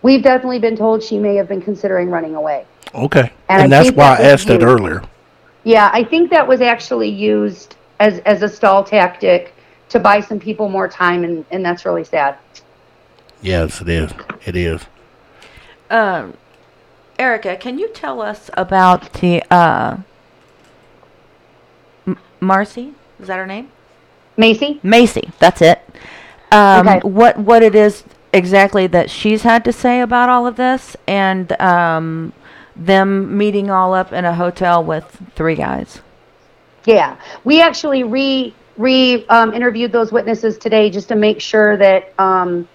we've 0.03 0.23
definitely 0.23 0.59
been 0.59 0.77
told 0.77 1.03
she 1.03 1.19
may 1.19 1.35
have 1.37 1.49
been 1.49 1.63
considering 1.63 2.11
running 2.11 2.35
away. 2.35 2.67
Okay. 2.95 3.33
And 3.49 3.63
And, 3.65 3.73
that's 3.73 3.91
why 3.91 4.17
that 4.17 4.21
I 4.21 4.25
asked 4.33 4.49
that 4.49 4.61
you. 4.61 4.67
earlier. 4.67 5.03
Yeah, 5.65 5.91
I 5.93 6.05
think 6.05 6.31
that 6.31 6.47
was 6.47 6.61
actually 6.61 7.09
used 7.09 7.77
as, 8.01 8.19
as 8.21 8.43
a 8.43 8.49
stall 8.49 8.83
tactic 8.85 9.55
to 9.91 10.01
buy 10.01 10.21
some 10.21 10.41
people 10.41 10.69
more 10.69 10.89
time, 10.89 11.23
and, 11.25 11.45
and 11.51 11.65
that's 11.65 11.85
really 11.85 12.05
sad. 12.05 12.37
Yes, 13.43 13.81
it 13.81 13.89
is. 13.89 14.11
It 14.45 14.57
is. 14.57 14.83
Um, 15.91 16.35
Erica, 17.19 17.57
can 17.57 17.79
you 17.79 17.89
tell 17.89 18.21
us 18.21 18.51
about 18.55 19.13
the 19.15 19.43
uh, 19.53 19.99
M- 22.07 22.19
Marcy? 22.41 22.95
Is 23.21 23.29
that 23.29 23.37
her 23.37 23.47
name? 23.47 23.71
Macy? 24.37 24.81
Macy. 24.83 25.31
That's 25.39 25.61
it. 25.63 25.81
Um, 26.51 26.89
Okay. 26.89 27.01
What 27.07 27.37
what 27.39 27.63
it 27.63 27.75
is 27.75 28.03
exactly 28.33 28.87
that 28.89 29.11
she's 29.11 29.43
had 29.43 29.65
to 29.65 29.73
say 29.73 30.01
about 30.01 30.29
all 30.29 30.47
of 30.47 30.57
this, 30.57 30.97
and 31.07 31.53
um, 31.61 32.33
them 32.77 33.37
meeting 33.37 33.71
all 33.71 33.95
up 33.95 34.13
in 34.13 34.25
a 34.25 34.35
hotel 34.35 34.83
with 34.83 35.21
three 35.35 35.55
guys. 35.55 36.01
Yeah, 36.85 37.17
we 37.45 37.61
actually 37.61 38.03
re 38.03 38.55
re 38.77 39.27
um, 39.29 39.53
interviewed 39.53 39.93
those 39.93 40.13
witnesses 40.13 40.59
today 40.59 40.91
just 40.91 41.09
to 41.09 41.15
make 41.15 41.41
sure 41.41 41.77
that 41.77 42.13
um, 42.19 42.69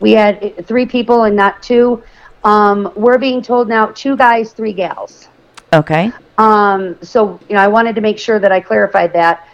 we 0.00 0.12
had 0.12 0.66
three 0.66 0.86
people 0.86 1.24
and 1.24 1.36
not 1.36 1.62
two. 1.62 2.02
Um, 2.44 2.90
we're 2.96 3.18
being 3.18 3.42
told 3.42 3.68
now 3.68 3.86
two 3.86 4.16
guys, 4.16 4.52
three 4.52 4.72
gals. 4.72 5.28
Okay. 5.72 6.10
Um, 6.38 6.96
so 7.02 7.38
you 7.48 7.54
know, 7.54 7.60
I 7.60 7.68
wanted 7.68 7.94
to 7.96 8.00
make 8.00 8.18
sure 8.18 8.38
that 8.38 8.50
I 8.50 8.60
clarified 8.60 9.12
that. 9.12 9.46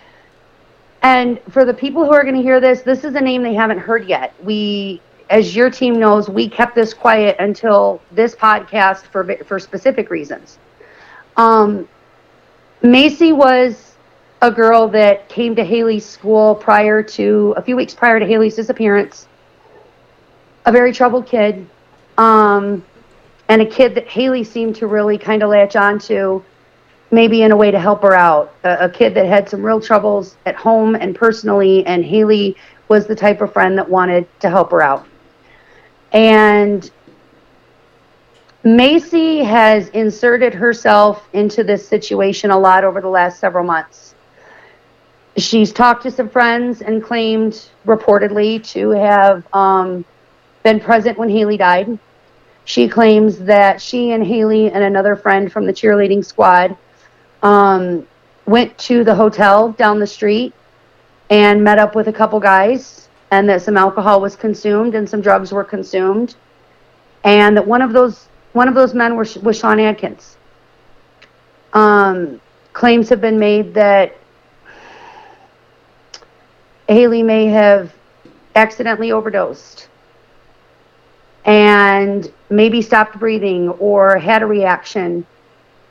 And 1.03 1.41
for 1.51 1.65
the 1.65 1.75
people 1.75 2.05
who 2.05 2.13
are 2.13 2.23
going 2.23 2.35
to 2.35 2.43
hear 2.43 2.59
this, 2.61 2.83
this 2.83 3.05
is 3.05 3.15
a 3.15 3.21
name 3.21 3.43
they 3.43 3.55
haven't 3.55 3.79
heard 3.79 4.09
yet. 4.09 4.35
We, 4.43 5.01
as 5.31 5.57
your 5.57 5.71
team 5.71 5.99
knows, 5.99 6.29
we 6.29 6.49
kept 6.49 6.75
this 6.75 6.95
quiet 6.95 7.37
until 7.39 8.01
this 8.13 8.35
podcast 8.35 9.03
for 9.03 9.37
for 9.45 9.59
specific 9.59 10.11
reasons. 10.11 10.59
Um, 11.37 11.89
Macy 12.83 13.33
was 13.33 13.95
a 14.43 14.51
girl 14.51 14.89
that 14.89 15.29
came 15.29 15.57
to 15.57 15.65
Hailey's 15.65 16.05
school 16.05 16.55
prior 16.55 17.03
to 17.03 17.55
a 17.57 17.63
few 17.63 17.77
weeks 17.77 17.95
prior 17.95 18.21
to 18.21 18.27
Hailey's 18.27 18.55
disappearance. 18.55 19.27
A 20.67 20.73
very 20.73 20.93
troubled 20.93 21.27
kid, 21.27 21.67
um, 22.19 22.85
and 23.49 23.63
a 23.63 23.67
kid 23.67 23.95
that 23.95 24.09
Hailey 24.09 24.45
seemed 24.45 24.77
to 24.77 24.87
really 24.87 25.19
kind 25.19 25.43
of 25.43 25.51
latch 25.51 25.77
onto 25.77 26.43
maybe 27.11 27.43
in 27.43 27.53
a 27.53 27.57
way 27.57 27.71
to 27.71 27.79
help 27.79 28.03
her 28.03 28.15
out. 28.15 28.55
A, 28.65 28.87
a 28.87 28.89
kid 28.89 29.15
that 29.15 29.27
had 29.27 29.49
some 29.49 29.65
real 29.65 29.81
troubles 29.81 30.37
at 30.45 30.57
home 30.57 30.95
and 30.95 31.15
personally, 31.15 31.87
and 31.87 32.05
Hailey 32.05 32.57
was 32.89 33.07
the 33.07 33.15
type 33.15 33.41
of 33.41 33.53
friend 33.53 33.79
that 33.79 33.89
wanted 33.89 34.27
to 34.41 34.51
help 34.51 34.71
her 34.71 34.83
out. 34.83 35.07
And 36.17 36.91
Macy 38.65 39.45
has 39.45 39.89
inserted 39.91 40.55
herself 40.55 41.29
into 41.35 41.63
this 41.63 41.87
situation 41.87 42.51
a 42.51 42.59
lot 42.59 42.85
over 42.85 43.03
the 43.03 43.09
last 43.09 43.39
several 43.39 43.65
months. 43.65 44.15
She's 45.37 45.75
talked 45.75 46.05
to 46.05 46.11
some 46.11 46.31
friends 46.31 46.81
and 46.81 47.05
claimed 47.05 47.69
reportedly 47.87 48.67
to 48.69 48.91
have 48.93 49.47
um, 49.53 50.07
been 50.63 50.81
present 50.81 51.19
when 51.19 51.29
Hailey 51.29 51.59
died. 51.59 51.99
She 52.65 52.89
claims 52.89 53.39
that 53.41 53.83
she 53.83 54.13
and 54.13 54.27
Hailey 54.27 54.71
and 54.71 54.83
another 54.83 55.17
friend 55.17 55.53
from 55.53 55.67
the 55.67 55.73
cheerleading 55.73 56.25
squad 56.25 56.79
um, 57.43 58.07
went 58.47 58.77
to 58.79 59.05
the 59.05 59.15
hotel 59.15 59.73
down 59.73 60.01
the 60.01 60.07
street 60.07 60.55
and 61.29 61.63
met 61.63 61.79
up 61.79 61.95
with 61.95 62.09
a 62.09 62.13
couple 62.13 62.41
guys, 62.41 63.06
and 63.31 63.49
that 63.49 63.63
some 63.63 63.77
alcohol 63.77 64.21
was 64.21 64.37
consumed 64.37 64.95
and 64.95 65.09
some 65.09 65.21
drugs 65.21 65.53
were 65.53 65.65
consumed, 65.65 66.37
and 67.25 67.57
that 67.57 67.67
one 67.67 67.83
of 67.83 67.93
those 67.93 68.29
one 68.53 68.69
of 68.69 68.75
those 68.75 68.95
men 68.95 69.17
was, 69.17 69.37
was 69.39 69.59
Sean 69.59 69.79
Adkins. 69.79 70.39
Um, 71.75 72.41
claims 72.73 73.11
have 73.11 73.21
been 73.21 73.39
made 73.39 73.75
that 73.75 74.17
Hailey 76.89 77.23
may 77.23 77.47
have 77.47 77.93
accidentally 78.55 79.13
overdosed 79.13 79.89
and 81.45 82.33
maybe 82.49 82.81
stopped 82.81 83.19
breathing 83.19 83.69
or 83.71 84.19
had 84.19 84.43
a 84.43 84.47
reaction 84.47 85.27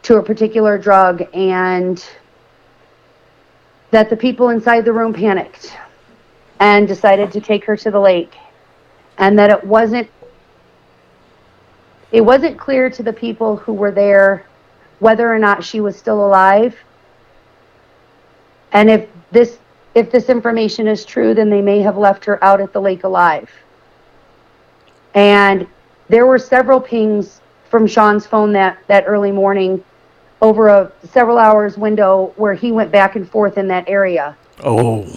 to 0.01 0.17
a 0.17 0.23
particular 0.23 0.77
drug 0.79 1.23
and 1.35 2.03
that 3.91 4.09
the 4.09 4.17
people 4.17 4.49
inside 4.49 4.85
the 4.85 4.93
room 4.93 5.13
panicked 5.13 5.77
and 6.59 6.87
decided 6.87 7.31
to 7.31 7.41
take 7.41 7.65
her 7.65 7.75
to 7.77 7.91
the 7.91 7.99
lake 7.99 8.33
and 9.17 9.37
that 9.37 9.49
it 9.49 9.63
wasn't 9.63 10.09
it 12.11 12.21
wasn't 12.21 12.57
clear 12.57 12.89
to 12.89 13.03
the 13.03 13.13
people 13.13 13.57
who 13.57 13.73
were 13.73 13.91
there 13.91 14.45
whether 14.99 15.31
or 15.31 15.39
not 15.39 15.63
she 15.63 15.79
was 15.81 15.97
still 15.97 16.25
alive 16.25 16.75
and 18.71 18.89
if 18.89 19.09
this 19.31 19.59
if 19.93 20.11
this 20.11 20.29
information 20.29 20.87
is 20.87 21.03
true 21.05 21.33
then 21.33 21.49
they 21.49 21.61
may 21.61 21.79
have 21.79 21.97
left 21.97 22.23
her 22.25 22.41
out 22.43 22.61
at 22.61 22.71
the 22.73 22.81
lake 22.81 23.03
alive 23.03 23.49
and 25.13 25.65
there 26.09 26.25
were 26.25 26.37
several 26.37 26.79
pings 26.79 27.41
from 27.69 27.87
Sean's 27.87 28.27
phone 28.27 28.53
that, 28.53 28.77
that 28.87 29.05
early 29.07 29.31
morning 29.31 29.83
over 30.41 30.67
a 30.67 30.91
several 31.09 31.37
hours 31.37 31.77
window 31.77 32.33
where 32.35 32.53
he 32.53 32.71
went 32.71 32.91
back 32.91 33.15
and 33.15 33.27
forth 33.29 33.57
in 33.57 33.67
that 33.69 33.85
area. 33.87 34.37
Oh. 34.63 35.07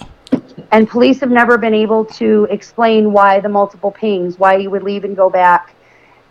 And 0.71 0.87
police 0.87 1.19
have 1.21 1.31
never 1.31 1.57
been 1.57 1.73
able 1.73 2.05
to 2.05 2.47
explain 2.51 3.11
why 3.11 3.39
the 3.39 3.49
multiple 3.49 3.91
pings, 3.91 4.37
why 4.37 4.59
he 4.59 4.67
would 4.67 4.83
leave 4.83 5.03
and 5.03 5.15
go 5.15 5.29
back. 5.29 5.73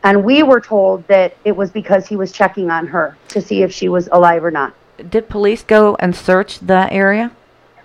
And 0.05 0.25
we 0.25 0.45
were 0.45 0.61
told 0.61 1.07
that 1.09 1.37
it 1.45 1.57
was 1.57 1.71
because 1.71 2.07
he 2.07 2.15
was 2.15 2.31
checking 2.31 2.71
on 2.71 2.87
her 2.87 3.17
to 3.29 3.41
see 3.41 3.63
if 3.63 3.73
she 3.73 3.89
was 3.89 4.09
alive 4.13 4.45
or 4.45 4.51
not. 4.51 4.75
Did 5.11 5.29
police 5.29 5.63
go 5.65 5.97
and 5.99 6.15
search 6.15 6.61
the 6.61 6.93
area? 6.93 7.33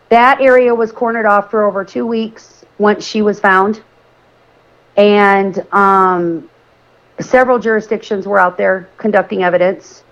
That 0.10 0.42
area 0.42 0.76
was 0.76 0.92
cornered 0.92 1.26
off 1.26 1.50
for 1.50 1.64
over 1.64 1.84
two 1.84 2.06
weeks 2.06 2.66
once 2.78 3.06
she 3.06 3.24
was 3.24 3.40
found. 3.40 3.82
And 4.96 5.66
um, 5.74 6.50
several 7.20 7.58
jurisdictions 7.58 8.28
were 8.28 8.40
out 8.40 8.58
there 8.58 8.90
conducting 8.98 9.44
evidence. 9.44 10.04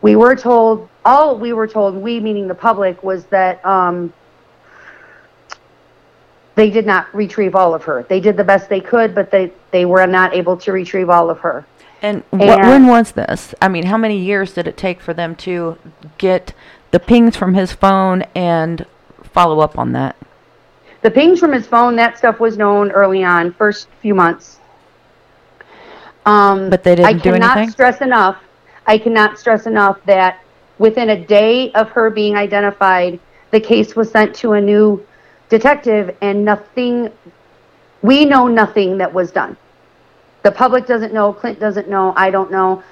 We 0.00 0.16
were 0.16 0.34
told, 0.34 0.88
all 1.04 1.38
we 1.38 1.52
were 1.52 1.66
told, 1.66 1.96
we 1.96 2.18
meaning 2.18 2.48
the 2.48 2.54
public, 2.54 3.02
was 3.02 3.26
that 3.26 3.64
um, 3.64 4.12
they 6.54 6.70
did 6.70 6.86
not 6.86 7.12
retrieve 7.14 7.54
all 7.54 7.74
of 7.74 7.82
her. 7.84 8.04
They 8.08 8.20
did 8.20 8.36
the 8.36 8.44
best 8.44 8.68
they 8.68 8.80
could, 8.80 9.14
but 9.14 9.30
they, 9.30 9.52
they 9.70 9.84
were 9.84 10.06
not 10.06 10.34
able 10.34 10.56
to 10.58 10.72
retrieve 10.72 11.08
all 11.08 11.30
of 11.30 11.38
her. 11.40 11.64
And 12.02 12.22
And- 12.32 12.40
when 12.40 12.86
was 12.86 13.12
this? 13.12 13.54
I 13.62 13.68
mean, 13.68 13.86
how 13.86 13.96
many 13.96 14.18
years 14.18 14.52
did 14.52 14.66
it 14.66 14.76
take 14.76 15.00
for 15.00 15.14
them 15.14 15.34
to 15.36 15.78
get 16.18 16.52
the 16.90 17.00
pings 17.00 17.36
from 17.36 17.54
his 17.54 17.72
phone 17.72 18.22
and 18.34 18.84
follow 19.22 19.60
up 19.60 19.78
on 19.78 19.92
that? 19.92 20.16
The 21.02 21.10
pings 21.10 21.40
from 21.40 21.52
his 21.52 21.66
phone, 21.66 21.96
that 21.96 22.18
stuff 22.18 22.38
was 22.38 22.56
known 22.56 22.90
early 22.92 23.24
on, 23.24 23.52
first 23.52 23.88
few 24.00 24.14
months. 24.14 24.58
Um, 26.26 26.70
But 26.70 26.84
they 26.84 26.94
didn't 26.94 27.06
I 27.08 27.12
do 27.14 27.32
cannot 27.32 27.68
stress 27.70 28.00
enough. 28.00 28.36
I 28.86 28.98
cannot 28.98 29.38
stress 29.38 29.66
enough 29.66 29.98
that 30.06 30.40
within 30.78 31.10
a 31.10 31.24
day 31.24 31.72
of 31.72 31.88
her 31.90 32.10
being 32.10 32.36
identified, 32.36 33.18
the 33.50 33.60
case 33.60 33.96
was 33.96 34.10
sent 34.10 34.34
to 34.36 34.52
a 34.52 34.60
new 34.60 35.04
detective, 35.52 36.16
and 36.22 36.44
nothing. 36.44 37.12
We 38.00 38.24
know 38.24 38.48
nothing 38.48 38.96
that 38.98 39.12
was 39.12 39.30
done. 39.30 39.54
The 40.42 40.50
public 40.50 40.86
doesn't 40.86 41.12
know. 41.12 41.32
Clint 41.32 41.60
doesn't 41.60 41.88
know. 41.88 42.14
I 42.16 42.30
don't 42.30 42.50
know. 42.50 42.82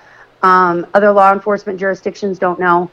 Um, 0.42 0.86
other 0.92 1.10
law 1.10 1.32
enforcement 1.32 1.80
jurisdictions 1.80 2.38
don't 2.38 2.60
know. 2.60 2.90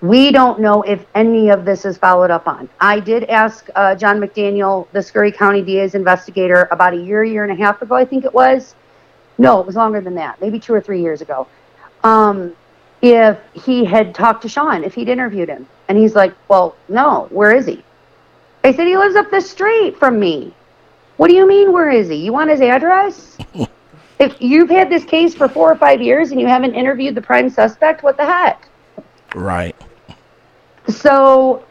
We 0.00 0.32
don't 0.32 0.58
know 0.58 0.82
if 0.82 1.06
any 1.14 1.48
of 1.50 1.64
this 1.64 1.84
is 1.84 1.96
followed 1.96 2.32
up 2.32 2.48
on. 2.48 2.68
I 2.80 2.98
did 2.98 3.24
ask 3.24 3.68
uh, 3.76 3.94
John 3.94 4.18
McDaniel, 4.18 4.88
the 4.90 5.00
Scurry 5.00 5.30
County 5.30 5.62
DA's 5.62 5.94
investigator, 5.94 6.66
about 6.72 6.92
a 6.92 6.96
year, 6.96 7.22
year 7.22 7.44
and 7.44 7.52
a 7.52 7.64
half 7.64 7.82
ago, 7.82 7.94
I 7.94 8.04
think 8.04 8.24
it 8.24 8.34
was. 8.34 8.74
No, 9.38 9.60
it 9.60 9.66
was 9.66 9.76
longer 9.76 10.00
than 10.00 10.16
that, 10.16 10.40
maybe 10.40 10.58
two 10.58 10.74
or 10.74 10.80
three 10.80 11.00
years 11.00 11.20
ago. 11.20 11.46
Um, 12.02 12.56
if 13.00 13.38
he 13.52 13.84
had 13.84 14.12
talked 14.12 14.42
to 14.42 14.48
Sean, 14.48 14.82
if 14.82 14.92
he'd 14.94 15.08
interviewed 15.08 15.48
him. 15.48 15.68
And 15.88 15.96
he's 15.96 16.16
like, 16.16 16.34
Well, 16.48 16.74
no, 16.88 17.28
where 17.30 17.54
is 17.54 17.66
he? 17.66 17.84
I 18.64 18.72
said, 18.72 18.86
He 18.86 18.96
lives 18.96 19.16
up 19.16 19.30
the 19.30 19.40
street 19.40 19.96
from 19.96 20.18
me. 20.18 20.54
What 21.16 21.28
do 21.28 21.34
you 21.34 21.46
mean, 21.46 21.72
where 21.72 21.90
is 21.90 22.08
he? 22.08 22.16
You 22.16 22.32
want 22.32 22.50
his 22.50 22.60
address? 22.60 23.36
if 24.18 24.36
you've 24.40 24.70
had 24.70 24.88
this 24.88 25.04
case 25.04 25.34
for 25.34 25.48
four 25.48 25.70
or 25.70 25.76
five 25.76 26.00
years 26.00 26.30
and 26.30 26.40
you 26.40 26.46
haven't 26.46 26.74
interviewed 26.74 27.14
the 27.14 27.22
prime 27.22 27.50
suspect, 27.50 28.02
what 28.02 28.16
the 28.16 28.24
heck? 28.24 28.68
Right. 29.34 29.76
So, 30.88 31.64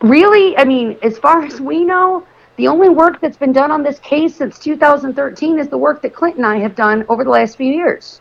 really, 0.00 0.56
I 0.56 0.64
mean, 0.64 0.98
as 1.02 1.18
far 1.18 1.44
as 1.44 1.60
we 1.60 1.84
know, 1.84 2.26
the 2.56 2.68
only 2.68 2.88
work 2.88 3.20
that's 3.20 3.36
been 3.36 3.52
done 3.52 3.70
on 3.70 3.82
this 3.82 3.98
case 4.00 4.34
since 4.34 4.58
2013 4.58 5.58
is 5.58 5.68
the 5.68 5.78
work 5.78 6.02
that 6.02 6.14
Clint 6.14 6.36
and 6.36 6.46
I 6.46 6.56
have 6.58 6.74
done 6.74 7.04
over 7.08 7.22
the 7.22 7.30
last 7.30 7.56
few 7.56 7.72
years. 7.72 8.20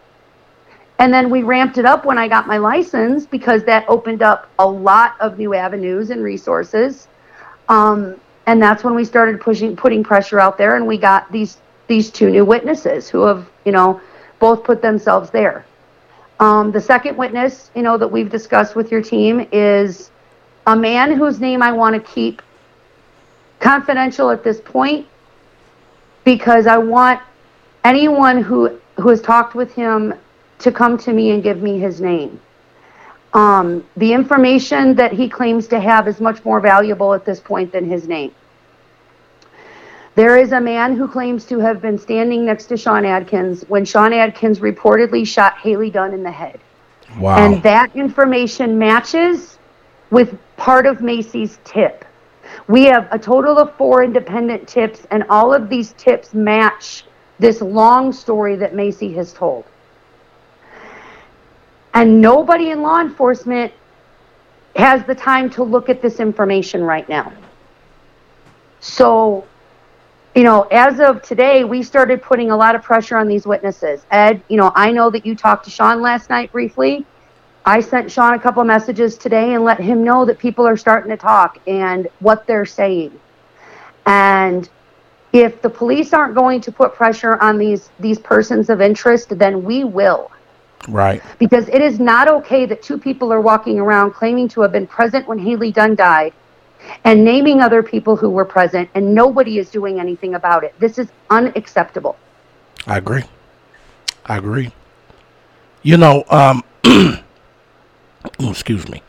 And 0.99 1.13
then 1.13 1.29
we 1.29 1.43
ramped 1.43 1.77
it 1.77 1.85
up 1.85 2.05
when 2.05 2.17
I 2.17 2.27
got 2.27 2.47
my 2.47 2.57
license 2.57 3.25
because 3.25 3.63
that 3.65 3.85
opened 3.89 4.23
up 4.23 4.49
a 4.59 4.65
lot 4.67 5.15
of 5.19 5.37
new 5.37 5.53
avenues 5.53 6.09
and 6.09 6.23
resources. 6.23 7.07
Um, 7.67 8.19
and 8.47 8.61
that's 8.61 8.83
when 8.83 8.95
we 8.95 9.03
started 9.03 9.41
pushing, 9.41 9.75
putting 9.75 10.03
pressure 10.03 10.39
out 10.39 10.57
there, 10.57 10.75
and 10.75 10.87
we 10.87 10.97
got 10.97 11.31
these 11.31 11.57
these 11.87 12.09
two 12.09 12.31
new 12.31 12.43
witnesses 12.43 13.07
who 13.07 13.21
have, 13.25 13.47
you 13.63 13.71
know, 13.71 14.01
both 14.39 14.63
put 14.63 14.81
themselves 14.81 15.29
there. 15.29 15.65
Um, 16.39 16.71
the 16.71 16.81
second 16.81 17.15
witness, 17.15 17.69
you 17.75 17.83
know, 17.83 17.97
that 17.97 18.07
we've 18.07 18.29
discussed 18.29 18.75
with 18.75 18.91
your 18.91 19.01
team 19.01 19.47
is 19.51 20.09
a 20.65 20.75
man 20.75 21.11
whose 21.11 21.39
name 21.39 21.61
I 21.61 21.71
want 21.71 21.93
to 21.95 22.11
keep 22.11 22.41
confidential 23.59 24.31
at 24.31 24.43
this 24.43 24.59
point 24.59 25.07
because 26.23 26.65
I 26.67 26.77
want 26.77 27.21
anyone 27.83 28.41
who 28.41 28.79
who 28.97 29.09
has 29.09 29.21
talked 29.21 29.55
with 29.55 29.73
him 29.73 30.13
to 30.65 30.71
come 30.71 30.97
to 30.97 31.13
me 31.13 31.29
and 31.29 31.43
give 31.43 31.61
me 31.61 31.77
his 31.77 32.01
name. 32.01 32.41
Um, 33.33 33.85
the 33.97 34.11
information 34.13 34.95
that 34.95 35.13
he 35.13 35.29
claims 35.29 35.67
to 35.67 35.79
have 35.79 36.07
is 36.07 36.19
much 36.19 36.43
more 36.43 36.59
valuable 36.59 37.13
at 37.13 37.23
this 37.23 37.39
point 37.39 37.71
than 37.71 37.87
his 37.87 38.07
name. 38.07 38.33
There 40.15 40.37
is 40.37 40.53
a 40.53 40.59
man 40.59 40.95
who 40.95 41.07
claims 41.07 41.45
to 41.45 41.59
have 41.59 41.83
been 41.83 41.99
standing 41.99 42.45
next 42.45 42.65
to 42.67 42.77
Sean 42.77 43.05
Adkins 43.05 43.63
when 43.67 43.85
Sean 43.85 44.11
Adkins 44.11 44.59
reportedly 44.59 45.27
shot 45.27 45.55
Hailey 45.59 45.91
Dunn 45.91 46.15
in 46.15 46.23
the 46.23 46.31
head. 46.31 46.59
Wow. 47.19 47.37
And 47.37 47.61
that 47.61 47.95
information 47.95 48.79
matches 48.79 49.59
with 50.09 50.35
part 50.57 50.87
of 50.87 51.01
Macy's 51.01 51.59
tip. 51.63 52.05
We 52.67 52.85
have 52.85 53.07
a 53.11 53.19
total 53.19 53.59
of 53.59 53.75
four 53.75 54.03
independent 54.03 54.67
tips, 54.67 55.05
and 55.11 55.25
all 55.29 55.53
of 55.53 55.69
these 55.69 55.93
tips 55.93 56.33
match 56.33 57.05
this 57.37 57.61
long 57.61 58.11
story 58.11 58.55
that 58.55 58.73
Macy 58.73 59.13
has 59.13 59.31
told. 59.31 59.65
And 61.95 62.21
nobody 62.21 62.71
in 62.71 62.81
law 62.81 62.99
enforcement 62.99 63.71
has 64.75 65.03
the 65.05 65.15
time 65.15 65.49
to 65.51 65.63
look 65.63 65.87
at 65.89 66.01
this 66.01 66.19
information 66.19 66.83
right 66.83 67.07
now. 67.07 67.31
So, 68.81 69.47
you 70.35 70.43
know, 70.43 70.63
as 70.63 70.99
of 70.99 71.21
today, 71.21 71.63
we 71.63 71.81
started 71.81 72.21
putting 72.21 72.51
a 72.51 72.57
lot 72.57 72.75
of 72.75 72.83
pressure 72.83 73.17
on 73.17 73.29
these 73.29 73.47
witnesses. 73.47 74.05
Ed, 74.11 74.43
you 74.49 74.57
know, 74.57 74.73
I 74.75 74.91
know 74.91 75.09
that 75.09 75.25
you 75.25 75.35
talked 75.35 75.63
to 75.65 75.71
Sean 75.71 76.01
last 76.01 76.29
night 76.29 76.51
briefly. 76.51 77.05
I 77.65 77.79
sent 77.79 78.11
Sean 78.11 78.33
a 78.33 78.39
couple 78.39 78.63
messages 78.65 79.17
today 79.17 79.53
and 79.53 79.63
let 79.63 79.79
him 79.79 80.03
know 80.03 80.25
that 80.25 80.37
people 80.37 80.67
are 80.67 80.77
starting 80.77 81.09
to 81.11 81.17
talk 81.17 81.57
and 81.65 82.09
what 82.19 82.45
they're 82.45 82.65
saying. 82.65 83.17
And 84.05 84.69
if 85.31 85.61
the 85.61 85.69
police 85.69 86.13
aren't 86.13 86.35
going 86.35 86.59
to 86.61 86.71
put 86.71 86.93
pressure 86.93 87.41
on 87.41 87.57
these 87.57 87.89
these 87.99 88.19
persons 88.19 88.69
of 88.69 88.81
interest, 88.81 89.39
then 89.39 89.63
we 89.63 89.85
will. 89.85 90.29
Right. 90.87 91.21
Because 91.39 91.67
it 91.69 91.81
is 91.81 91.99
not 91.99 92.27
okay 92.27 92.65
that 92.65 92.81
two 92.81 92.97
people 92.97 93.33
are 93.33 93.41
walking 93.41 93.79
around 93.79 94.11
claiming 94.11 94.47
to 94.49 94.61
have 94.61 94.71
been 94.71 94.87
present 94.87 95.27
when 95.27 95.39
Hailey 95.39 95.71
Dunn 95.71 95.95
died 95.95 96.33
and 97.03 97.23
naming 97.23 97.61
other 97.61 97.81
people 97.81 98.15
who 98.15 98.29
were 98.29 98.45
present 98.45 98.89
and 98.93 99.13
nobody 99.13 99.57
is 99.57 99.69
doing 99.69 99.99
anything 99.99 100.35
about 100.35 100.63
it. 100.63 100.73
This 100.79 100.97
is 100.97 101.07
unacceptable. 101.29 102.17
I 102.87 102.97
agree. 102.97 103.23
I 104.25 104.37
agree. 104.37 104.71
You 105.81 105.97
know, 105.97 106.23
um, 106.29 106.63
excuse 108.39 108.87
me. 108.87 109.01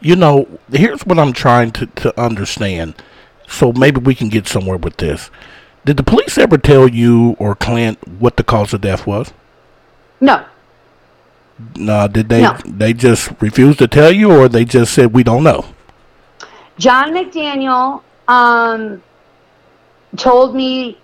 You 0.00 0.16
know, 0.16 0.46
here's 0.70 1.04
what 1.06 1.18
I'm 1.18 1.32
trying 1.32 1.72
to, 1.72 1.86
to 1.86 2.20
understand. 2.20 3.02
So 3.48 3.72
maybe 3.72 4.00
we 4.00 4.14
can 4.14 4.28
get 4.28 4.46
somewhere 4.46 4.76
with 4.76 4.96
this. 4.96 5.30
Did 5.84 5.96
the 5.96 6.02
police 6.02 6.36
ever 6.36 6.58
tell 6.58 6.88
you 6.88 7.36
or 7.38 7.54
Clint 7.54 8.06
what 8.06 8.36
the 8.36 8.44
cause 8.44 8.74
of 8.74 8.80
death 8.80 9.06
was? 9.06 9.32
No. 10.20 10.44
No, 11.76 12.06
did 12.08 12.28
they 12.28 12.42
No. 12.42 12.56
they 12.66 12.92
just 12.92 13.30
refuse 13.40 13.76
to 13.78 13.88
tell 13.88 14.12
you 14.12 14.30
or 14.30 14.48
they 14.48 14.64
just 14.64 14.92
said 14.92 15.12
we 15.12 15.22
don't 15.22 15.42
know? 15.42 15.64
John 16.78 17.12
McDaniel 17.12 18.02
um, 18.28 19.02
told 20.16 20.54
me 20.54 20.98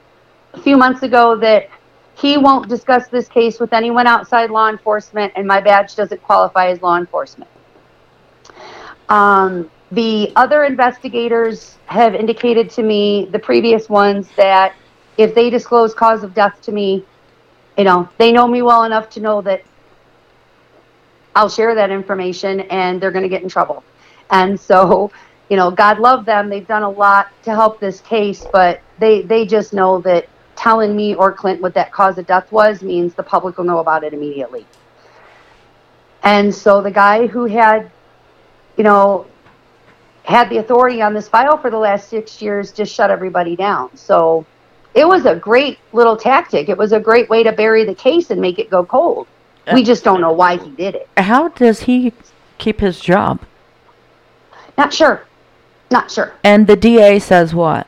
a 0.52 0.60
few 0.60 0.76
months 0.76 1.02
ago 1.02 1.36
that 1.36 1.68
he 2.14 2.36
won't 2.36 2.68
discuss 2.68 3.08
this 3.08 3.26
case 3.28 3.58
with 3.58 3.72
anyone 3.72 4.06
outside 4.06 4.50
law 4.50 4.68
enforcement, 4.68 5.32
and 5.34 5.46
my 5.46 5.60
badge 5.60 5.96
doesn't 5.96 6.22
qualify 6.22 6.68
as 6.68 6.82
law 6.82 6.98
enforcement. 6.98 7.50
Um, 9.08 9.70
the 9.90 10.32
other 10.36 10.64
investigators 10.64 11.78
have 11.86 12.14
indicated 12.14 12.70
to 12.70 12.82
me, 12.82 13.28
the 13.32 13.38
previous 13.38 13.88
ones, 13.88 14.28
that 14.36 14.74
if 15.16 15.34
they 15.34 15.50
disclose 15.50 15.94
cause 15.94 16.22
of 16.22 16.34
death 16.34 16.60
to 16.62 16.72
me, 16.72 17.04
you 17.76 17.84
know, 17.84 18.08
they 18.18 18.32
know 18.32 18.46
me 18.46 18.62
well 18.62 18.84
enough 18.84 19.08
to 19.10 19.20
know 19.20 19.40
that 19.42 19.62
I'll 21.34 21.48
share 21.48 21.74
that 21.74 21.90
information 21.90 22.60
and 22.62 23.00
they're 23.00 23.10
going 23.10 23.22
to 23.22 23.28
get 23.28 23.42
in 23.42 23.48
trouble. 23.48 23.82
And 24.30 24.58
so, 24.58 25.10
you 25.48 25.56
know, 25.56 25.70
God 25.70 25.98
love 25.98 26.24
them. 26.24 26.48
They've 26.48 26.66
done 26.66 26.82
a 26.82 26.90
lot 26.90 27.28
to 27.44 27.50
help 27.50 27.80
this 27.80 28.00
case, 28.00 28.44
but 28.52 28.80
they, 28.98 29.22
they 29.22 29.46
just 29.46 29.72
know 29.72 30.00
that 30.02 30.28
telling 30.56 30.94
me 30.94 31.14
or 31.14 31.32
Clint 31.32 31.60
what 31.60 31.74
that 31.74 31.92
cause 31.92 32.18
of 32.18 32.26
death 32.26 32.50
was 32.52 32.82
means 32.82 33.14
the 33.14 33.22
public 33.22 33.56
will 33.56 33.64
know 33.64 33.78
about 33.78 34.04
it 34.04 34.12
immediately. 34.12 34.66
And 36.22 36.54
so 36.54 36.80
the 36.82 36.90
guy 36.90 37.26
who 37.26 37.46
had, 37.46 37.90
you 38.76 38.84
know, 38.84 39.26
had 40.24 40.48
the 40.50 40.58
authority 40.58 41.02
on 41.02 41.14
this 41.14 41.28
file 41.28 41.56
for 41.56 41.70
the 41.70 41.78
last 41.78 42.08
six 42.08 42.40
years 42.40 42.72
just 42.72 42.94
shut 42.94 43.10
everybody 43.10 43.56
down. 43.56 43.96
So 43.96 44.46
it 44.94 45.06
was 45.06 45.26
a 45.26 45.34
great 45.34 45.78
little 45.92 46.16
tactic. 46.16 46.68
It 46.68 46.78
was 46.78 46.92
a 46.92 47.00
great 47.00 47.28
way 47.28 47.42
to 47.42 47.52
bury 47.52 47.84
the 47.84 47.94
case 47.94 48.30
and 48.30 48.40
make 48.40 48.58
it 48.58 48.70
go 48.70 48.84
cold. 48.84 49.26
We 49.72 49.82
just 49.84 50.02
don't 50.04 50.20
know 50.20 50.32
why 50.32 50.56
he 50.56 50.70
did 50.70 50.94
it. 50.94 51.08
How 51.16 51.48
does 51.48 51.80
he 51.80 52.12
keep 52.58 52.80
his 52.80 52.98
job? 53.00 53.40
Not 54.76 54.92
sure. 54.92 55.24
Not 55.90 56.10
sure. 56.10 56.32
And 56.42 56.66
the 56.66 56.76
DA 56.76 57.18
says 57.18 57.54
what? 57.54 57.86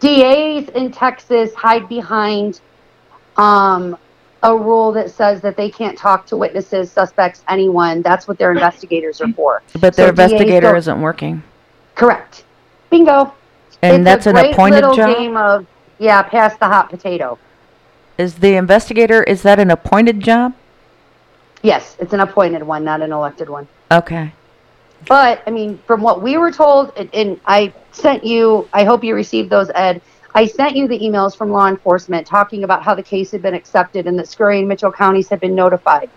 DAs 0.00 0.68
in 0.70 0.92
Texas 0.92 1.54
hide 1.54 1.88
behind 1.88 2.60
um, 3.36 3.96
a 4.42 4.54
rule 4.54 4.92
that 4.92 5.10
says 5.10 5.40
that 5.40 5.56
they 5.56 5.70
can't 5.70 5.96
talk 5.96 6.26
to 6.26 6.36
witnesses, 6.36 6.90
suspects, 6.90 7.42
anyone. 7.48 8.02
That's 8.02 8.28
what 8.28 8.38
their 8.38 8.52
investigators 8.52 9.20
are 9.20 9.32
for. 9.32 9.62
But 9.80 9.94
their 9.94 10.08
So 10.08 10.12
DAs 10.12 10.32
investigator 10.32 10.76
isn't 10.76 11.00
working. 11.00 11.42
Correct. 11.94 12.44
Bingo. 12.90 13.32
And 13.82 14.06
It's 14.06 14.24
that's 14.24 14.26
a 14.26 14.30
an 14.30 14.52
appointed 14.52 14.76
little 14.76 14.94
job? 14.96 15.16
game 15.16 15.36
of 15.36 15.66
yeah, 15.98 16.22
pass 16.22 16.56
the 16.58 16.66
hot 16.66 16.90
potato. 16.90 17.38
Is 18.18 18.36
the 18.36 18.54
investigator, 18.56 19.22
is 19.22 19.42
that 19.42 19.58
an 19.58 19.70
appointed 19.70 20.20
job? 20.20 20.54
Yes, 21.66 21.96
it's 21.98 22.12
an 22.12 22.20
appointed 22.20 22.62
one, 22.62 22.84
not 22.84 23.02
an 23.02 23.10
elected 23.10 23.48
one. 23.48 23.66
Okay. 23.90 24.32
But 25.08 25.42
I 25.48 25.50
mean, 25.50 25.78
from 25.84 26.00
what 26.00 26.22
we 26.22 26.38
were 26.38 26.52
told, 26.52 26.92
and, 26.96 27.12
and 27.12 27.40
I 27.44 27.72
sent 27.90 28.22
you, 28.22 28.68
I 28.72 28.84
hope 28.84 29.02
you 29.02 29.16
received 29.16 29.50
those, 29.50 29.68
Ed. 29.74 30.00
I 30.32 30.46
sent 30.46 30.76
you 30.76 30.86
the 30.86 30.96
emails 30.96 31.36
from 31.36 31.50
law 31.50 31.66
enforcement 31.66 32.24
talking 32.24 32.62
about 32.62 32.84
how 32.84 32.94
the 32.94 33.02
case 33.02 33.32
had 33.32 33.42
been 33.42 33.54
accepted 33.54 34.06
and 34.06 34.16
that 34.16 34.28
Scurry 34.28 34.60
and 34.60 34.68
Mitchell 34.68 34.92
counties 34.92 35.28
had 35.28 35.40
been 35.40 35.56
notified. 35.56 36.08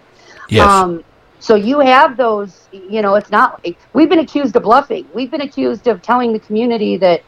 Yes. 0.49 0.67
Um, 0.67 1.03
so 1.39 1.55
you 1.55 1.79
have 1.79 2.15
those, 2.15 2.69
you 2.71 3.01
know, 3.01 3.15
it's 3.15 3.31
not, 3.31 3.65
we've 3.93 4.09
been 4.09 4.19
accused 4.19 4.55
of 4.55 4.61
bluffing. 4.61 5.07
We've 5.15 5.31
been 5.31 5.41
accused 5.41 5.87
of 5.87 6.03
telling 6.03 6.31
the 6.31 6.39
community 6.39 6.95
that 6.97 7.23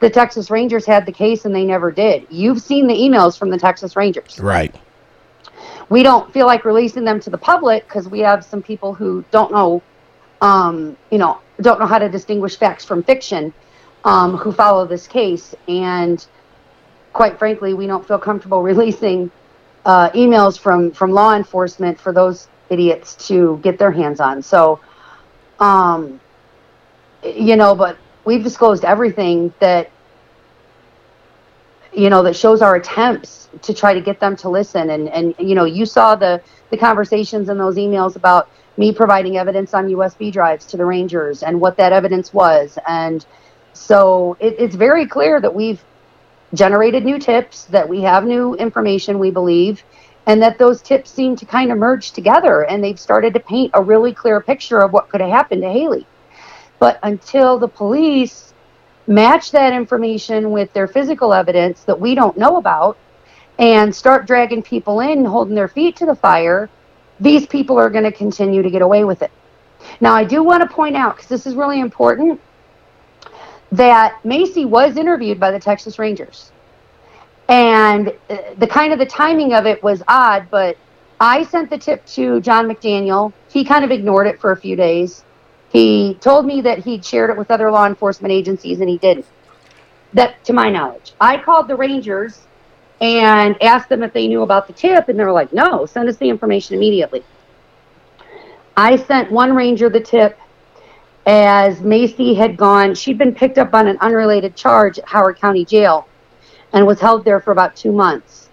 the 0.00 0.08
Texas 0.08 0.50
Rangers 0.50 0.86
had 0.86 1.04
the 1.04 1.12
case 1.12 1.44
and 1.44 1.54
they 1.54 1.66
never 1.66 1.90
did. 1.90 2.26
You've 2.30 2.62
seen 2.62 2.86
the 2.86 2.94
emails 2.94 3.38
from 3.38 3.50
the 3.50 3.58
Texas 3.58 3.96
Rangers. 3.96 4.38
right. 4.38 4.74
We 5.88 6.02
don't 6.02 6.32
feel 6.32 6.46
like 6.46 6.64
releasing 6.64 7.04
them 7.04 7.20
to 7.20 7.30
the 7.30 7.38
public 7.38 7.86
because 7.86 8.08
we 8.08 8.20
have 8.20 8.44
some 8.44 8.62
people 8.62 8.94
who 8.94 9.24
don't 9.30 9.52
know, 9.52 9.82
um, 10.40 10.96
you 11.10 11.18
know, 11.18 11.38
don't 11.60 11.78
know 11.78 11.86
how 11.86 11.98
to 11.98 12.08
distinguish 12.08 12.56
facts 12.56 12.84
from 12.84 13.02
fiction, 13.02 13.52
um, 14.04 14.36
who 14.36 14.52
follow 14.52 14.86
this 14.86 15.06
case. 15.06 15.54
And 15.68 16.24
quite 17.12 17.38
frankly, 17.38 17.72
we 17.74 17.86
don't 17.86 18.06
feel 18.06 18.18
comfortable 18.18 18.62
releasing 18.72 19.30
uh, 19.84 20.10
emails 20.10 20.58
from 20.58 20.90
from 20.90 21.12
law 21.12 21.34
enforcement 21.36 21.98
for 21.98 22.12
those 22.12 22.48
idiots 22.68 23.14
to 23.28 23.60
get 23.62 23.78
their 23.78 23.92
hands 23.92 24.18
on. 24.18 24.42
So, 24.42 24.80
um, 25.60 26.20
you 27.22 27.54
know, 27.56 27.74
but 27.74 27.96
we've 28.24 28.42
disclosed 28.42 28.84
everything 28.84 29.54
that 29.60 29.90
you 31.96 32.10
know 32.10 32.22
that 32.22 32.36
shows 32.36 32.62
our 32.62 32.76
attempts 32.76 33.48
to 33.62 33.72
try 33.72 33.94
to 33.94 34.00
get 34.00 34.20
them 34.20 34.36
to 34.36 34.48
listen. 34.48 34.90
And 34.90 35.08
and 35.08 35.34
you 35.38 35.54
know 35.54 35.64
you 35.64 35.86
saw 35.86 36.14
the 36.14 36.42
the 36.70 36.76
conversations 36.76 37.48
and 37.48 37.58
those 37.58 37.76
emails 37.76 38.16
about 38.16 38.50
me 38.76 38.92
providing 38.92 39.38
evidence 39.38 39.72
on 39.74 39.88
USB 39.88 40.30
drives 40.30 40.66
to 40.66 40.76
the 40.76 40.84
Rangers 40.84 41.42
and 41.42 41.60
what 41.60 41.76
that 41.78 41.92
evidence 41.92 42.34
was. 42.34 42.78
And 42.86 43.24
so 43.72 44.36
it, 44.40 44.56
it's 44.58 44.74
very 44.74 45.06
clear 45.06 45.40
that 45.40 45.54
we've 45.54 45.82
generated 46.54 47.04
new 47.04 47.18
tips 47.18 47.64
that 47.64 47.88
we 47.88 48.02
have 48.02 48.24
new 48.24 48.54
information 48.54 49.18
we 49.18 49.30
believe 49.30 49.82
and 50.26 50.42
that 50.42 50.58
those 50.58 50.82
tips 50.82 51.10
seem 51.10 51.36
to 51.36 51.46
kind 51.46 51.72
of 51.72 51.78
merge 51.78 52.12
together 52.12 52.64
and 52.64 52.82
they've 52.82 53.00
started 53.00 53.32
to 53.34 53.40
paint 53.40 53.70
a 53.74 53.82
really 53.82 54.12
clear 54.12 54.40
picture 54.40 54.78
of 54.80 54.92
what 54.92 55.08
could 55.08 55.20
have 55.20 55.30
happened 55.30 55.62
to 55.62 55.68
Hailey. 55.68 56.06
But 56.78 56.98
until 57.02 57.58
the 57.58 57.68
police 57.68 58.45
match 59.06 59.50
that 59.52 59.72
information 59.72 60.50
with 60.50 60.72
their 60.72 60.88
physical 60.88 61.32
evidence 61.32 61.84
that 61.84 61.98
we 61.98 62.14
don't 62.14 62.36
know 62.36 62.56
about 62.56 62.96
and 63.58 63.94
start 63.94 64.26
dragging 64.26 64.62
people 64.62 65.00
in, 65.00 65.24
holding 65.24 65.54
their 65.54 65.68
feet 65.68 65.96
to 65.96 66.06
the 66.06 66.14
fire, 66.14 66.68
these 67.20 67.46
people 67.46 67.78
are 67.78 67.88
going 67.88 68.04
to 68.04 68.12
continue 68.12 68.62
to 68.62 68.70
get 68.70 68.82
away 68.82 69.04
with 69.04 69.22
it. 69.22 69.30
Now, 70.00 70.14
I 70.14 70.24
do 70.24 70.42
want 70.42 70.68
to 70.68 70.74
point 70.74 70.96
out, 70.96 71.16
because 71.16 71.28
this 71.28 71.46
is 71.46 71.54
really 71.54 71.80
important, 71.80 72.40
that 73.72 74.24
Macy 74.24 74.64
was 74.64 74.96
interviewed 74.96 75.40
by 75.40 75.50
the 75.50 75.60
Texas 75.60 75.98
Rangers. 75.98 76.52
And 77.48 78.12
uh, 78.28 78.36
the 78.58 78.66
kind 78.66 78.92
of 78.92 78.98
the 78.98 79.06
timing 79.06 79.54
of 79.54 79.66
it 79.66 79.82
was 79.82 80.02
odd, 80.08 80.48
but 80.50 80.76
I 81.20 81.44
sent 81.44 81.70
the 81.70 81.78
tip 81.78 82.04
to 82.06 82.40
John 82.40 82.68
McDaniel. 82.68 83.32
He 83.48 83.64
kind 83.64 83.84
of 83.84 83.90
ignored 83.90 84.26
it 84.26 84.40
for 84.40 84.52
a 84.52 84.56
few 84.56 84.76
days. 84.76 85.24
He 85.76 86.14
told 86.22 86.46
me 86.46 86.62
that 86.62 86.78
he'd 86.78 87.04
shared 87.04 87.28
it 87.28 87.36
with 87.36 87.50
other 87.50 87.70
law 87.70 87.84
enforcement 87.84 88.32
agencies 88.32 88.80
and 88.80 88.88
he 88.88 88.96
didn't. 88.96 89.26
That 90.14 90.42
to 90.44 90.54
my 90.54 90.70
knowledge. 90.70 91.12
I 91.20 91.36
called 91.36 91.68
the 91.68 91.76
Rangers 91.76 92.46
and 93.02 93.62
asked 93.62 93.90
them 93.90 94.02
if 94.02 94.14
they 94.14 94.26
knew 94.26 94.40
about 94.40 94.68
the 94.68 94.72
tip 94.72 95.10
and 95.10 95.18
they 95.18 95.24
were 95.24 95.32
like, 95.32 95.52
"No, 95.52 95.84
send 95.84 96.08
us 96.08 96.16
the 96.16 96.30
information 96.30 96.76
immediately." 96.76 97.22
I 98.74 98.96
sent 98.96 99.30
one 99.30 99.54
ranger 99.54 99.90
the 99.90 100.00
tip 100.00 100.38
as 101.26 101.82
Macy 101.82 102.32
had 102.32 102.56
gone, 102.56 102.94
she'd 102.94 103.18
been 103.18 103.34
picked 103.34 103.58
up 103.58 103.74
on 103.74 103.86
an 103.86 103.98
unrelated 104.00 104.56
charge 104.56 104.98
at 104.98 105.06
Howard 105.06 105.38
County 105.38 105.66
Jail 105.66 106.06
and 106.72 106.86
was 106.86 107.00
held 107.02 107.22
there 107.22 107.38
for 107.38 107.50
about 107.50 107.76
2 107.76 107.92
months. 107.92 108.45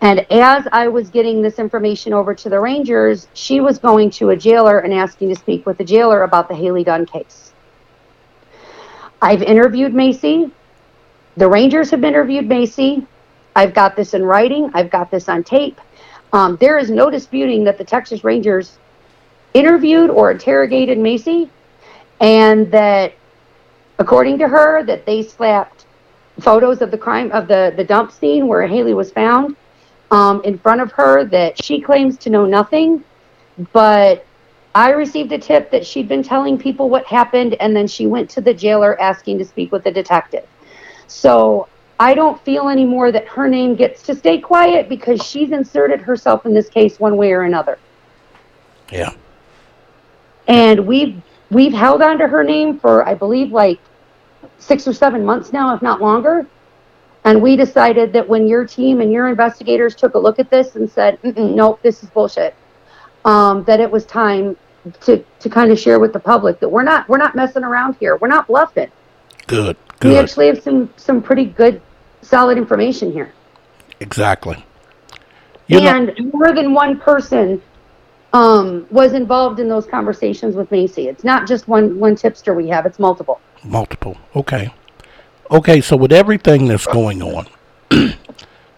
And 0.00 0.30
as 0.30 0.68
I 0.72 0.88
was 0.88 1.08
getting 1.08 1.40
this 1.40 1.58
information 1.58 2.12
over 2.12 2.34
to 2.34 2.48
the 2.50 2.60
Rangers, 2.60 3.28
she 3.32 3.60
was 3.60 3.78
going 3.78 4.10
to 4.10 4.30
a 4.30 4.36
jailer 4.36 4.80
and 4.80 4.92
asking 4.92 5.30
to 5.30 5.34
speak 5.34 5.64
with 5.64 5.78
the 5.78 5.84
jailer 5.84 6.22
about 6.22 6.48
the 6.48 6.54
Hailey 6.54 6.84
Dunn 6.84 7.06
case. 7.06 7.52
I've 9.22 9.42
interviewed 9.42 9.94
Macy. 9.94 10.50
The 11.36 11.48
Rangers 11.48 11.90
have 11.90 12.04
interviewed 12.04 12.46
Macy. 12.46 13.06
I've 13.54 13.72
got 13.72 13.96
this 13.96 14.12
in 14.12 14.22
writing. 14.22 14.70
I've 14.74 14.90
got 14.90 15.10
this 15.10 15.28
on 15.28 15.42
tape. 15.42 15.80
Um, 16.32 16.56
there 16.60 16.76
is 16.78 16.90
no 16.90 17.08
disputing 17.08 17.64
that 17.64 17.78
the 17.78 17.84
Texas 17.84 18.22
Rangers 18.22 18.78
interviewed 19.54 20.10
or 20.10 20.30
interrogated 20.30 20.98
Macy, 20.98 21.48
and 22.20 22.70
that, 22.70 23.14
according 23.98 24.38
to 24.38 24.48
her, 24.48 24.84
that 24.84 25.06
they 25.06 25.22
slapped 25.22 25.86
photos 26.40 26.82
of 26.82 26.90
the 26.90 26.98
crime 26.98 27.32
of 27.32 27.48
the 27.48 27.72
the 27.78 27.84
dump 27.84 28.12
scene 28.12 28.46
where 28.46 28.66
Hailey 28.66 28.92
was 28.92 29.10
found 29.10 29.56
um, 30.10 30.42
in 30.44 30.58
front 30.58 30.80
of 30.80 30.92
her 30.92 31.24
that 31.24 31.62
she 31.62 31.80
claims 31.80 32.16
to 32.18 32.30
know 32.30 32.46
nothing, 32.46 33.04
but 33.72 34.24
I 34.74 34.90
received 34.90 35.32
a 35.32 35.38
tip 35.38 35.70
that 35.70 35.86
she'd 35.86 36.08
been 36.08 36.22
telling 36.22 36.58
people 36.58 36.90
what 36.90 37.06
happened, 37.06 37.54
and 37.54 37.74
then 37.74 37.86
she 37.86 38.06
went 38.06 38.28
to 38.30 38.40
the 38.40 38.52
jailer 38.52 39.00
asking 39.00 39.38
to 39.38 39.44
speak 39.44 39.72
with 39.72 39.84
the 39.84 39.90
detective. 39.90 40.46
So 41.06 41.68
I 41.98 42.14
don't 42.14 42.40
feel 42.42 42.68
anymore 42.68 43.10
that 43.12 43.26
her 43.28 43.48
name 43.48 43.74
gets 43.74 44.02
to 44.02 44.14
stay 44.14 44.38
quiet 44.38 44.88
because 44.88 45.22
she's 45.22 45.50
inserted 45.50 46.00
herself 46.00 46.44
in 46.44 46.52
this 46.52 46.68
case 46.68 47.00
one 47.00 47.16
way 47.16 47.32
or 47.32 47.42
another. 47.42 47.78
Yeah. 48.92 49.14
And 50.46 50.86
we've 50.86 51.20
we've 51.50 51.72
held 51.72 52.02
on 52.02 52.18
to 52.18 52.28
her 52.28 52.44
name 52.44 52.78
for 52.78 53.08
I 53.08 53.14
believe 53.14 53.52
like 53.52 53.80
six 54.58 54.86
or 54.86 54.92
seven 54.92 55.24
months 55.24 55.52
now, 55.52 55.74
if 55.74 55.82
not 55.82 56.02
longer. 56.02 56.46
And 57.26 57.42
we 57.42 57.56
decided 57.56 58.12
that 58.12 58.28
when 58.28 58.46
your 58.46 58.64
team 58.64 59.00
and 59.00 59.10
your 59.10 59.28
investigators 59.28 59.96
took 59.96 60.14
a 60.14 60.18
look 60.18 60.38
at 60.38 60.48
this 60.48 60.76
and 60.76 60.88
said, 60.88 61.18
nope, 61.36 61.80
this 61.82 62.04
is 62.04 62.08
bullshit, 62.10 62.54
um, 63.24 63.64
that 63.64 63.80
it 63.80 63.90
was 63.90 64.06
time 64.06 64.56
to, 65.00 65.24
to 65.40 65.48
kind 65.50 65.72
of 65.72 65.78
share 65.78 65.98
with 65.98 66.12
the 66.12 66.20
public 66.20 66.60
that 66.60 66.68
we're 66.68 66.84
not 66.84 67.08
we're 67.08 67.18
not 67.18 67.34
messing 67.34 67.64
around 67.64 67.96
here. 67.98 68.16
We're 68.16 68.28
not 68.28 68.46
bluffing. 68.46 68.92
Good. 69.48 69.76
Good. 69.98 70.10
We 70.10 70.16
actually 70.18 70.46
have 70.46 70.62
some 70.62 70.88
some 70.96 71.20
pretty 71.20 71.46
good, 71.46 71.82
solid 72.22 72.58
information 72.58 73.12
here. 73.12 73.32
Exactly. 73.98 74.64
You 75.66 75.80
and 75.80 76.14
know- 76.16 76.30
more 76.32 76.52
than 76.52 76.74
one 76.74 77.00
person 77.00 77.60
um, 78.32 78.86
was 78.88 79.14
involved 79.14 79.58
in 79.58 79.68
those 79.68 79.86
conversations 79.86 80.54
with 80.54 80.70
Macy. 80.70 81.08
It's 81.08 81.24
not 81.24 81.48
just 81.48 81.66
one 81.66 81.98
one 81.98 82.14
tipster 82.14 82.54
we 82.54 82.68
have; 82.68 82.86
it's 82.86 83.00
multiple. 83.00 83.40
Multiple. 83.64 84.16
Okay. 84.36 84.72
Okay, 85.48 85.80
so 85.80 85.96
with 85.96 86.12
everything 86.12 86.66
that's 86.66 86.86
going 86.86 87.22
on, 87.22 87.46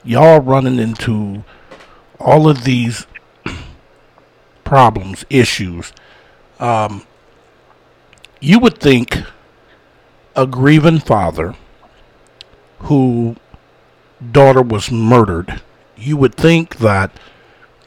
y'all 0.04 0.40
running 0.40 0.78
into 0.78 1.42
all 2.20 2.48
of 2.48 2.64
these 2.64 3.06
problems, 4.64 5.24
issues. 5.30 5.94
Um, 6.60 7.06
you 8.38 8.58
would 8.58 8.78
think 8.78 9.22
a 10.36 10.46
grieving 10.46 10.98
father 10.98 11.54
who 12.80 13.36
daughter 14.30 14.60
was 14.60 14.90
murdered, 14.90 15.62
you 15.96 16.18
would 16.18 16.34
think 16.34 16.78
that 16.78 17.10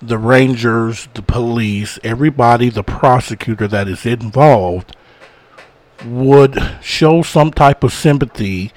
the 0.02 0.18
rangers, 0.18 1.08
the 1.14 1.22
police, 1.22 2.00
everybody, 2.04 2.70
the 2.70 2.84
prosecutor 2.84 3.68
that 3.68 3.88
is 3.88 4.08
involved 4.08 4.96
would 6.06 6.58
show 6.82 7.22
some 7.22 7.52
type 7.52 7.84
of 7.84 7.94
sympathy 7.94 8.72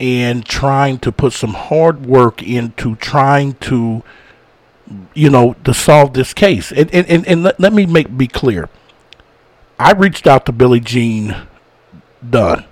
and 0.00 0.44
trying 0.44 0.98
to 0.98 1.12
put 1.12 1.32
some 1.32 1.54
hard 1.54 2.06
work 2.06 2.42
into 2.42 2.96
trying 2.96 3.54
to 3.54 4.02
you 5.14 5.30
know 5.30 5.54
to 5.64 5.72
solve 5.72 6.14
this 6.14 6.34
case. 6.34 6.72
And 6.72 6.92
and, 6.92 7.08
and, 7.08 7.26
and 7.26 7.42
let, 7.42 7.60
let 7.60 7.72
me 7.72 7.86
make 7.86 8.16
be 8.16 8.26
clear. 8.26 8.68
I 9.78 9.92
reached 9.92 10.26
out 10.26 10.46
to 10.46 10.52
billie 10.52 10.80
jean 10.80 11.36
dunn. 12.28 12.64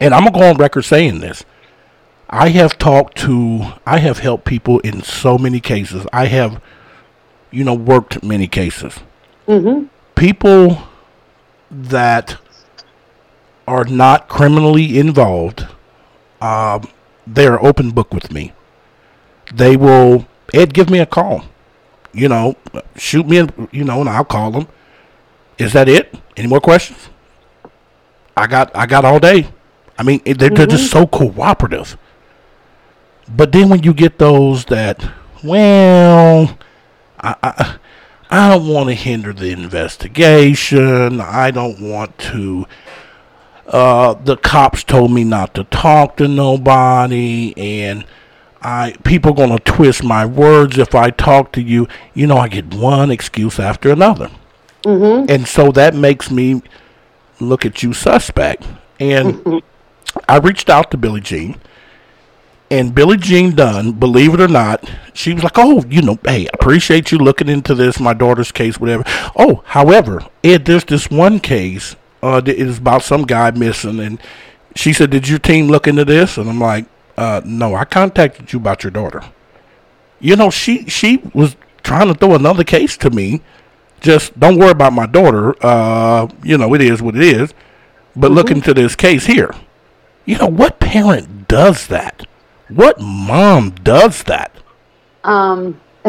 And 0.00 0.14
i'm 0.14 0.24
gonna 0.24 0.38
go 0.38 0.50
on 0.50 0.56
record 0.56 0.82
saying 0.82 1.20
this. 1.20 1.44
I 2.28 2.48
have 2.50 2.78
talked 2.78 3.18
to 3.18 3.74
i 3.84 3.98
have 3.98 4.18
helped 4.18 4.44
people 4.44 4.80
in 4.80 5.02
so 5.02 5.38
many 5.38 5.60
cases. 5.60 6.06
I 6.12 6.26
have 6.26 6.62
you 7.50 7.64
know 7.64 7.74
worked 7.74 8.22
many 8.22 8.48
cases. 8.48 9.00
Mm-hmm. 9.46 9.86
people 10.16 10.88
that 11.70 12.36
are 13.66 13.84
not 13.84 14.28
criminally 14.28 14.98
involved, 14.98 15.66
um, 16.40 16.88
they're 17.26 17.62
open 17.64 17.90
book 17.90 18.14
with 18.14 18.30
me. 18.30 18.52
They 19.52 19.76
will, 19.76 20.26
Ed, 20.54 20.72
give 20.72 20.90
me 20.90 21.00
a 21.00 21.06
call. 21.06 21.44
You 22.12 22.28
know, 22.28 22.56
shoot 22.96 23.26
me, 23.26 23.46
you 23.72 23.84
know, 23.84 24.00
and 24.00 24.08
I'll 24.08 24.24
call 24.24 24.50
them. 24.50 24.68
Is 25.58 25.72
that 25.72 25.88
it? 25.88 26.14
Any 26.36 26.48
more 26.48 26.60
questions? 26.60 27.08
I 28.36 28.46
got, 28.46 28.74
I 28.74 28.86
got 28.86 29.04
all 29.04 29.18
day. 29.18 29.48
I 29.98 30.02
mean, 30.02 30.20
they're, 30.24 30.34
mm-hmm. 30.34 30.54
they're 30.54 30.66
just 30.66 30.92
mm-hmm. 30.92 31.00
so 31.00 31.06
cooperative. 31.06 31.96
But 33.28 33.52
then 33.52 33.68
when 33.68 33.82
you 33.82 33.92
get 33.92 34.18
those 34.18 34.66
that, 34.66 35.10
well, 35.42 36.56
I, 37.18 37.34
I, 37.42 37.78
I 38.30 38.50
don't 38.50 38.68
want 38.68 38.88
to 38.88 38.94
hinder 38.94 39.32
the 39.32 39.50
investigation. 39.50 41.20
I 41.20 41.50
don't 41.50 41.80
want 41.80 42.18
to 42.18 42.66
uh, 43.68 44.14
the 44.14 44.36
cops 44.36 44.84
told 44.84 45.10
me 45.10 45.24
not 45.24 45.54
to 45.54 45.64
talk 45.64 46.16
to 46.18 46.28
nobody, 46.28 47.52
and 47.56 48.04
I 48.62 48.94
people 49.04 49.32
gonna 49.32 49.58
twist 49.58 50.04
my 50.04 50.24
words 50.24 50.78
if 50.78 50.94
I 50.94 51.10
talk 51.10 51.52
to 51.52 51.62
you. 51.62 51.88
You 52.14 52.26
know, 52.26 52.38
I 52.38 52.48
get 52.48 52.74
one 52.74 53.10
excuse 53.10 53.58
after 53.58 53.90
another, 53.90 54.30
mm-hmm. 54.84 55.30
and 55.30 55.48
so 55.48 55.72
that 55.72 55.94
makes 55.94 56.30
me 56.30 56.62
look 57.40 57.66
at 57.66 57.82
you 57.82 57.92
suspect. 57.92 58.66
And 59.00 59.34
mm-hmm. 59.34 59.58
I 60.28 60.38
reached 60.38 60.70
out 60.70 60.90
to 60.92 60.96
Billie 60.96 61.20
Jean. 61.20 61.60
And 62.68 62.92
Billie 62.96 63.16
Jean 63.16 63.54
Dunn, 63.54 63.92
believe 63.92 64.34
it 64.34 64.40
or 64.40 64.48
not, 64.48 64.90
she 65.14 65.32
was 65.32 65.44
like, 65.44 65.56
"Oh, 65.56 65.84
you 65.88 66.02
know, 66.02 66.18
hey, 66.24 66.48
appreciate 66.52 67.12
you 67.12 67.18
looking 67.18 67.48
into 67.48 67.76
this, 67.76 68.00
my 68.00 68.12
daughter's 68.12 68.50
case, 68.50 68.80
whatever." 68.80 69.04
Oh, 69.36 69.62
however, 69.66 70.26
Ed, 70.42 70.64
there's 70.64 70.84
this 70.84 71.08
one 71.08 71.38
case 71.38 71.94
uh, 72.26 72.42
it 72.44 72.66
was 72.66 72.78
about 72.78 73.02
some 73.02 73.22
guy 73.22 73.50
missing, 73.52 74.00
and 74.00 74.20
she 74.74 74.92
said, 74.92 75.10
"Did 75.10 75.28
your 75.28 75.38
team 75.38 75.68
look 75.68 75.86
into 75.86 76.04
this?" 76.04 76.36
And 76.36 76.48
I'm 76.48 76.60
like, 76.60 76.86
uh, 77.16 77.40
"No, 77.44 77.74
I 77.74 77.84
contacted 77.84 78.52
you 78.52 78.58
about 78.58 78.82
your 78.82 78.90
daughter." 78.90 79.22
You 80.18 80.34
know, 80.36 80.50
she 80.50 80.86
she 80.86 81.22
was 81.34 81.56
trying 81.82 82.08
to 82.08 82.14
throw 82.14 82.34
another 82.34 82.64
case 82.64 82.96
to 82.98 83.10
me. 83.10 83.42
Just 84.00 84.38
don't 84.38 84.58
worry 84.58 84.70
about 84.70 84.92
my 84.92 85.06
daughter. 85.06 85.54
Uh, 85.64 86.28
you 86.42 86.58
know, 86.58 86.74
it 86.74 86.80
is 86.80 87.00
what 87.00 87.16
it 87.16 87.22
is. 87.22 87.54
But 88.14 88.30
look 88.30 88.50
into 88.50 88.72
this 88.74 88.96
case 88.96 89.26
here. 89.26 89.54
You 90.24 90.38
know, 90.38 90.46
what 90.46 90.80
parent 90.80 91.48
does 91.48 91.86
that? 91.88 92.26
What 92.68 93.00
mom 93.00 93.70
does 93.70 94.24
that? 94.24 94.50
Um, 95.22 95.80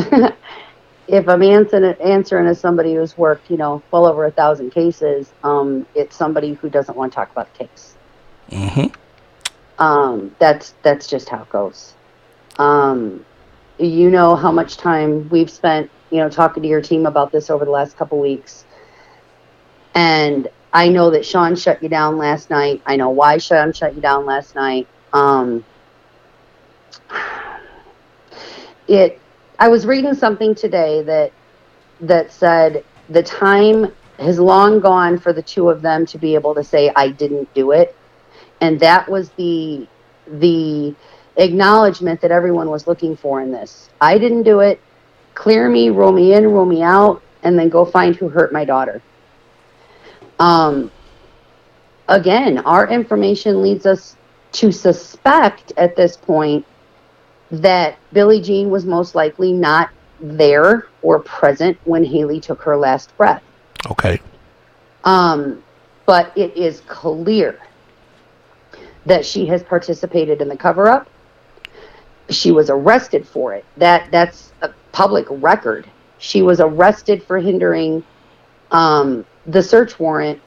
if 1.07 1.29
I'm 1.29 1.41
answering, 1.41 1.95
answering 2.01 2.47
as 2.47 2.59
somebody 2.59 2.95
who's 2.95 3.17
worked, 3.17 3.49
you 3.49 3.57
know, 3.57 3.81
well 3.91 4.05
over 4.05 4.25
a 4.25 4.31
thousand 4.31 4.71
cases, 4.71 5.31
um, 5.43 5.85
it's 5.95 6.15
somebody 6.15 6.53
who 6.53 6.69
doesn't 6.69 6.97
want 6.97 7.11
to 7.11 7.15
talk 7.15 7.31
about 7.31 7.51
the 7.53 7.65
case. 7.65 7.95
Mm-hmm. 8.51 9.81
Um, 9.81 10.35
that's 10.39 10.73
that's 10.81 11.07
just 11.07 11.29
how 11.29 11.43
it 11.43 11.49
goes. 11.49 11.93
Um, 12.57 13.25
you 13.77 14.09
know 14.09 14.35
how 14.35 14.51
much 14.51 14.77
time 14.77 15.29
we've 15.29 15.49
spent, 15.49 15.89
you 16.09 16.17
know, 16.17 16.29
talking 16.29 16.63
to 16.63 16.69
your 16.69 16.81
team 16.81 17.05
about 17.05 17.31
this 17.31 17.49
over 17.49 17.63
the 17.63 17.71
last 17.71 17.95
couple 17.95 18.19
weeks, 18.19 18.65
and 19.93 20.49
I 20.73 20.89
know 20.89 21.11
that 21.11 21.25
Sean 21.25 21.55
shut 21.55 21.81
you 21.81 21.89
down 21.89 22.17
last 22.17 22.49
night. 22.49 22.81
I 22.85 22.95
know 22.95 23.09
why 23.09 23.37
Sean 23.37 23.71
shut 23.71 23.95
you 23.95 24.01
down 24.01 24.25
last 24.25 24.55
night. 24.55 24.87
Um, 25.13 25.63
it. 28.87 29.21
I 29.59 29.67
was 29.67 29.85
reading 29.85 30.13
something 30.13 30.55
today 30.55 31.01
that 31.03 31.31
that 32.01 32.31
said 32.31 32.83
the 33.09 33.23
time 33.23 33.91
has 34.19 34.39
long 34.39 34.79
gone 34.79 35.17
for 35.17 35.33
the 35.33 35.41
two 35.41 35.69
of 35.69 35.81
them 35.81 36.05
to 36.05 36.17
be 36.17 36.35
able 36.35 36.53
to 36.55 36.63
say 36.63 36.91
I 36.95 37.09
didn't 37.09 37.51
do 37.53 37.71
it 37.71 37.95
and 38.61 38.79
that 38.79 39.09
was 39.09 39.29
the 39.31 39.87
the 40.27 40.95
acknowledgement 41.37 42.19
that 42.21 42.31
everyone 42.31 42.69
was 42.69 42.87
looking 42.87 43.15
for 43.15 43.41
in 43.41 43.51
this. 43.51 43.89
I 44.01 44.17
didn't 44.17 44.43
do 44.43 44.59
it. 44.59 44.79
Clear 45.35 45.69
me, 45.69 45.89
roll 45.89 46.11
me 46.11 46.33
in, 46.33 46.47
roll 46.47 46.65
me 46.65 46.81
out, 46.81 47.21
and 47.43 47.57
then 47.57 47.69
go 47.69 47.85
find 47.85 48.15
who 48.15 48.27
hurt 48.27 48.51
my 48.51 48.65
daughter. 48.65 49.01
Um, 50.39 50.91
again, 52.07 52.57
our 52.59 52.87
information 52.87 53.61
leads 53.61 53.85
us 53.85 54.15
to 54.53 54.71
suspect 54.71 55.73
at 55.77 55.95
this 55.95 56.17
point 56.17 56.65
that 57.51 57.97
Billie 58.13 58.41
Jean 58.41 58.69
was 58.69 58.85
most 58.85 59.15
likely 59.15 59.53
not 59.53 59.89
there 60.19 60.87
or 61.01 61.19
present 61.19 61.77
when 61.85 62.03
Hailey 62.03 62.39
took 62.39 62.61
her 62.61 62.75
last 62.75 63.15
breath. 63.17 63.43
Okay. 63.89 64.19
Um, 65.03 65.63
but 66.05 66.35
it 66.37 66.55
is 66.57 66.81
clear 66.87 67.59
that 69.05 69.25
she 69.25 69.45
has 69.45 69.63
participated 69.63 70.41
in 70.41 70.49
the 70.49 70.57
cover 70.57 70.89
up. 70.89 71.09
She 72.29 72.51
was 72.51 72.69
arrested 72.69 73.25
for 73.27 73.53
it. 73.53 73.63
That 73.77 74.11
that's 74.11 74.51
a 74.61 74.69
public 74.91 75.25
record. 75.29 75.87
She 76.17 76.41
was 76.41 76.59
arrested 76.59 77.23
for 77.23 77.39
hindering 77.39 78.03
um, 78.71 79.25
the 79.45 79.63
search 79.63 79.97
warrant 79.97 80.41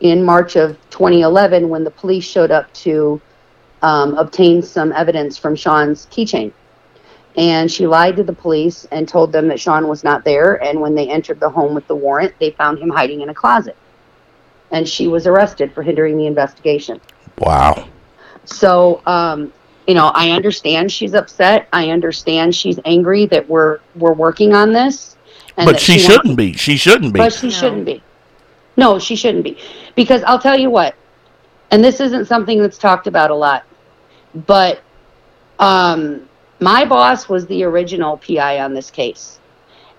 in 0.00 0.24
March 0.24 0.56
of 0.56 0.78
2011 0.90 1.68
when 1.68 1.84
the 1.84 1.90
police 1.90 2.24
showed 2.24 2.50
up 2.50 2.72
to 2.72 3.20
um, 3.82 4.16
obtain 4.16 4.62
some 4.62 4.92
evidence 4.92 5.38
from 5.38 5.54
Sean's 5.54 6.06
keychain. 6.06 6.52
And 7.36 7.70
she 7.70 7.86
lied 7.86 8.16
to 8.16 8.24
the 8.24 8.32
police 8.32 8.86
and 8.90 9.06
told 9.06 9.30
them 9.30 9.46
that 9.48 9.60
Sean 9.60 9.86
was 9.86 10.02
not 10.02 10.24
there. 10.24 10.62
And 10.62 10.80
when 10.80 10.94
they 10.94 11.08
entered 11.08 11.38
the 11.38 11.48
home 11.48 11.74
with 11.74 11.86
the 11.86 11.94
warrant, 11.94 12.34
they 12.40 12.50
found 12.50 12.78
him 12.78 12.88
hiding 12.88 13.20
in 13.20 13.28
a 13.28 13.34
closet. 13.34 13.76
And 14.72 14.88
she 14.88 15.06
was 15.06 15.26
arrested 15.26 15.72
for 15.72 15.82
hindering 15.82 16.16
the 16.18 16.26
investigation. 16.26 17.00
Wow. 17.38 17.88
So, 18.44 19.02
um, 19.06 19.52
you 19.86 19.94
know, 19.94 20.08
I 20.14 20.30
understand 20.30 20.90
she's 20.90 21.14
upset. 21.14 21.68
I 21.72 21.90
understand 21.90 22.54
she's 22.54 22.78
angry 22.84 23.26
that 23.26 23.48
we're 23.48 23.78
we're 23.94 24.12
working 24.12 24.54
on 24.54 24.72
this. 24.72 25.16
And 25.56 25.66
But 25.66 25.72
that 25.72 25.80
she 25.80 25.98
shouldn't 25.98 26.36
be. 26.36 26.52
She 26.54 26.76
shouldn't 26.76 27.12
be. 27.14 27.20
But 27.20 27.32
she 27.32 27.50
shouldn't 27.50 27.84
be. 27.84 28.02
No, 28.76 28.98
she 28.98 29.16
shouldn't 29.16 29.44
be. 29.44 29.58
Because 29.96 30.22
I'll 30.24 30.38
tell 30.38 30.58
you 30.58 30.70
what, 30.70 30.94
and 31.70 31.82
this 31.82 32.00
isn't 32.00 32.26
something 32.26 32.60
that's 32.60 32.78
talked 32.78 33.06
about 33.06 33.30
a 33.30 33.34
lot, 33.34 33.64
but 34.46 34.80
um, 35.58 36.28
my 36.60 36.84
boss 36.84 37.28
was 37.28 37.46
the 37.46 37.64
original 37.64 38.16
PI 38.18 38.60
on 38.60 38.74
this 38.74 38.90
case. 38.90 39.38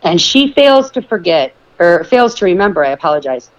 And 0.03 0.19
she 0.19 0.53
fails 0.53 0.91
to 0.91 1.01
forget, 1.01 1.53
or 1.79 2.03
fails 2.05 2.35
to 2.35 2.45
remember, 2.45 2.83
I 2.83 2.91
apologize, 2.91 3.49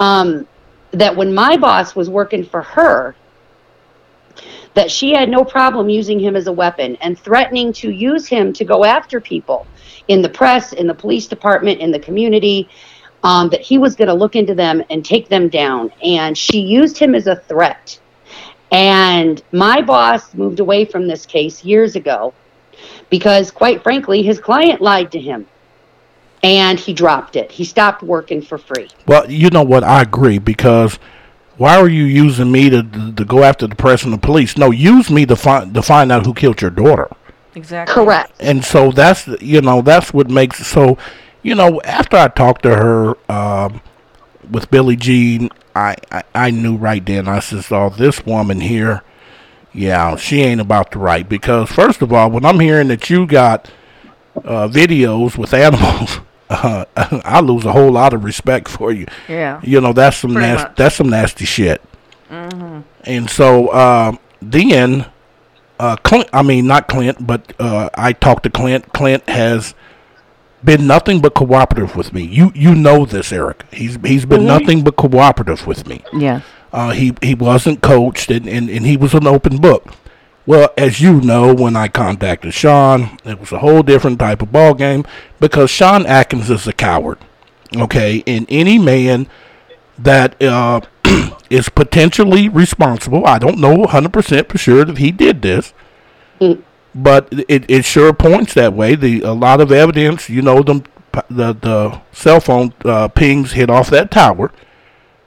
um, 0.00 0.46
that 0.92 1.14
when 1.14 1.34
my 1.34 1.56
boss 1.56 1.94
was 1.94 2.08
working 2.08 2.44
for 2.44 2.62
her, 2.62 3.14
that 4.74 4.90
she 4.90 5.12
had 5.12 5.28
no 5.28 5.44
problem 5.44 5.90
using 5.90 6.18
him 6.18 6.34
as 6.34 6.46
a 6.46 6.52
weapon 6.52 6.96
and 6.96 7.18
threatening 7.18 7.72
to 7.74 7.90
use 7.90 8.26
him 8.26 8.52
to 8.54 8.64
go 8.64 8.84
after 8.84 9.20
people 9.20 9.66
in 10.08 10.22
the 10.22 10.28
press, 10.28 10.72
in 10.72 10.86
the 10.86 10.94
police 10.94 11.26
department, 11.26 11.80
in 11.80 11.90
the 11.90 11.98
community, 11.98 12.68
um, 13.22 13.50
that 13.50 13.60
he 13.60 13.78
was 13.78 13.94
going 13.94 14.08
to 14.08 14.14
look 14.14 14.34
into 14.34 14.54
them 14.54 14.82
and 14.90 15.04
take 15.04 15.28
them 15.28 15.48
down. 15.48 15.92
And 16.02 16.36
she 16.36 16.60
used 16.60 16.98
him 16.98 17.14
as 17.14 17.26
a 17.26 17.36
threat. 17.36 17.98
And 18.72 19.42
my 19.52 19.82
boss 19.82 20.32
moved 20.34 20.58
away 20.58 20.86
from 20.86 21.06
this 21.06 21.26
case 21.26 21.62
years 21.62 21.94
ago 21.94 22.32
because, 23.10 23.50
quite 23.50 23.82
frankly, 23.82 24.22
his 24.22 24.40
client 24.40 24.80
lied 24.80 25.12
to 25.12 25.20
him. 25.20 25.46
And 26.42 26.80
he 26.80 26.92
dropped 26.92 27.36
it. 27.36 27.52
He 27.52 27.64
stopped 27.64 28.02
working 28.02 28.42
for 28.42 28.58
free. 28.58 28.88
Well, 29.06 29.30
you 29.30 29.50
know 29.50 29.62
what? 29.62 29.84
I 29.84 30.02
agree 30.02 30.38
because 30.38 30.98
why 31.56 31.76
are 31.76 31.88
you 31.88 32.02
using 32.02 32.50
me 32.50 32.68
to 32.70 32.82
to 33.12 33.24
go 33.24 33.44
after 33.44 33.68
the 33.68 33.76
press 33.76 34.02
and 34.02 34.12
the 34.12 34.18
police? 34.18 34.56
No, 34.58 34.72
use 34.72 35.08
me 35.08 35.24
to 35.26 35.36
find 35.36 35.72
to 35.74 35.82
find 35.82 36.10
out 36.10 36.26
who 36.26 36.34
killed 36.34 36.60
your 36.60 36.72
daughter. 36.72 37.08
Exactly. 37.54 37.94
Correct. 37.94 38.32
And 38.40 38.64
so 38.64 38.90
that's 38.90 39.28
you 39.40 39.60
know 39.60 39.82
that's 39.82 40.12
what 40.12 40.28
makes 40.28 40.58
it 40.58 40.64
so. 40.64 40.98
You 41.42 41.54
know, 41.54 41.80
after 41.82 42.16
I 42.16 42.28
talked 42.28 42.62
to 42.62 42.74
her 42.74 43.30
um, 43.30 43.80
with 44.50 44.70
Billie 44.70 44.96
Jean, 44.96 45.50
I, 45.74 45.96
I 46.10 46.22
I 46.34 46.50
knew 46.50 46.76
right 46.76 47.04
then. 47.04 47.28
I 47.28 47.40
said, 47.40 47.64
"Oh, 47.70 47.90
this 47.90 48.24
woman 48.26 48.60
here, 48.60 49.02
yeah, 49.72 50.16
she 50.16 50.42
ain't 50.42 50.60
about 50.60 50.92
to 50.92 50.98
write." 50.98 51.28
Because 51.28 51.70
first 51.70 52.02
of 52.02 52.12
all, 52.12 52.30
when 52.30 52.44
I'm 52.44 52.60
hearing 52.60 52.88
that 52.88 53.10
you 53.10 53.26
got 53.26 53.70
uh, 54.36 54.68
videos 54.68 55.36
with 55.36 55.54
animals, 55.54 56.20
uh, 56.50 56.84
I 56.96 57.40
lose 57.40 57.64
a 57.64 57.72
whole 57.72 57.90
lot 57.92 58.12
of 58.12 58.24
respect 58.24 58.68
for 58.68 58.92
you. 58.92 59.06
Yeah. 59.28 59.60
You 59.62 59.80
know, 59.80 59.92
that's 59.92 60.18
some 60.18 60.34
nasty, 60.34 60.72
that's 60.76 60.96
some 60.96 61.08
nasty 61.08 61.44
shit. 61.44 61.82
Mm-hmm. 62.30 62.80
And 63.04 63.30
so 63.30 63.72
um, 63.72 64.18
then, 64.40 65.06
uh, 65.78 65.96
Clint, 65.96 66.28
I 66.32 66.42
mean 66.42 66.66
not 66.66 66.88
Clint, 66.88 67.26
but 67.26 67.52
uh, 67.58 67.90
I 67.94 68.12
talked 68.12 68.44
to 68.44 68.50
Clint. 68.50 68.92
Clint 68.92 69.28
has 69.28 69.74
been 70.64 70.86
nothing 70.86 71.20
but 71.20 71.34
cooperative 71.34 71.96
with 71.96 72.12
me. 72.12 72.22
You 72.22 72.52
you 72.54 72.74
know 72.74 73.04
this, 73.04 73.32
Eric. 73.32 73.64
He's 73.72 73.96
he's 74.04 74.24
been 74.24 74.46
nothing 74.46 74.84
but 74.84 74.96
cooperative 74.96 75.66
with 75.66 75.86
me. 75.86 76.02
Yeah. 76.12 76.42
Uh, 76.72 76.90
he 76.90 77.14
he 77.20 77.34
wasn't 77.34 77.82
coached, 77.82 78.30
and, 78.30 78.48
and, 78.48 78.70
and 78.70 78.86
he 78.86 78.96
was 78.96 79.14
an 79.14 79.26
open 79.26 79.58
book. 79.58 79.92
Well, 80.46 80.70
as 80.76 81.00
you 81.00 81.20
know, 81.20 81.54
when 81.54 81.76
I 81.76 81.88
contacted 81.88 82.52
Sean, 82.54 83.18
it 83.24 83.38
was 83.38 83.52
a 83.52 83.58
whole 83.58 83.82
different 83.82 84.18
type 84.18 84.42
of 84.42 84.50
ball 84.50 84.74
game 84.74 85.04
because 85.38 85.70
Sean 85.70 86.04
Adkins 86.06 86.50
is 86.50 86.66
a 86.66 86.72
coward. 86.72 87.18
Okay, 87.76 88.22
and 88.26 88.46
any 88.48 88.78
man 88.78 89.28
that 89.98 90.40
uh, 90.42 90.80
is 91.50 91.68
potentially 91.68 92.48
responsible, 92.48 93.24
I 93.26 93.38
don't 93.38 93.58
know 93.58 93.84
100% 93.84 94.48
for 94.48 94.58
sure 94.58 94.84
that 94.84 94.98
he 94.98 95.12
did 95.12 95.42
this, 95.42 95.72
but 96.94 97.28
it, 97.48 97.64
it 97.70 97.84
sure 97.84 98.12
points 98.12 98.54
that 98.54 98.72
way. 98.74 98.94
The 98.94 99.22
a 99.22 99.32
lot 99.32 99.60
of 99.60 99.72
evidence, 99.72 100.28
you 100.28 100.42
know, 100.42 100.62
them 100.62 100.84
the 101.28 101.52
the 101.52 102.00
cell 102.12 102.40
phone 102.40 102.72
uh, 102.84 103.08
pings 103.08 103.52
hit 103.52 103.70
off 103.70 103.90
that 103.90 104.10
tower. 104.10 104.50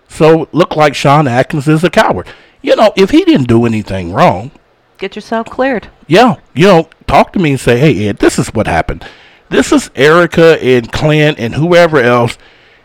So 0.08 0.44
it 0.44 0.54
looked 0.54 0.78
like 0.78 0.96
Sean 0.96 1.28
Adkins 1.28 1.68
is 1.68 1.84
a 1.84 1.90
coward. 1.90 2.28
You 2.62 2.76
know, 2.76 2.94
if 2.96 3.10
he 3.12 3.24
didn't 3.26 3.48
do 3.48 3.66
anything 3.66 4.14
wrong, 4.14 4.52
Get 4.98 5.16
yourself 5.16 5.50
cleared. 5.50 5.90
yeah, 6.08 6.36
you 6.54 6.66
know, 6.68 6.90
talk 7.06 7.34
to 7.34 7.40
me 7.40 7.52
and 7.52 7.60
say, 7.60 7.78
hey, 7.78 8.08
Ed, 8.08 8.18
this 8.20 8.40
is 8.40 8.48
what 8.54 8.66
happened. 8.66 9.06
This 9.50 9.72
is 9.72 9.92
Erica 9.94 10.58
and 10.64 10.92
Clint 10.92 11.38
and 11.38 11.54
whoever 11.56 12.00
else 12.00 12.38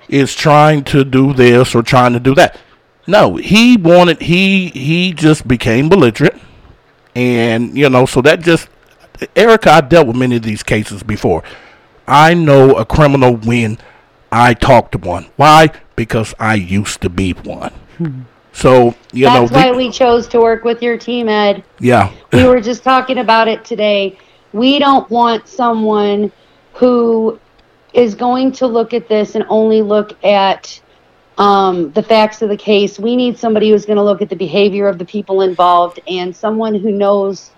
is 0.08 0.34
trying 0.34 0.82
to 0.84 1.04
do 1.04 1.32
this 1.32 1.74
or 1.74 1.82
trying 1.82 2.12
to 2.14 2.20
do 2.20 2.34
that. 2.34 2.58
No, 3.06 3.36
he 3.36 3.76
wanted, 3.76 4.20
he, 4.22 4.68
he 4.70 5.12
just 5.12 5.46
became 5.46 5.88
belligerent. 5.88 6.34
And, 7.14 7.76
you 7.76 7.88
know, 7.88 8.06
so 8.06 8.20
that 8.22 8.40
just, 8.40 8.68
Erica, 9.36 9.70
I 9.70 9.80
dealt 9.80 10.06
with 10.06 10.16
many 10.16 10.36
of 10.36 10.42
these 10.42 10.62
cases 10.62 11.02
before. 11.02 11.42
I 12.06 12.34
know 12.34 12.76
a 12.76 12.84
criminal 12.84 13.36
when 13.36 13.78
I 14.32 14.54
talk 14.54 14.92
to 14.92 14.98
one. 14.98 15.26
Why? 15.36 15.70
Because 15.96 16.34
I 16.38 16.54
used 16.54 17.00
to 17.02 17.08
be 17.11 17.32
one. 17.32 17.72
Hmm. 17.98 18.20
So, 18.52 18.94
you 19.12 19.26
know, 19.26 19.46
That's 19.46 19.52
why 19.52 19.70
we 19.72 19.90
chose 19.90 20.26
to 20.28 20.40
work 20.40 20.64
with 20.64 20.82
your 20.82 20.98
team, 20.98 21.28
Ed. 21.28 21.62
yeah. 21.78 22.12
we 22.32 22.44
were 22.44 22.61
just 22.70 22.82
talking 22.82 23.18
about 23.18 23.48
it 23.48 23.64
today. 23.64 24.18
We 24.52 24.78
don't 24.78 25.08
want 25.11 25.46
someone 25.46 26.32
who 26.74 27.38
is 27.92 28.14
going 28.14 28.52
to 28.52 28.66
look 28.66 28.92
at 28.92 29.08
this 29.08 29.34
and 29.34 29.44
only 29.48 29.82
look 29.82 30.22
at 30.24 30.80
um, 31.41 31.91
the 31.93 32.03
facts 32.03 32.43
of 32.43 32.49
the 32.51 32.57
case. 32.57 32.99
We 32.99 33.16
need 33.16 33.38
somebody 33.38 33.70
who's 33.70 33.86
going 33.86 33.97
to 33.97 34.05
look 34.05 34.22
at 34.22 34.28
the 34.28 34.36
behavior 34.36 34.86
of 34.86 34.99
the 34.99 35.05
people 35.05 35.41
involved 35.43 35.99
and 36.07 36.36
someone 36.36 36.74
who 36.74 36.93
knows 36.93 37.51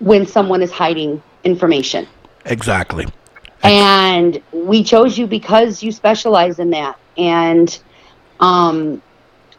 when 0.00 0.26
someone 0.26 0.62
is 0.62 0.72
hiding 0.72 1.22
information. 1.44 2.08
Exactly. 2.46 3.06
and 3.62 4.42
we 4.52 4.84
chose 4.84 5.16
you 5.16 5.26
because 5.26 5.82
you 5.82 5.90
specialize 5.90 6.58
in 6.58 6.68
that 6.70 6.98
and 7.16 7.80
um 8.40 9.00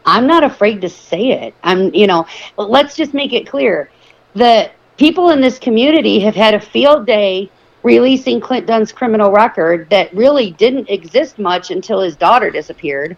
i'm 0.04 0.28
not 0.28 0.44
afraid 0.44 0.80
to 0.80 0.88
say 0.88 1.32
it 1.32 1.54
i'm 1.64 1.92
you 1.92 2.06
know 2.06 2.24
let's 2.56 2.94
just 2.94 3.12
make 3.14 3.32
it 3.32 3.48
clear 3.48 3.90
that 4.36 4.72
people 4.96 5.30
in 5.30 5.40
this 5.40 5.58
community 5.58 6.20
have 6.20 6.36
had 6.36 6.54
a 6.54 6.60
field 6.60 7.04
day 7.06 7.50
releasing 7.86 8.40
clint 8.40 8.66
dunn's 8.66 8.92
criminal 8.92 9.30
record 9.30 9.88
that 9.90 10.12
really 10.14 10.50
didn't 10.52 10.88
exist 10.90 11.38
much 11.38 11.70
until 11.70 12.00
his 12.00 12.16
daughter 12.16 12.50
disappeared 12.50 13.16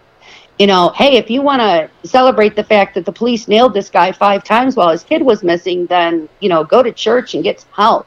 you 0.58 0.66
know 0.66 0.90
hey 0.90 1.16
if 1.16 1.30
you 1.30 1.40
want 1.42 1.60
to 1.60 1.88
celebrate 2.08 2.54
the 2.54 2.64
fact 2.64 2.94
that 2.94 3.04
the 3.04 3.12
police 3.12 3.48
nailed 3.48 3.72
this 3.74 3.88
guy 3.90 4.12
five 4.12 4.44
times 4.44 4.76
while 4.76 4.90
his 4.90 5.02
kid 5.04 5.22
was 5.22 5.42
missing 5.42 5.86
then 5.86 6.28
you 6.40 6.48
know 6.48 6.64
go 6.64 6.82
to 6.82 6.92
church 6.92 7.34
and 7.34 7.42
get 7.44 7.60
some 7.60 7.70
help 7.72 8.06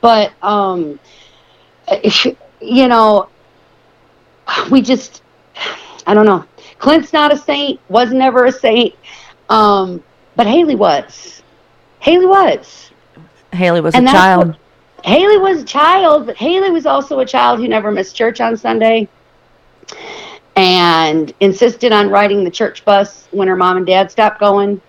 but 0.00 0.32
um 0.42 0.98
you 2.60 2.88
know, 2.88 3.28
we 4.70 4.82
just, 4.82 5.22
I 6.06 6.14
don't 6.14 6.26
know. 6.26 6.44
Clint's 6.78 7.12
not 7.12 7.32
a 7.32 7.36
saint, 7.36 7.80
was 7.88 8.12
never 8.12 8.46
a 8.46 8.52
saint, 8.52 8.94
um, 9.48 10.02
but 10.36 10.46
Hailey 10.46 10.74
was. 10.74 11.42
Hailey 12.00 12.26
was. 12.26 12.90
Hailey 13.52 13.80
was 13.80 13.94
And 13.94 14.08
a 14.08 14.12
child. 14.12 14.48
what- 14.48 14.59
Hailey 15.04 15.38
was 15.38 15.62
a 15.62 15.64
child, 15.64 16.26
but 16.26 16.36
Hailey 16.36 16.70
was 16.70 16.86
also 16.86 17.20
a 17.20 17.26
child 17.26 17.60
who 17.60 17.68
never 17.68 17.90
missed 17.90 18.16
church 18.16 18.40
on 18.40 18.56
Sunday 18.56 19.08
and 20.56 21.32
insisted 21.40 21.92
on 21.92 22.10
riding 22.10 22.44
the 22.44 22.50
church 22.50 22.84
bus 22.84 23.26
when 23.30 23.48
her 23.48 23.56
mom 23.56 23.76
and 23.78 23.86
dad 23.86 24.10
stopped 24.10 24.40
going. 24.40 24.80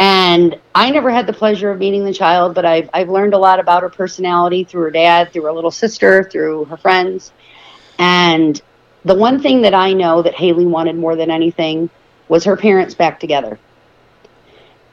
And 0.00 0.60
I 0.74 0.90
never 0.90 1.10
had 1.10 1.26
the 1.26 1.32
pleasure 1.32 1.70
of 1.70 1.78
meeting 1.78 2.04
the 2.04 2.12
child, 2.12 2.54
but 2.54 2.64
I've, 2.64 2.88
I've 2.94 3.08
learned 3.08 3.34
a 3.34 3.38
lot 3.38 3.58
about 3.58 3.82
her 3.82 3.88
personality 3.88 4.64
through 4.64 4.82
her 4.82 4.90
dad, 4.90 5.32
through 5.32 5.44
her 5.44 5.52
little 5.52 5.70
sister, 5.70 6.22
through 6.24 6.66
her 6.66 6.76
friends. 6.76 7.32
And 7.98 8.60
the 9.04 9.14
one 9.14 9.40
thing 9.40 9.62
that 9.62 9.74
I 9.74 9.92
know 9.92 10.22
that 10.22 10.34
Hailey 10.34 10.66
wanted 10.66 10.96
more 10.96 11.16
than 11.16 11.30
anything 11.30 11.90
was 12.28 12.44
her 12.44 12.56
parents 12.56 12.94
back 12.94 13.18
together. 13.18 13.58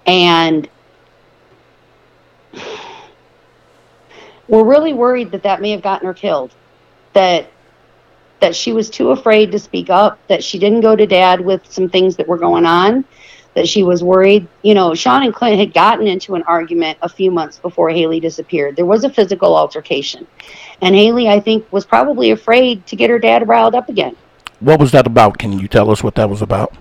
And 0.07 0.67
we're 4.47 4.63
really 4.63 4.93
worried 4.93 5.31
that 5.31 5.43
that 5.43 5.61
may 5.61 5.71
have 5.71 5.81
gotten 5.81 6.07
her 6.07 6.13
killed. 6.13 6.53
That 7.13 7.47
that 8.41 8.55
she 8.55 8.73
was 8.73 8.89
too 8.89 9.11
afraid 9.11 9.51
to 9.51 9.59
speak 9.59 9.89
up, 9.89 10.19
that 10.27 10.43
she 10.43 10.59
didn't 10.59 10.81
go 10.81 10.95
to 10.95 11.07
dad 11.07 11.39
with 11.39 11.71
some 11.71 11.89
things 11.89 12.17
that 12.17 12.27
were 12.27 12.37
going 12.37 12.65
on, 12.65 13.05
that 13.53 13.67
she 13.67 13.81
was 13.81 14.03
worried. 14.03 14.45
You 14.61 14.73
know, 14.73 14.93
Sean 14.93 15.23
and 15.23 15.33
Clint 15.33 15.57
had 15.57 15.73
gotten 15.73 16.05
into 16.05 16.35
an 16.35 16.43
argument 16.43 16.97
a 17.01 17.07
few 17.09 17.31
months 17.31 17.57
before 17.57 17.89
Hailey 17.89 18.19
disappeared. 18.19 18.75
There 18.75 18.85
was 18.85 19.05
a 19.05 19.09
physical 19.09 19.55
altercation. 19.55 20.27
And 20.81 20.93
Hailey, 20.93 21.29
I 21.29 21.39
think, 21.39 21.71
was 21.71 21.85
probably 21.85 22.31
afraid 22.31 22.85
to 22.87 22.97
get 22.97 23.09
her 23.09 23.19
dad 23.19 23.47
riled 23.47 23.73
up 23.73 23.87
again. 23.87 24.17
What 24.59 24.79
was 24.79 24.91
that 24.91 25.07
about? 25.07 25.37
Can 25.37 25.57
you 25.57 25.69
tell 25.69 25.89
us 25.89 26.03
what 26.03 26.15
that 26.15 26.29
was 26.29 26.41
about? 26.41 26.75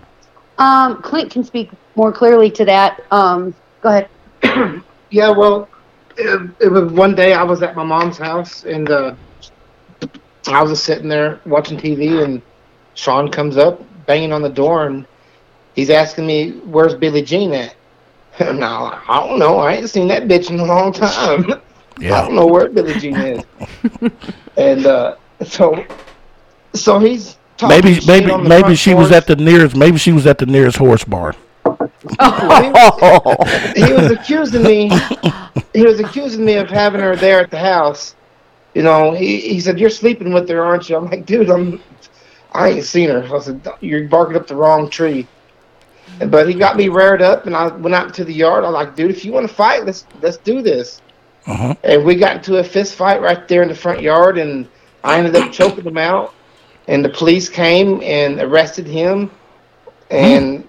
Um, 0.58 1.02
Clint 1.02 1.30
can 1.30 1.44
speak 1.44 1.70
more 1.94 2.12
clearly 2.12 2.50
to 2.50 2.64
that. 2.64 3.04
Um, 3.12 3.54
go 3.80 4.06
ahead. 4.42 4.82
Yeah, 5.14 5.30
well, 5.30 5.68
it, 6.16 6.50
it 6.60 6.68
was 6.68 6.92
one 6.92 7.14
day 7.14 7.32
I 7.32 7.42
was 7.42 7.62
at 7.62 7.76
my 7.76 7.84
mom's 7.84 8.18
house 8.18 8.64
and 8.64 8.90
uh, 8.90 9.14
I 10.46 10.62
was 10.62 10.72
just 10.72 10.84
sitting 10.84 11.08
there 11.08 11.40
watching 11.46 11.78
TV 11.78 12.22
and 12.22 12.42
Sean 12.94 13.30
comes 13.30 13.56
up 13.56 13.82
banging 14.06 14.32
on 14.32 14.42
the 14.42 14.48
door 14.48 14.86
and 14.86 15.06
he's 15.74 15.90
asking 15.90 16.26
me 16.26 16.52
where's 16.64 16.94
Billie 16.94 17.22
Jean 17.22 17.52
at. 17.52 17.76
And 18.40 18.64
I, 18.64 19.00
I 19.08 19.24
don't 19.24 19.38
know. 19.38 19.58
I 19.58 19.74
ain't 19.74 19.88
seen 19.88 20.08
that 20.08 20.24
bitch 20.24 20.50
in 20.50 20.58
a 20.58 20.64
long 20.64 20.92
time. 20.92 21.60
Yeah. 22.00 22.18
I 22.18 22.22
don't 22.22 22.34
know 22.34 22.46
where 22.48 22.68
Billie 22.68 22.98
Jean 22.98 23.14
is. 23.14 23.44
and 24.56 24.84
uh, 24.84 25.14
so, 25.44 25.84
so 26.72 26.98
he's 26.98 27.36
talking 27.56 27.84
Maybe 27.84 28.04
maybe 28.04 28.36
maybe 28.36 28.74
she 28.74 28.94
was 28.94 29.12
at 29.12 29.28
the 29.28 29.36
nearest 29.36 29.76
maybe 29.76 29.98
she 29.98 30.10
was 30.10 30.26
at 30.26 30.38
the 30.38 30.46
nearest 30.46 30.78
horse 30.78 31.04
barn. 31.04 31.36
He 32.10 33.92
was 33.92 34.10
accusing 34.18 34.62
me. 34.62 34.90
He 35.72 35.82
was 35.82 36.00
accusing 36.00 36.44
me 36.44 36.54
of 36.54 36.68
having 36.68 37.00
her 37.00 37.16
there 37.16 37.40
at 37.40 37.50
the 37.50 37.58
house. 37.58 38.14
You 38.74 38.82
know, 38.82 39.12
he, 39.12 39.40
he 39.40 39.60
said, 39.60 39.78
"You're 39.78 39.90
sleeping 39.90 40.32
with 40.32 40.48
her, 40.48 40.62
aren't 40.62 40.88
you?" 40.88 40.96
I'm 40.96 41.06
like, 41.06 41.26
"Dude, 41.26 41.50
I'm. 41.50 41.80
I 42.52 42.70
ain't 42.70 42.84
seen 42.84 43.08
her." 43.08 43.24
I 43.34 43.40
said, 43.40 43.66
"You're 43.80 44.08
barking 44.08 44.36
up 44.36 44.46
the 44.46 44.56
wrong 44.56 44.90
tree." 44.90 45.26
But 46.26 46.48
he 46.48 46.54
got 46.54 46.76
me 46.76 46.88
reared 46.88 47.22
up, 47.22 47.46
and 47.46 47.56
I 47.56 47.68
went 47.68 47.94
out 47.94 48.12
to 48.14 48.24
the 48.24 48.34
yard. 48.34 48.64
I'm 48.64 48.72
like, 48.72 48.94
"Dude, 48.94 49.10
if 49.10 49.24
you 49.24 49.32
want 49.32 49.48
to 49.48 49.54
fight, 49.54 49.84
let's 49.84 50.06
let's 50.20 50.36
do 50.38 50.60
this." 50.60 51.00
Uh-huh. 51.46 51.74
And 51.84 52.04
we 52.04 52.14
got 52.14 52.36
into 52.36 52.56
a 52.56 52.64
fist 52.64 52.94
fight 52.94 53.20
right 53.20 53.46
there 53.48 53.62
in 53.62 53.68
the 53.68 53.74
front 53.74 54.00
yard, 54.00 54.38
and 54.38 54.68
I 55.02 55.18
ended 55.18 55.36
up 55.36 55.52
choking 55.52 55.84
him 55.84 55.98
out. 55.98 56.34
And 56.88 57.04
the 57.04 57.08
police 57.08 57.48
came 57.48 58.02
and 58.02 58.40
arrested 58.40 58.86
him, 58.86 59.30
and 60.10 60.68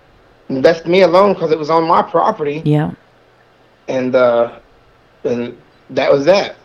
left 0.50 0.86
me 0.86 1.02
alone 1.02 1.34
because 1.34 1.52
it 1.52 1.58
was 1.60 1.70
on 1.70 1.88
my 1.88 2.02
property 2.02 2.62
Yeah. 2.66 2.92
and 3.88 4.16
uh, 4.16 4.60
and 5.24 5.58
that 5.90 6.12
was 6.12 6.26
that. 6.26 6.56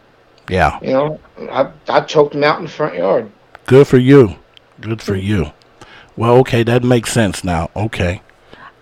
Yeah. 0.48 0.78
You 0.82 0.92
know, 0.92 1.20
I 1.50 1.70
I 1.88 2.00
choked 2.02 2.34
him 2.34 2.44
out 2.44 2.58
in 2.58 2.64
the 2.64 2.70
front 2.70 2.94
yard. 2.96 3.30
Good 3.66 3.86
for 3.86 3.98
you. 3.98 4.36
Good 4.80 5.00
for 5.02 5.14
you. 5.14 5.52
Well, 6.16 6.36
okay, 6.38 6.62
that 6.64 6.82
makes 6.82 7.12
sense 7.12 7.44
now. 7.44 7.70
Okay. 7.76 8.22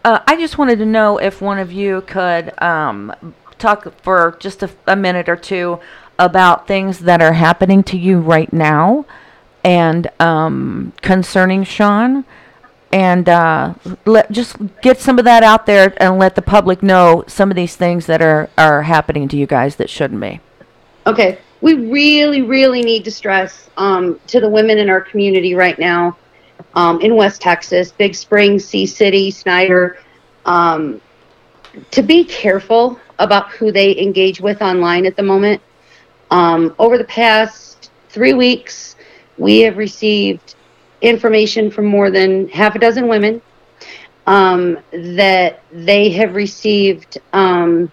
Uh, 0.04 0.20
I 0.26 0.36
just 0.36 0.58
wanted 0.58 0.78
to 0.78 0.86
know 0.86 1.18
if 1.18 1.40
one 1.42 1.58
of 1.58 1.70
you 1.70 2.00
could 2.02 2.60
um, 2.62 3.12
talk 3.58 3.92
for 4.02 4.36
just 4.40 4.62
a, 4.62 4.70
a 4.86 4.96
minute 4.96 5.28
or 5.28 5.36
two 5.36 5.78
about 6.18 6.66
things 6.66 7.00
that 7.00 7.20
are 7.20 7.34
happening 7.34 7.82
to 7.84 7.98
you 7.98 8.18
right 8.18 8.52
now 8.52 9.04
and 9.62 10.08
um, 10.20 10.92
concerning 11.02 11.64
Sean. 11.64 12.24
And 12.90 13.28
uh, 13.28 13.74
let 14.06 14.32
just 14.32 14.56
get 14.80 14.98
some 14.98 15.18
of 15.18 15.26
that 15.26 15.42
out 15.42 15.66
there 15.66 15.92
and 15.98 16.18
let 16.18 16.34
the 16.34 16.42
public 16.42 16.82
know 16.82 17.22
some 17.26 17.50
of 17.50 17.56
these 17.56 17.76
things 17.76 18.06
that 18.06 18.22
are, 18.22 18.48
are 18.56 18.82
happening 18.82 19.28
to 19.28 19.36
you 19.36 19.46
guys 19.46 19.76
that 19.76 19.90
shouldn't 19.90 20.20
be. 20.20 20.40
Okay. 21.06 21.38
We 21.60 21.74
really, 21.74 22.42
really 22.42 22.82
need 22.82 23.04
to 23.04 23.10
stress 23.10 23.68
um, 23.76 24.18
to 24.28 24.40
the 24.40 24.48
women 24.48 24.78
in 24.78 24.88
our 24.88 25.00
community 25.00 25.54
right 25.54 25.78
now 25.78 26.16
um, 26.74 27.00
in 27.00 27.16
West 27.16 27.40
Texas, 27.40 27.92
Big 27.92 28.14
Spring, 28.14 28.58
C-City, 28.58 29.30
Snyder, 29.30 29.98
um, 30.46 31.00
to 31.90 32.02
be 32.02 32.24
careful 32.24 32.98
about 33.18 33.50
who 33.50 33.72
they 33.72 33.98
engage 33.98 34.40
with 34.40 34.62
online 34.62 35.06
at 35.06 35.16
the 35.16 35.22
moment. 35.22 35.60
Um, 36.30 36.74
over 36.78 36.98
the 36.98 37.04
past 37.04 37.90
three 38.08 38.34
weeks, 38.34 38.96
we 39.36 39.60
have 39.60 39.76
received 39.76 40.54
information 41.00 41.70
from 41.70 41.86
more 41.86 42.10
than 42.10 42.48
half 42.48 42.74
a 42.74 42.78
dozen 42.78 43.08
women 43.08 43.40
um, 44.26 44.78
that 44.92 45.62
they 45.72 46.10
have 46.10 46.34
received 46.34 47.18
um, 47.32 47.90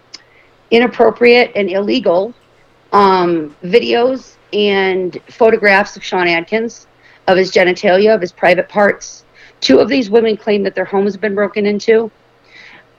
inappropriate 0.72 1.52
and 1.56 1.70
illegal 1.70 2.34
um, 2.92 3.56
videos 3.64 4.36
and 4.54 5.20
photographs 5.30 5.96
of 5.96 6.04
Sean 6.04 6.28
Adkins, 6.28 6.88
of 7.28 7.38
his 7.38 7.52
genitalia, 7.52 8.14
of 8.14 8.22
his 8.22 8.32
private 8.32 8.70
parts. 8.70 9.26
Two 9.62 9.80
of 9.80 9.90
these 9.90 10.10
women 10.10 10.38
claim 10.38 10.64
that 10.64 10.76
their 10.76 10.86
homes 10.86 11.14
have 11.14 11.22
been 11.22 11.36
broken 11.36 11.66
into. 11.66 12.12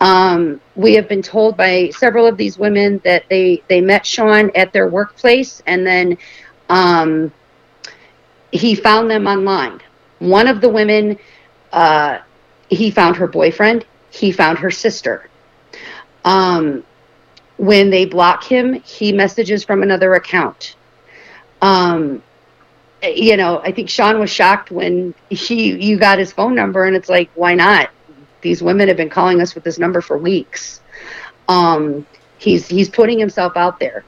Um, 0.00 0.61
we 0.74 0.94
have 0.94 1.09
been 1.09 1.22
told 1.22 1.57
by 1.57 1.90
several 1.90 2.26
of 2.26 2.36
these 2.36 2.59
women 2.59 3.00
that 3.04 3.24
they, 3.30 3.62
they 3.68 3.80
met 3.80 4.04
Sean 4.04 4.50
at 4.54 4.72
their 4.72 4.88
workplace 4.88 5.62
and 5.66 5.86
then 5.86 6.18
um, 6.68 7.32
he 8.52 8.74
found 8.74 9.11
them 9.11 9.26
online. 9.26 9.80
One 10.18 10.48
of 10.48 10.60
the 10.60 10.68
women, 10.68 11.18
uh, 11.72 12.18
he 12.68 12.90
found 12.90 13.16
her 13.16 13.26
boyfriend, 13.26 13.84
he 14.10 14.32
found 14.32 14.58
her 14.58 14.70
sister. 14.70 15.28
Um, 16.24 16.84
when 17.58 17.90
they 17.90 18.04
block 18.04 18.44
him, 18.44 18.74
he 18.74 19.12
messages 19.12 19.64
from 19.64 19.82
another 19.82 20.14
account. 20.14 20.76
Um, 21.62 22.22
you 23.02 23.36
know, 23.36 23.60
I 23.60 23.72
think 23.72 23.88
Sean 23.88 24.18
was 24.18 24.30
shocked 24.30 24.70
when 24.70 25.14
he 25.30 25.72
you 25.74 25.98
got 25.98 26.18
his 26.18 26.32
phone 26.32 26.54
number, 26.54 26.84
and 26.84 26.96
it's 26.96 27.08
like, 27.08 27.30
why 27.34 27.54
not? 27.54 27.90
These 28.40 28.62
women 28.62 28.88
have 28.88 28.96
been 28.96 29.10
calling 29.10 29.40
us 29.40 29.54
with 29.54 29.64
this 29.64 29.78
number 29.78 30.00
for 30.00 30.18
weeks. 30.18 30.80
Um, 31.48 32.06
he's 32.38 32.66
he's 32.66 32.88
putting 32.88 33.18
himself 33.18 33.56
out 33.56 33.78
there. 33.78 34.04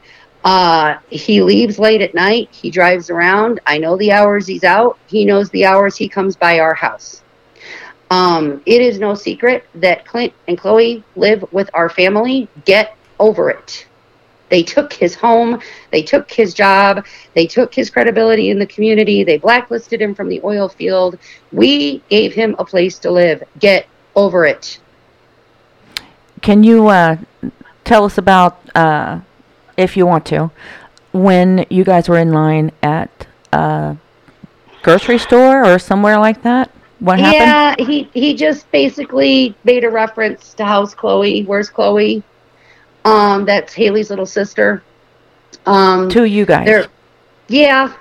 Uh, 0.49 0.99
he 1.11 1.42
leaves 1.42 1.78
late 1.78 2.01
at 2.01 2.14
night. 2.14 2.49
He 2.51 2.70
drives 2.70 3.11
around. 3.11 3.61
I 3.66 3.76
know 3.76 3.99
the 3.99 4.12
hours 4.12 4.46
he's 4.46 4.64
out. 4.64 4.99
He 5.07 5.26
knows 5.26 5.51
the 5.51 5.66
hours 5.66 5.94
he 5.94 6.09
comes 6.09 6.36
by 6.36 6.59
our 6.59 6.72
house. 6.72 7.22
Um, 8.11 8.62
it 8.64 8.80
is 8.80 8.99
no 8.99 9.12
secret 9.12 9.66
that 9.74 10.07
Clint 10.07 10.32
and 10.46 10.57
Chloe 10.57 11.05
live 11.16 11.44
with 11.53 11.68
our 11.74 11.90
family. 11.90 12.49
Get 12.64 12.96
over 13.18 13.51
it. 13.51 13.86
They 14.49 14.62
took 14.62 14.90
his 14.90 15.14
home, 15.14 15.61
they 15.90 16.01
took 16.01 16.30
his 16.30 16.55
job, 16.55 17.05
they 17.34 17.46
took 17.46 17.74
his 17.74 17.90
credibility 17.90 18.49
in 18.49 18.59
the 18.59 18.66
community, 18.66 19.24
they 19.24 19.36
blacklisted 19.36 20.01
him 20.01 20.14
from 20.14 20.30
the 20.30 20.40
oil 20.42 20.70
field. 20.70 21.18
We 21.53 21.99
gave 22.09 22.32
him 22.32 22.57
a 22.59 22.64
place 22.64 22.99
to 23.01 23.11
live. 23.11 23.42
Get 23.59 23.86
over 24.16 24.46
it. 24.46 24.80
Can 26.40 26.64
you 26.64 26.88
uh, 26.88 27.18
tell 27.84 28.07
us 28.07 28.16
about, 28.16 28.59
uh, 28.74 29.20
if 29.79 29.97
you 29.97 30.05
want 30.05 30.26
to, 30.26 30.51
when 31.12 31.64
you 31.70 31.85
guys 31.85 32.09
were 32.09 32.18
in 32.18 32.33
line 32.33 32.72
at 32.83 33.26
a 33.53 33.97
grocery 34.83 35.18
store 35.18 35.64
or 35.64 35.79
somewhere 35.79 36.18
like 36.18 36.43
that? 36.43 36.70
What 36.99 37.20
happened? 37.20 37.79
Yeah, 37.79 37.87
he 37.87 38.11
he 38.12 38.35
just 38.35 38.70
basically 38.72 39.55
made 39.62 39.85
a 39.85 39.89
reference 39.91 40.53
to 40.55 40.64
how's 40.64 40.95
Chloe, 40.95 41.45
where's 41.45 41.70
Chloe? 41.70 42.22
Um, 43.05 43.45
that's 43.45 43.72
Hailey's 43.72 44.11
little 44.11 44.26
sister. 44.26 44.83
Um, 45.64 46.09
To 46.11 46.24
you 46.24 46.45
guys. 46.45 46.89
Yeah, 47.47 47.95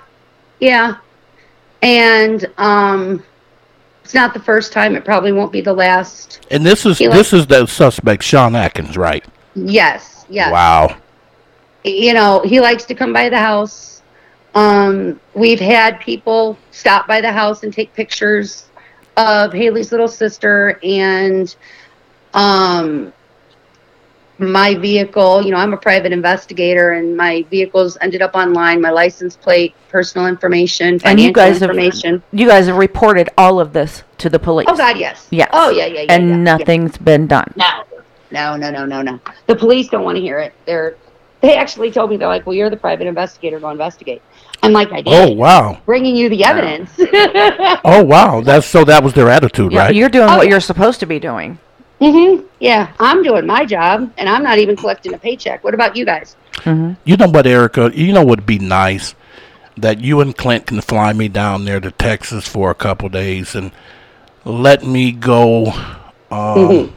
yeah, 0.58 0.96
and 1.80 2.50
um, 2.58 3.24
it's 4.04 4.14
not 4.14 4.34
the 4.34 4.40
first 4.40 4.72
time. 4.72 4.96
It 4.96 5.04
probably 5.04 5.32
won't 5.32 5.52
be 5.52 5.60
the 5.60 5.72
last. 5.72 6.46
And 6.50 6.66
this 6.66 6.84
is 6.84 6.98
He 6.98 7.06
this 7.06 7.32
is 7.32 7.46
the 7.46 7.66
suspect, 7.66 8.24
Sean 8.24 8.56
Adkins, 8.56 8.96
right? 8.96 9.24
Yes, 9.54 10.26
yes. 10.28 10.50
Wow. 10.50 10.96
You 11.96 12.14
know, 12.14 12.42
he 12.44 12.60
likes 12.60 12.84
to 12.86 12.94
come 12.94 13.12
by 13.12 13.28
the 13.28 13.38
house. 13.38 14.02
Um, 14.54 15.20
we've 15.34 15.60
had 15.60 16.00
people 16.00 16.58
stop 16.70 17.06
by 17.06 17.20
the 17.20 17.30
house 17.32 17.62
and 17.62 17.72
take 17.72 17.92
pictures 17.94 18.66
of 19.16 19.52
Hailey's 19.52 19.90
little 19.92 20.08
sister 20.08 20.78
and 20.82 21.54
um 22.34 23.12
my 24.40 24.76
vehicle, 24.76 25.42
you 25.42 25.50
know, 25.50 25.56
I'm 25.56 25.72
a 25.72 25.76
private 25.76 26.12
investigator 26.12 26.92
and 26.92 27.16
my 27.16 27.44
vehicles 27.50 27.98
ended 28.00 28.22
up 28.22 28.36
online, 28.36 28.80
my 28.80 28.90
license 28.90 29.34
plate, 29.36 29.74
personal 29.88 30.28
information, 30.28 31.00
And 31.04 31.18
you 31.18 31.32
financial 31.32 31.32
guys 31.32 31.54
have- 31.58 31.70
information. 31.70 32.22
you 32.32 32.46
guys 32.46 32.66
have 32.68 32.76
reported 32.76 33.30
all 33.36 33.58
of 33.58 33.72
this 33.72 34.04
to 34.18 34.30
the 34.30 34.38
police. 34.38 34.66
Oh 34.70 34.76
God, 34.76 34.96
yes. 34.96 35.26
Yes. 35.30 35.50
Oh 35.52 35.70
yeah, 35.70 35.86
yeah, 35.86 36.02
yeah. 36.02 36.06
and 36.14 36.28
yeah, 36.28 36.36
yeah. 36.36 36.42
nothing's 36.42 36.96
been 36.98 37.26
done. 37.26 37.52
No, 37.56 37.82
no, 38.30 38.56
no, 38.56 38.70
no, 38.70 38.84
no, 38.86 39.02
no. 39.02 39.18
The 39.48 39.56
police 39.56 39.88
don't 39.88 40.04
want 40.04 40.14
to 40.16 40.22
hear 40.22 40.38
it. 40.38 40.52
They're 40.66 40.96
they 41.40 41.56
actually 41.56 41.90
told 41.90 42.10
me 42.10 42.16
they're 42.16 42.28
like, 42.28 42.46
well, 42.46 42.54
you're 42.54 42.70
the 42.70 42.76
private 42.76 43.06
investigator. 43.06 43.60
Go 43.60 43.70
investigate. 43.70 44.22
I'm 44.62 44.72
like, 44.72 44.90
I 44.92 45.02
did. 45.02 45.14
Oh 45.14 45.32
wow. 45.32 45.80
Bringing 45.86 46.16
you 46.16 46.28
the 46.28 46.44
evidence. 46.44 46.90
Oh 47.84 48.02
wow. 48.04 48.40
That's 48.40 48.66
so 48.66 48.84
that 48.84 49.02
was 49.02 49.14
their 49.14 49.28
attitude, 49.30 49.72
Yeah, 49.72 49.86
right? 49.86 49.94
you're 49.94 50.08
doing 50.08 50.28
Oh, 50.28 50.36
what 50.38 50.48
you're 50.48 50.60
supposed 50.60 51.00
to 51.00 51.06
be 51.06 51.18
doing. 51.18 51.58
hmm 52.00 52.42
Yeah, 52.60 52.92
I'm 52.98 53.22
doing 53.22 53.46
my 53.46 53.64
job, 53.64 54.12
and 54.18 54.28
I'm 54.28 54.42
not 54.42 54.58
even 54.58 54.76
collecting 54.76 55.14
a 55.14 55.18
paycheck. 55.18 55.62
What 55.64 55.74
about 55.74 55.96
you 55.96 56.04
guys? 56.04 56.36
You 56.66 57.16
know 57.16 57.28
what, 57.28 57.46
Erica? 57.46 57.90
You 57.94 58.12
know 58.12 58.20
what 58.24 58.40
would 58.40 58.46
be 58.46 58.58
nice 58.58 59.14
that 59.76 60.00
you 60.00 60.20
and 60.20 60.36
Clint 60.36 60.66
can 60.66 60.80
fly 60.80 61.12
me 61.12 61.28
down 61.28 61.64
there 61.64 61.78
to 61.80 61.90
Texas 61.92 62.48
for 62.48 62.70
a 62.70 62.74
couple 62.74 63.08
days 63.08 63.54
and 63.54 63.70
let 64.44 64.84
me 64.84 65.12
go, 65.12 65.72
um, 66.30 66.92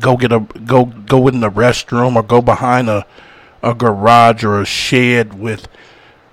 go 0.00 0.16
get 0.16 0.32
a 0.32 0.40
go 0.66 0.84
go 0.86 1.28
in 1.28 1.40
the 1.40 1.50
restroom 1.50 2.16
or 2.16 2.22
go 2.22 2.40
behind 2.42 2.88
a 2.88 3.06
a 3.64 3.74
garage 3.74 4.44
or 4.44 4.60
a 4.60 4.66
shed 4.66 5.38
with 5.38 5.68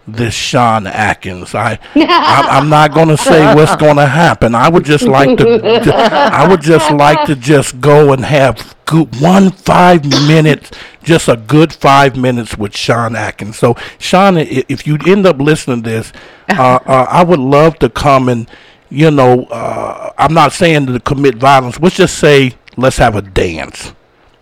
this 0.08 0.34
Sean 0.34 0.88
Adkins. 0.88 1.54
I, 1.54 1.80
I 1.96 2.48
I'm 2.50 2.70
not 2.70 2.94
going 2.94 3.08
to 3.08 3.18
say 3.18 3.56
what's 3.56 3.76
going 3.76 3.98
to 3.98 4.08
happen. 4.08 4.56
I 4.56 4.70
would 4.70 4.84
just 4.84 5.06
like 5.06 5.38
to 5.38 5.94
I 5.96 6.48
would 6.48 6.62
just 6.62 6.92
like 6.92 7.26
to 7.28 7.36
just 7.36 7.80
go 7.80 8.12
and 8.12 8.26
have 8.26 8.76
good 8.86 9.22
one 9.22 9.52
5 9.52 10.28
minutes 10.28 10.72
just 11.04 11.30
a 11.30 11.38
good 11.38 11.72
5 11.72 12.18
minutes 12.18 12.58
with 12.58 12.76
Sean 12.76 13.16
Adkins. 13.16 13.58
So 13.58 13.76
Sean 14.00 14.38
if 14.38 14.86
you 14.86 14.98
end 15.06 15.26
up 15.26 15.40
listening 15.40 15.84
to 15.84 15.90
this, 15.90 16.14
uh, 16.50 16.80
uh, 16.86 17.08
I 17.10 17.24
would 17.24 17.40
love 17.40 17.80
to 17.80 17.90
come 17.90 18.28
and 18.30 18.50
you 18.90 19.10
know, 19.10 19.44
uh, 19.46 20.12
I'm 20.18 20.34
not 20.34 20.52
saying 20.52 20.88
to 20.88 21.00
commit 21.00 21.36
violence. 21.36 21.80
Let's 21.80 21.96
just 21.96 22.18
say 22.18 22.56
let's 22.76 22.98
have 22.98 23.16
a 23.16 23.22
dance. 23.22 23.94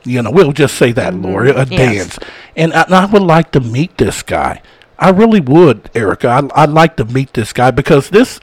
You 0.03 0.21
know, 0.21 0.31
we'll 0.31 0.53
just 0.53 0.75
say 0.75 0.91
that, 0.93 1.13
Lori, 1.13 1.49
a 1.51 1.53
Mm-hmm. 1.65 1.73
Yes. 1.73 2.17
dance. 2.17 2.19
And 2.55 2.73
I, 2.73 2.81
and 2.83 2.95
I 2.95 3.05
would 3.05 3.21
like 3.21 3.51
to 3.51 3.59
meet 3.59 3.97
this 3.97 4.23
guy. 4.23 4.61
I 4.97 5.09
really 5.11 5.39
would, 5.41 5.89
Erica. 5.95 6.27
I, 6.55 6.63
I'd 6.63 6.69
like 6.69 6.95
to 6.97 7.05
meet 7.05 7.33
this 7.33 7.53
guy 7.53 7.71
because 7.71 8.09
this 8.09 8.39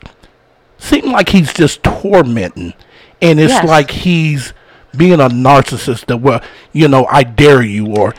seemed 0.79 1.07
like 1.13 1.31
he's 1.31 1.53
just 1.55 1.83
tormenting, 1.83 2.75
and 3.23 3.41
it's 3.41 3.53
Yes. 3.53 3.67
like 3.67 3.91
he's 3.91 4.53
being 4.97 5.21
a 5.21 5.29
narcissist. 5.29 6.07
That 6.07 6.19
well, 6.19 6.43
you 6.73 6.89
know, 6.89 7.07
I 7.11 7.23
dare 7.25 7.63
you, 7.63 7.87
or 7.95 8.15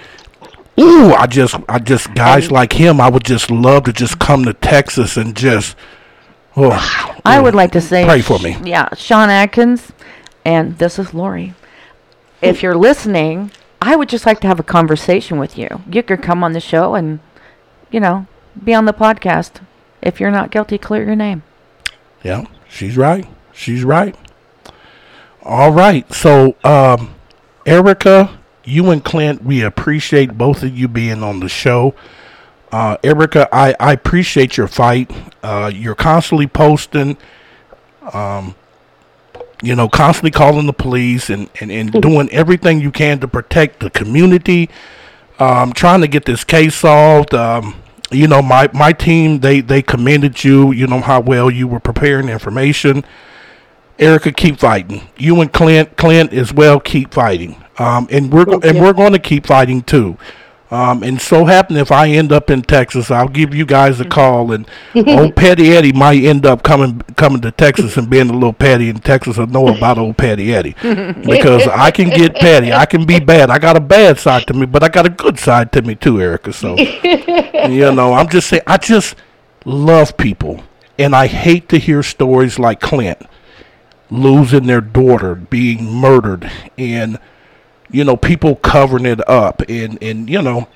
ooh, 0.79 1.13
I 1.13 1.25
just, 1.27 1.55
I 1.69 1.79
just 1.79 2.13
guys 2.15 2.51
like 2.51 2.73
him. 2.73 2.99
I 3.01 3.09
would 3.09 3.23
just 3.23 3.49
love 3.51 3.83
to 3.85 3.93
just 3.93 4.19
come 4.19 4.45
to 4.45 4.53
Texas 4.53 5.17
and 5.17 5.35
just. 5.35 5.75
Oh, 6.55 7.19
I 7.23 7.39
would 7.39 7.53
like 7.53 7.71
to 7.73 7.81
say, 7.81 8.03
Pray 8.05 8.21
for 8.21 8.39
me. 8.39 8.57
Yeah, 8.63 8.89
Sean 8.95 9.29
Adkins, 9.29 9.91
and 10.43 10.77
this 10.79 10.97
is 10.97 11.13
Lori. 11.13 11.53
If 12.41 12.61
you're 12.61 12.75
listening, 12.75 13.51
I 13.81 13.95
would 13.95 14.09
just 14.09 14.25
like 14.25 14.39
to 14.41 14.47
have 14.47 14.59
a 14.59 14.63
conversation 14.63 15.39
with 15.39 15.57
you. 15.57 15.81
You 15.91 16.03
could 16.03 16.21
come 16.21 16.43
on 16.43 16.53
the 16.53 16.59
show 16.59 16.95
and, 16.95 17.19
you 17.91 17.99
know, 17.99 18.27
be 18.63 18.73
on 18.73 18.85
the 18.85 18.93
podcast. 18.93 19.61
If 20.01 20.19
you're 20.19 20.31
not 20.31 20.51
guilty, 20.51 20.77
clear 20.77 21.03
your 21.03 21.15
name. 21.15 21.43
Yeah, 22.23 22.45
she's 22.69 22.97
right. 22.97 23.27
She's 23.53 23.83
right. 23.83 24.15
All 25.43 25.71
right. 25.71 26.11
So, 26.13 26.55
um, 26.63 27.15
Erica, 27.65 28.39
you 28.63 28.89
and 28.91 29.03
Clint, 29.03 29.43
we 29.43 29.63
appreciate 29.63 30.37
both 30.37 30.61
of 30.63 30.77
you 30.77 30.87
being 30.87 31.23
on 31.23 31.39
the 31.39 31.49
show. 31.49 31.95
Uh, 32.71 32.97
Erica, 33.03 33.47
I, 33.51 33.75
I 33.79 33.93
appreciate 33.93 34.57
your 34.57 34.67
fight. 34.67 35.09
Uh, 35.41 35.71
you're 35.73 35.95
constantly 35.95 36.47
posting, 36.47 37.17
um, 38.13 38.55
you 39.61 39.75
know, 39.75 39.89
constantly 39.89 40.31
calling 40.31 40.67
the 40.67 40.73
police 40.73 41.29
and, 41.29 41.49
and, 41.59 41.71
and 41.71 41.91
doing 42.01 42.29
everything 42.31 42.79
you 42.79 42.91
can 42.91 43.19
to 43.19 43.27
protect 43.27 43.79
the 43.79 43.89
community. 43.89 44.69
Um, 45.39 45.73
trying 45.73 46.01
to 46.01 46.07
get 46.07 46.25
this 46.25 46.43
case 46.43 46.75
solved. 46.75 47.33
Um, 47.33 47.75
you 48.11 48.27
know, 48.27 48.41
my, 48.41 48.69
my 48.73 48.93
team, 48.93 49.39
they, 49.39 49.61
they 49.61 49.81
commended 49.81 50.43
you, 50.43 50.71
you 50.71 50.87
know, 50.87 51.01
how 51.01 51.19
well 51.19 51.51
you 51.51 51.67
were 51.67 51.79
preparing 51.79 52.29
information. 52.29 53.03
Erica, 53.99 54.31
keep 54.31 54.59
fighting. 54.59 55.07
You 55.17 55.41
and 55.41 55.51
Clint, 55.51 55.97
Clint 55.97 56.33
as 56.33 56.53
well, 56.53 56.79
keep 56.79 57.13
fighting. 57.13 57.63
Um, 57.79 58.07
and 58.11 58.31
we're 58.31 58.45
Thank 58.45 58.65
and 58.65 58.77
you. 58.77 58.83
we're 58.83 58.93
going 58.93 59.13
to 59.13 59.19
keep 59.19 59.45
fighting 59.45 59.81
too. 59.81 60.17
Um, 60.69 61.01
and 61.01 61.21
so 61.21 61.45
happen 61.45 61.77
if 61.77 61.91
I 61.91 62.09
end 62.09 62.33
up 62.33 62.49
in 62.49 62.61
Texas, 62.61 63.09
I'll 63.09 63.29
give 63.29 63.55
you 63.55 63.65
guys 63.65 64.01
a 64.01 64.05
call, 64.05 64.51
and 64.51 64.69
old 64.95 65.35
Patty 65.35 65.71
Eddie 65.71 65.93
might 65.93 66.21
end 66.21 66.45
up 66.45 66.61
coming 66.61 66.99
coming 67.15 67.41
to 67.41 67.51
Texas 67.51 67.95
and 67.95 68.09
being 68.09 68.29
a 68.29 68.33
little 68.33 68.51
Patty 68.51 68.89
in 68.89 68.99
Texas 68.99 69.37
will 69.37 69.47
know 69.47 69.69
about 69.69 69.97
old 69.97 70.17
Patty 70.17 70.53
Eddie 70.53 70.75
because 70.81 71.65
I 71.67 71.91
can 71.91 72.09
get 72.09 72.35
Patty. 72.35 72.73
I 72.73 72.85
can 72.85 73.05
be 73.05 73.19
bad. 73.19 73.49
I 73.49 73.59
got 73.59 73.77
a 73.77 73.81
bad 73.81 74.19
side 74.19 74.45
to 74.47 74.53
me, 74.53 74.65
but 74.65 74.83
I 74.83 74.89
got 74.89 75.05
a 75.05 75.09
good 75.09 75.39
side 75.39 75.71
to 75.71 75.81
me 75.81 75.95
too, 75.95 76.19
Erica. 76.19 76.51
So 76.51 76.75
you 76.77 77.91
know, 77.93 78.13
I'm 78.13 78.27
just 78.27 78.49
saying, 78.49 78.63
I 78.67 78.75
just 78.77 79.15
love 79.63 80.17
people, 80.17 80.63
and 80.99 81.15
I 81.15 81.27
hate 81.27 81.69
to 81.69 81.77
hear 81.77 82.03
stories 82.03 82.59
like 82.59 82.81
Clint 82.81 83.21
losing 84.09 84.67
their 84.67 84.81
daughter, 84.81 85.35
being 85.35 85.85
murdered, 85.85 86.51
and 86.77 87.19
you 87.89 88.03
know, 88.03 88.17
people 88.17 88.55
covering 88.55 89.05
it 89.05 89.27
up, 89.29 89.61
and 89.69 89.97
and 90.01 90.29
you 90.29 90.41
know, 90.41 90.67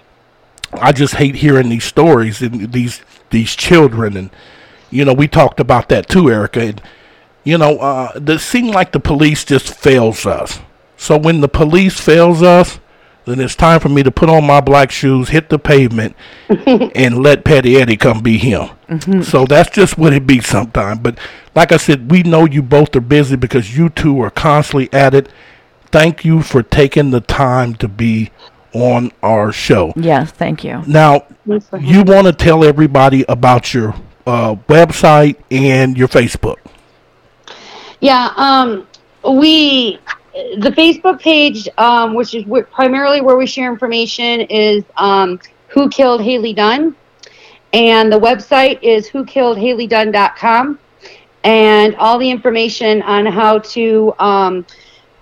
I 0.73 0.91
just 0.91 1.15
hate 1.15 1.35
hearing 1.35 1.69
these 1.69 1.83
stories 1.83 2.41
and 2.41 2.71
these 2.71 3.01
these 3.29 3.55
children, 3.55 4.17
and 4.17 4.29
you 4.89 5.05
know, 5.05 5.13
we 5.13 5.27
talked 5.27 5.59
about 5.59 5.89
that 5.89 6.07
too, 6.07 6.29
Erica, 6.29 6.61
and 6.61 6.81
you 7.43 7.57
know, 7.57 7.77
uh, 7.79 8.11
it 8.15 8.39
seems 8.39 8.69
like 8.69 8.91
the 8.91 8.99
police 8.99 9.43
just 9.43 9.73
fails 9.73 10.25
us. 10.25 10.59
So 10.97 11.17
when 11.17 11.41
the 11.41 11.49
police 11.49 11.99
fails 11.99 12.43
us, 12.43 12.79
then 13.25 13.39
it's 13.39 13.55
time 13.55 13.79
for 13.79 13.89
me 13.89 14.03
to 14.03 14.11
put 14.11 14.29
on 14.29 14.45
my 14.45 14.61
black 14.61 14.91
shoes, 14.91 15.29
hit 15.29 15.49
the 15.49 15.59
pavement, 15.59 16.15
and 16.49 17.21
let 17.21 17.43
Petty 17.43 17.77
Eddie 17.77 17.97
come 17.97 18.21
be 18.21 18.37
him. 18.37 18.69
So 19.23 19.45
that's 19.45 19.69
just 19.71 19.97
what 19.97 20.13
it 20.13 20.27
be 20.27 20.41
sometime. 20.41 20.99
But 20.99 21.17
like 21.55 21.71
I 21.71 21.77
said, 21.77 22.11
we 22.11 22.23
know 22.23 22.45
you 22.45 22.61
both 22.61 22.95
are 22.95 23.01
busy 23.01 23.35
because 23.35 23.75
you 23.77 23.89
two 23.89 24.21
are 24.21 24.29
constantly 24.29 24.89
at 24.91 25.13
it. 25.13 25.29
Thank 25.91 26.23
you 26.23 26.41
for 26.41 26.63
taking 26.63 27.11
the 27.11 27.21
time 27.21 27.75
to 27.75 27.87
be 27.87 28.31
on 28.73 29.11
our 29.21 29.51
show. 29.51 29.93
Yes, 29.95 30.31
thank 30.31 30.63
you. 30.63 30.81
Now, 30.87 31.27
you 31.45 32.03
want 32.03 32.27
to 32.27 32.33
tell 32.33 32.63
everybody 32.63 33.25
about 33.27 33.73
your 33.73 33.93
uh, 34.25 34.55
website 34.67 35.35
and 35.49 35.97
your 35.97 36.07
Facebook. 36.07 36.57
Yeah, 37.99 38.31
um, 38.35 38.87
we 39.23 39.99
the 40.33 40.71
Facebook 40.71 41.19
page, 41.19 41.67
um, 41.77 42.13
which 42.13 42.33
is 42.33 42.45
wh- 42.45 42.69
primarily 42.71 43.21
where 43.21 43.35
we 43.35 43.45
share 43.45 43.69
information, 43.71 44.41
is 44.41 44.83
um, 44.97 45.39
Who 45.69 45.89
Killed 45.89 46.21
Hailey 46.21 46.53
Dunn, 46.53 46.95
and 47.73 48.11
the 48.11 48.19
website 48.19 48.79
is 48.81 49.07
who 49.07 49.25
killed 49.25 49.57
WhoKilledHaileyDunn.com, 49.57 50.79
and 51.43 51.95
all 51.95 52.17
the 52.17 52.29
information 52.29 53.01
on 53.01 53.25
how 53.25 53.59
to 53.59 54.13
um, 54.19 54.65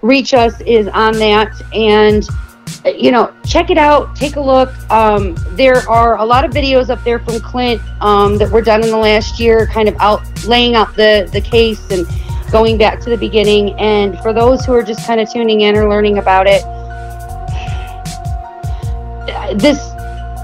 reach 0.02 0.34
us 0.34 0.60
is 0.62 0.88
on 0.88 1.14
that, 1.20 1.62
and 1.74 2.28
you 2.86 3.12
know, 3.12 3.34
check 3.46 3.70
it 3.70 3.78
out, 3.78 4.16
take 4.16 4.36
a 4.36 4.42
look. 4.42 4.70
Um, 4.92 5.36
there 5.52 5.88
are 5.90 6.18
a 6.18 6.26
lot 6.26 6.46
of 6.46 6.52
videos 6.52 6.90
up 6.90 7.04
there 7.04 7.20
from 7.20 7.40
Clint 7.40 7.82
um, 8.02 8.38
that 8.38 8.50
were 8.50 8.62
done 8.62 8.84
in 8.84 8.90
the 8.90 8.98
last 8.98 9.40
year, 9.40 9.68
kind 9.68 9.90
of 9.90 9.96
out 10.00 10.22
laying 10.46 10.76
out 10.76 10.96
the 10.96 11.30
the 11.34 11.42
case 11.42 11.92
and 11.92 12.08
going 12.52 12.78
back 12.78 13.00
to 13.02 13.10
the 13.10 13.18
beginning. 13.18 13.74
And 13.80 14.18
for 14.20 14.34
those 14.34 14.66
who 14.66 14.74
are 14.74 14.84
just 14.84 15.06
kind 15.06 15.20
of 15.20 15.32
tuning 15.32 15.62
in 15.62 15.76
or 15.76 15.90
learning 15.90 16.18
about 16.18 16.48
it, 16.48 16.64
this 19.58 19.80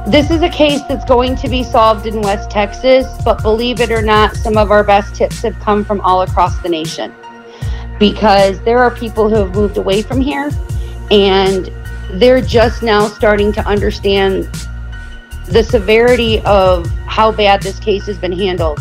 this 0.08 0.30
is 0.30 0.42
a 0.44 0.50
case 0.50 0.82
that's 0.88 1.06
going 1.06 1.36
to 1.38 1.50
be 1.50 1.64
solved 1.64 2.06
in 2.06 2.22
West 2.22 2.52
Texas, 2.52 3.08
but 3.24 3.42
believe 3.42 3.80
it 3.80 3.90
or 3.90 4.04
not, 4.04 4.36
some 4.36 4.56
of 4.56 4.70
our 4.70 4.84
best 4.84 5.16
tips 5.16 5.42
have 5.42 5.58
come 5.60 5.84
from 5.84 6.00
all 6.02 6.22
across 6.22 6.60
the 6.62 6.70
nation 6.70 7.12
because 8.00 8.62
there 8.62 8.80
are 8.80 8.92
people 8.92 9.30
who 9.30 9.36
have 9.36 9.56
moved 9.56 9.78
away 9.78 10.02
from 10.02 10.20
here 10.20 10.50
and 11.12 11.72
they're 12.14 12.42
just 12.42 12.84
now 12.84 13.08
starting 13.08 13.52
to 13.54 13.66
understand 13.68 14.50
the 15.48 15.64
severity 15.64 16.42
of 16.42 16.88
how 17.06 17.32
bad 17.32 17.62
this 17.62 17.80
case 17.80 18.06
has 18.06 18.18
been 18.18 18.32
handled. 18.32 18.80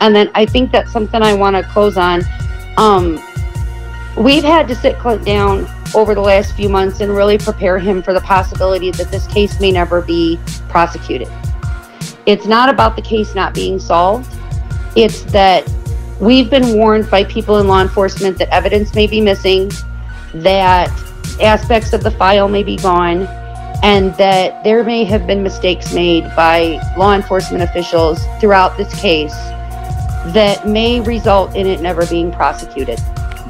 And 0.00 0.14
then 0.14 0.30
I 0.34 0.46
think 0.46 0.72
that's 0.72 0.90
something 0.92 1.22
I 1.22 1.34
want 1.34 1.56
to 1.56 1.62
close 1.62 1.96
on. 1.96 2.22
Um, 2.76 3.22
we've 4.16 4.44
had 4.44 4.66
to 4.68 4.74
sit 4.74 4.98
Clint 4.98 5.24
down 5.24 5.68
over 5.94 6.14
the 6.14 6.20
last 6.20 6.54
few 6.54 6.68
months 6.68 7.00
and 7.00 7.14
really 7.14 7.36
prepare 7.36 7.78
him 7.78 8.02
for 8.02 8.14
the 8.14 8.20
possibility 8.20 8.90
that 8.92 9.10
this 9.10 9.26
case 9.26 9.60
may 9.60 9.72
never 9.72 10.00
be 10.00 10.38
prosecuted. 10.68 11.28
It's 12.26 12.46
not 12.46 12.68
about 12.68 12.96
the 12.96 13.02
case 13.02 13.34
not 13.34 13.54
being 13.54 13.78
solved, 13.78 14.32
it's 14.96 15.22
that 15.32 15.68
we've 16.20 16.50
been 16.50 16.74
warned 16.74 17.10
by 17.10 17.24
people 17.24 17.58
in 17.58 17.66
law 17.66 17.80
enforcement 17.80 18.38
that 18.38 18.48
evidence 18.54 18.94
may 18.94 19.06
be 19.06 19.20
missing, 19.20 19.70
that 20.34 20.90
aspects 21.40 21.92
of 21.92 22.02
the 22.02 22.10
file 22.10 22.48
may 22.48 22.62
be 22.62 22.76
gone, 22.76 23.26
and 23.82 24.14
that 24.16 24.62
there 24.62 24.84
may 24.84 25.04
have 25.04 25.26
been 25.26 25.42
mistakes 25.42 25.94
made 25.94 26.24
by 26.36 26.78
law 26.98 27.14
enforcement 27.14 27.62
officials 27.62 28.20
throughout 28.38 28.76
this 28.76 28.94
case 29.00 29.34
that 30.34 30.68
may 30.68 31.00
result 31.00 31.56
in 31.56 31.66
it 31.66 31.80
never 31.80 32.06
being 32.06 32.30
prosecuted. 32.30 32.98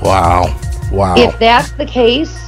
Wow. 0.01 0.57
Wow. 0.93 1.17
If 1.17 1.37
that's 1.39 1.73
the 1.73 1.87
case, 1.87 2.39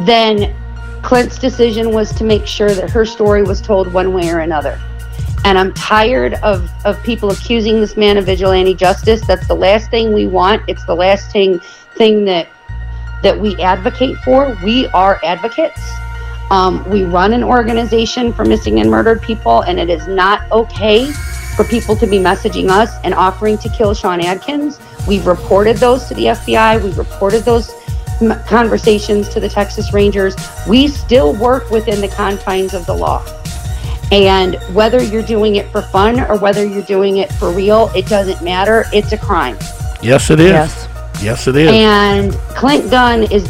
then 0.00 0.54
Clint's 1.02 1.38
decision 1.38 1.92
was 1.92 2.12
to 2.14 2.24
make 2.24 2.46
sure 2.46 2.70
that 2.70 2.90
her 2.90 3.04
story 3.04 3.42
was 3.42 3.60
told 3.60 3.92
one 3.92 4.12
way 4.12 4.30
or 4.30 4.40
another. 4.40 4.80
And 5.44 5.58
I'm 5.58 5.72
tired 5.74 6.34
of, 6.34 6.70
of 6.84 7.02
people 7.02 7.30
accusing 7.30 7.80
this 7.80 7.96
man 7.96 8.16
of 8.16 8.26
vigilante 8.26 8.74
justice. 8.74 9.26
That's 9.26 9.46
the 9.46 9.54
last 9.54 9.90
thing 9.90 10.12
we 10.12 10.26
want. 10.26 10.62
It's 10.68 10.84
the 10.84 10.94
last 10.94 11.30
thing 11.30 11.60
thing 11.96 12.24
that 12.24 12.48
that 13.22 13.38
we 13.38 13.56
advocate 13.56 14.16
for. 14.18 14.56
We 14.62 14.86
are 14.88 15.20
advocates. 15.24 15.80
Um, 16.50 16.88
we 16.88 17.04
run 17.04 17.32
an 17.32 17.44
organization 17.44 18.32
for 18.32 18.44
missing 18.44 18.80
and 18.80 18.90
murdered 18.90 19.20
people, 19.20 19.62
and 19.62 19.78
it 19.78 19.90
is 19.90 20.06
not 20.06 20.50
okay 20.50 21.10
for 21.56 21.64
people 21.64 21.96
to 21.96 22.06
be 22.06 22.18
messaging 22.18 22.70
us 22.70 22.94
and 23.04 23.12
offering 23.12 23.58
to 23.58 23.68
kill 23.68 23.92
Sean 23.92 24.20
Adkins. 24.20 24.78
We've 25.06 25.26
reported 25.26 25.76
those 25.76 26.06
to 26.06 26.14
the 26.14 26.26
FBI. 26.26 26.82
We've 26.82 26.96
reported 26.96 27.44
those 27.44 27.70
conversations 28.46 29.28
to 29.30 29.40
the 29.40 29.48
Texas 29.48 29.92
Rangers. 29.92 30.36
We 30.66 30.88
still 30.88 31.34
work 31.34 31.70
within 31.70 32.00
the 32.00 32.08
confines 32.08 32.74
of 32.74 32.86
the 32.86 32.94
law. 32.94 33.24
And 34.10 34.54
whether 34.74 35.02
you're 35.02 35.22
doing 35.22 35.56
it 35.56 35.70
for 35.70 35.82
fun 35.82 36.20
or 36.20 36.38
whether 36.38 36.64
you're 36.64 36.82
doing 36.82 37.18
it 37.18 37.30
for 37.34 37.50
real, 37.50 37.90
it 37.94 38.06
doesn't 38.06 38.42
matter. 38.42 38.84
It's 38.92 39.12
a 39.12 39.18
crime. 39.18 39.56
yes, 40.02 40.30
it 40.30 40.40
is. 40.40 40.50
Yes. 40.50 40.88
Yes, 41.22 41.46
it 41.48 41.56
is. 41.56 41.70
And 41.72 42.32
Clint 42.56 42.90
Dunn 42.90 43.24
is 43.24 43.48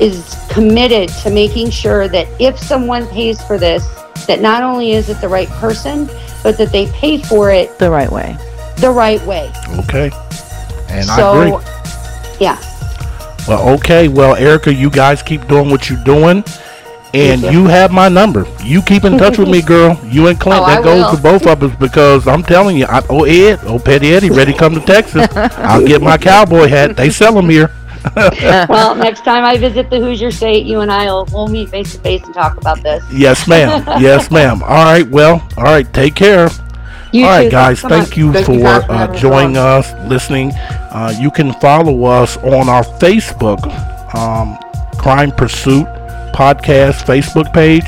is 0.00 0.34
committed 0.50 1.08
to 1.10 1.30
making 1.30 1.70
sure 1.70 2.08
that 2.08 2.26
if 2.40 2.58
someone 2.58 3.06
pays 3.08 3.40
for 3.42 3.58
this, 3.58 3.86
that 4.26 4.40
not 4.40 4.62
only 4.62 4.92
is 4.92 5.10
it 5.10 5.20
the 5.20 5.28
right 5.28 5.48
person, 5.48 6.06
but 6.42 6.56
that 6.58 6.72
they 6.72 6.86
pay 6.92 7.18
for 7.22 7.50
it 7.50 7.78
The 7.78 7.90
right 7.90 8.10
way. 8.10 8.36
the 8.78 8.90
right 8.90 9.20
way. 9.26 9.52
okay. 9.80 10.10
And 10.88 11.08
I 11.10 11.16
so, 11.16 11.40
agree. 11.42 11.66
yeah, 12.40 12.58
Well, 13.46 13.68
okay. 13.76 14.08
Well, 14.08 14.34
Erica, 14.36 14.72
you 14.74 14.88
guys 14.90 15.22
keep 15.22 15.46
doing 15.48 15.70
what 15.70 15.88
you're 15.90 16.02
doing. 16.02 16.42
And 17.12 17.42
you 17.42 17.50
you. 17.50 17.66
have 17.66 17.90
my 17.90 18.08
number. 18.08 18.46
You 18.62 18.82
keep 18.82 19.04
in 19.04 19.18
touch 19.18 19.38
with 19.38 19.48
me, 19.48 19.62
girl. 19.66 19.98
You 20.04 20.28
and 20.28 20.38
Clint. 20.38 20.60
Oh, 20.60 20.66
that 20.66 20.80
I 20.80 20.82
goes 20.82 21.04
will. 21.04 21.16
to 21.16 21.22
both 21.22 21.46
of 21.46 21.62
us 21.62 21.76
because 21.78 22.28
I'm 22.28 22.42
telling 22.42 22.76
you, 22.76 22.86
I, 22.86 23.02
oh 23.08 23.24
Ed, 23.24 23.60
oh 23.64 23.78
Petty 23.78 24.14
Eddie, 24.14 24.30
ready 24.30 24.52
to 24.52 24.58
come 24.58 24.74
to 24.74 24.80
Texas. 24.80 25.26
I'll 25.34 25.84
get 25.86 26.02
my 26.02 26.16
cowboy 26.16 26.68
hat. 26.68 26.96
They 26.96 27.10
sell 27.10 27.34
them 27.34 27.48
here. 27.48 27.70
well, 28.16 28.94
next 28.96 29.24
time 29.24 29.44
I 29.44 29.56
visit 29.58 29.90
the 29.90 29.98
Hoosier 29.98 30.30
State, 30.30 30.66
you 30.66 30.80
and 30.80 30.90
I 30.90 31.06
will 31.06 31.26
we'll 31.32 31.48
meet 31.48 31.68
face 31.68 31.92
to 31.94 32.00
face 32.00 32.22
and 32.24 32.34
talk 32.34 32.56
about 32.56 32.82
this. 32.82 33.04
Yes, 33.12 33.46
ma'am. 33.46 33.84
yes, 34.00 34.30
ma'am. 34.30 34.62
All 34.62 34.68
right. 34.68 35.06
Well, 35.08 35.46
all 35.56 35.64
right. 35.64 35.92
Take 35.92 36.14
care. 36.14 36.48
You 37.12 37.24
All 37.24 37.30
right, 37.30 37.44
too. 37.44 37.50
guys. 37.50 37.80
Thanks 37.80 37.94
Thank 37.94 38.08
much. 38.10 38.18
you 38.18 38.32
Thank 38.32 38.46
for 38.46 38.52
you 38.52 38.60
for 38.60 38.92
uh, 38.92 39.16
joining 39.16 39.56
on. 39.56 39.80
us, 39.80 39.92
listening. 40.08 40.52
Uh, 40.54 41.12
you 41.18 41.30
can 41.32 41.52
follow 41.54 42.04
us 42.04 42.36
on 42.38 42.68
our 42.68 42.84
Facebook, 42.84 43.60
um, 44.14 44.56
Crime 44.96 45.32
Pursuit 45.32 45.88
Podcast 46.32 47.04
Facebook 47.04 47.52
page. 47.52 47.84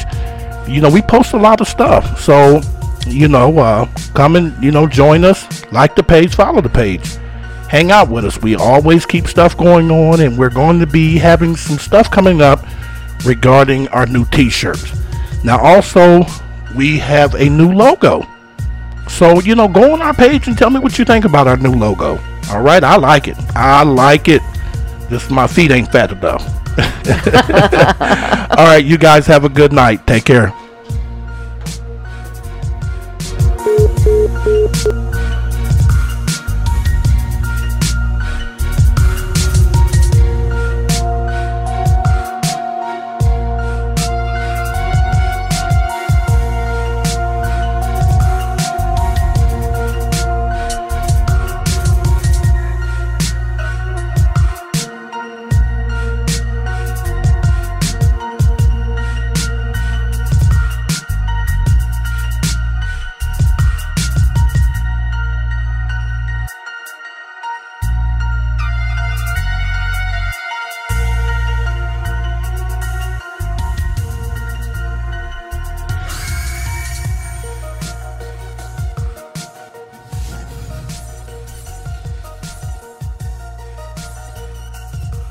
You 0.69 0.81
know, 0.81 0.91
we 0.91 1.03
post 1.03 1.33
a 1.33 1.39
lot 1.39 1.61
of 1.61 1.69
stuff. 1.69 2.21
So, 2.21 2.61
you 3.07 3.29
know, 3.29 3.59
uh, 3.59 3.87
come 4.15 4.37
and, 4.37 4.63
you 4.63 4.71
know, 4.71 4.87
join 4.87 5.25
us, 5.25 5.65
like 5.73 5.97
the 5.97 6.03
page, 6.03 6.35
follow 6.35 6.61
the 6.61 6.69
page. 6.69 7.17
Hang 7.69 7.91
out 7.91 8.09
with 8.09 8.25
us. 8.25 8.41
We 8.41 8.55
always 8.55 9.07
keep 9.07 9.27
stuff 9.27 9.57
going 9.57 9.91
on, 9.91 10.21
and 10.21 10.39
we're 10.39 10.51
going 10.51 10.79
to 10.81 10.87
be 10.87 11.17
having 11.19 11.57
some 11.57 11.79
stuff 11.79 12.11
coming 12.11 12.43
up 12.43 12.65
regarding 13.25 13.89
our 13.89 14.07
new 14.07 14.25
t 14.27 14.51
shirts. 14.51 14.93
Now, 15.43 15.59
also, 15.59 16.25
we 16.77 16.99
have 16.99 17.35
a 17.35 17.49
new 17.49 17.73
logo. 17.73 18.27
So, 19.09 19.41
you 19.41 19.55
know, 19.55 19.69
go 19.69 19.93
on 19.93 20.03
our 20.03 20.15
page 20.15 20.47
and 20.47 20.57
tell 20.57 20.71
me 20.71 20.81
what 20.81 20.99
you 20.99 21.05
think 21.05 21.25
about 21.25 21.49
our 21.49 21.57
new 21.57 21.73
logo. 21.73 22.19
All 22.51 22.63
right, 22.63 22.85
I 22.85 22.97
like 22.97 23.29
it. 23.29 23.37
I 23.55 23.83
like 23.83 24.29
it. 24.29 24.43
Just 25.11 25.31
my 25.31 25.47
feet 25.47 25.71
ain't 25.71 25.91
fat 25.91 26.13
enough. 26.13 26.62
All 28.59 28.67
right, 28.67 28.85
you 28.85 28.99
guys 28.99 29.27
have 29.27 29.45
a 29.45 29.49
good 29.49 29.73
night. 29.73 30.07
Take 30.07 30.25
care. 30.25 30.53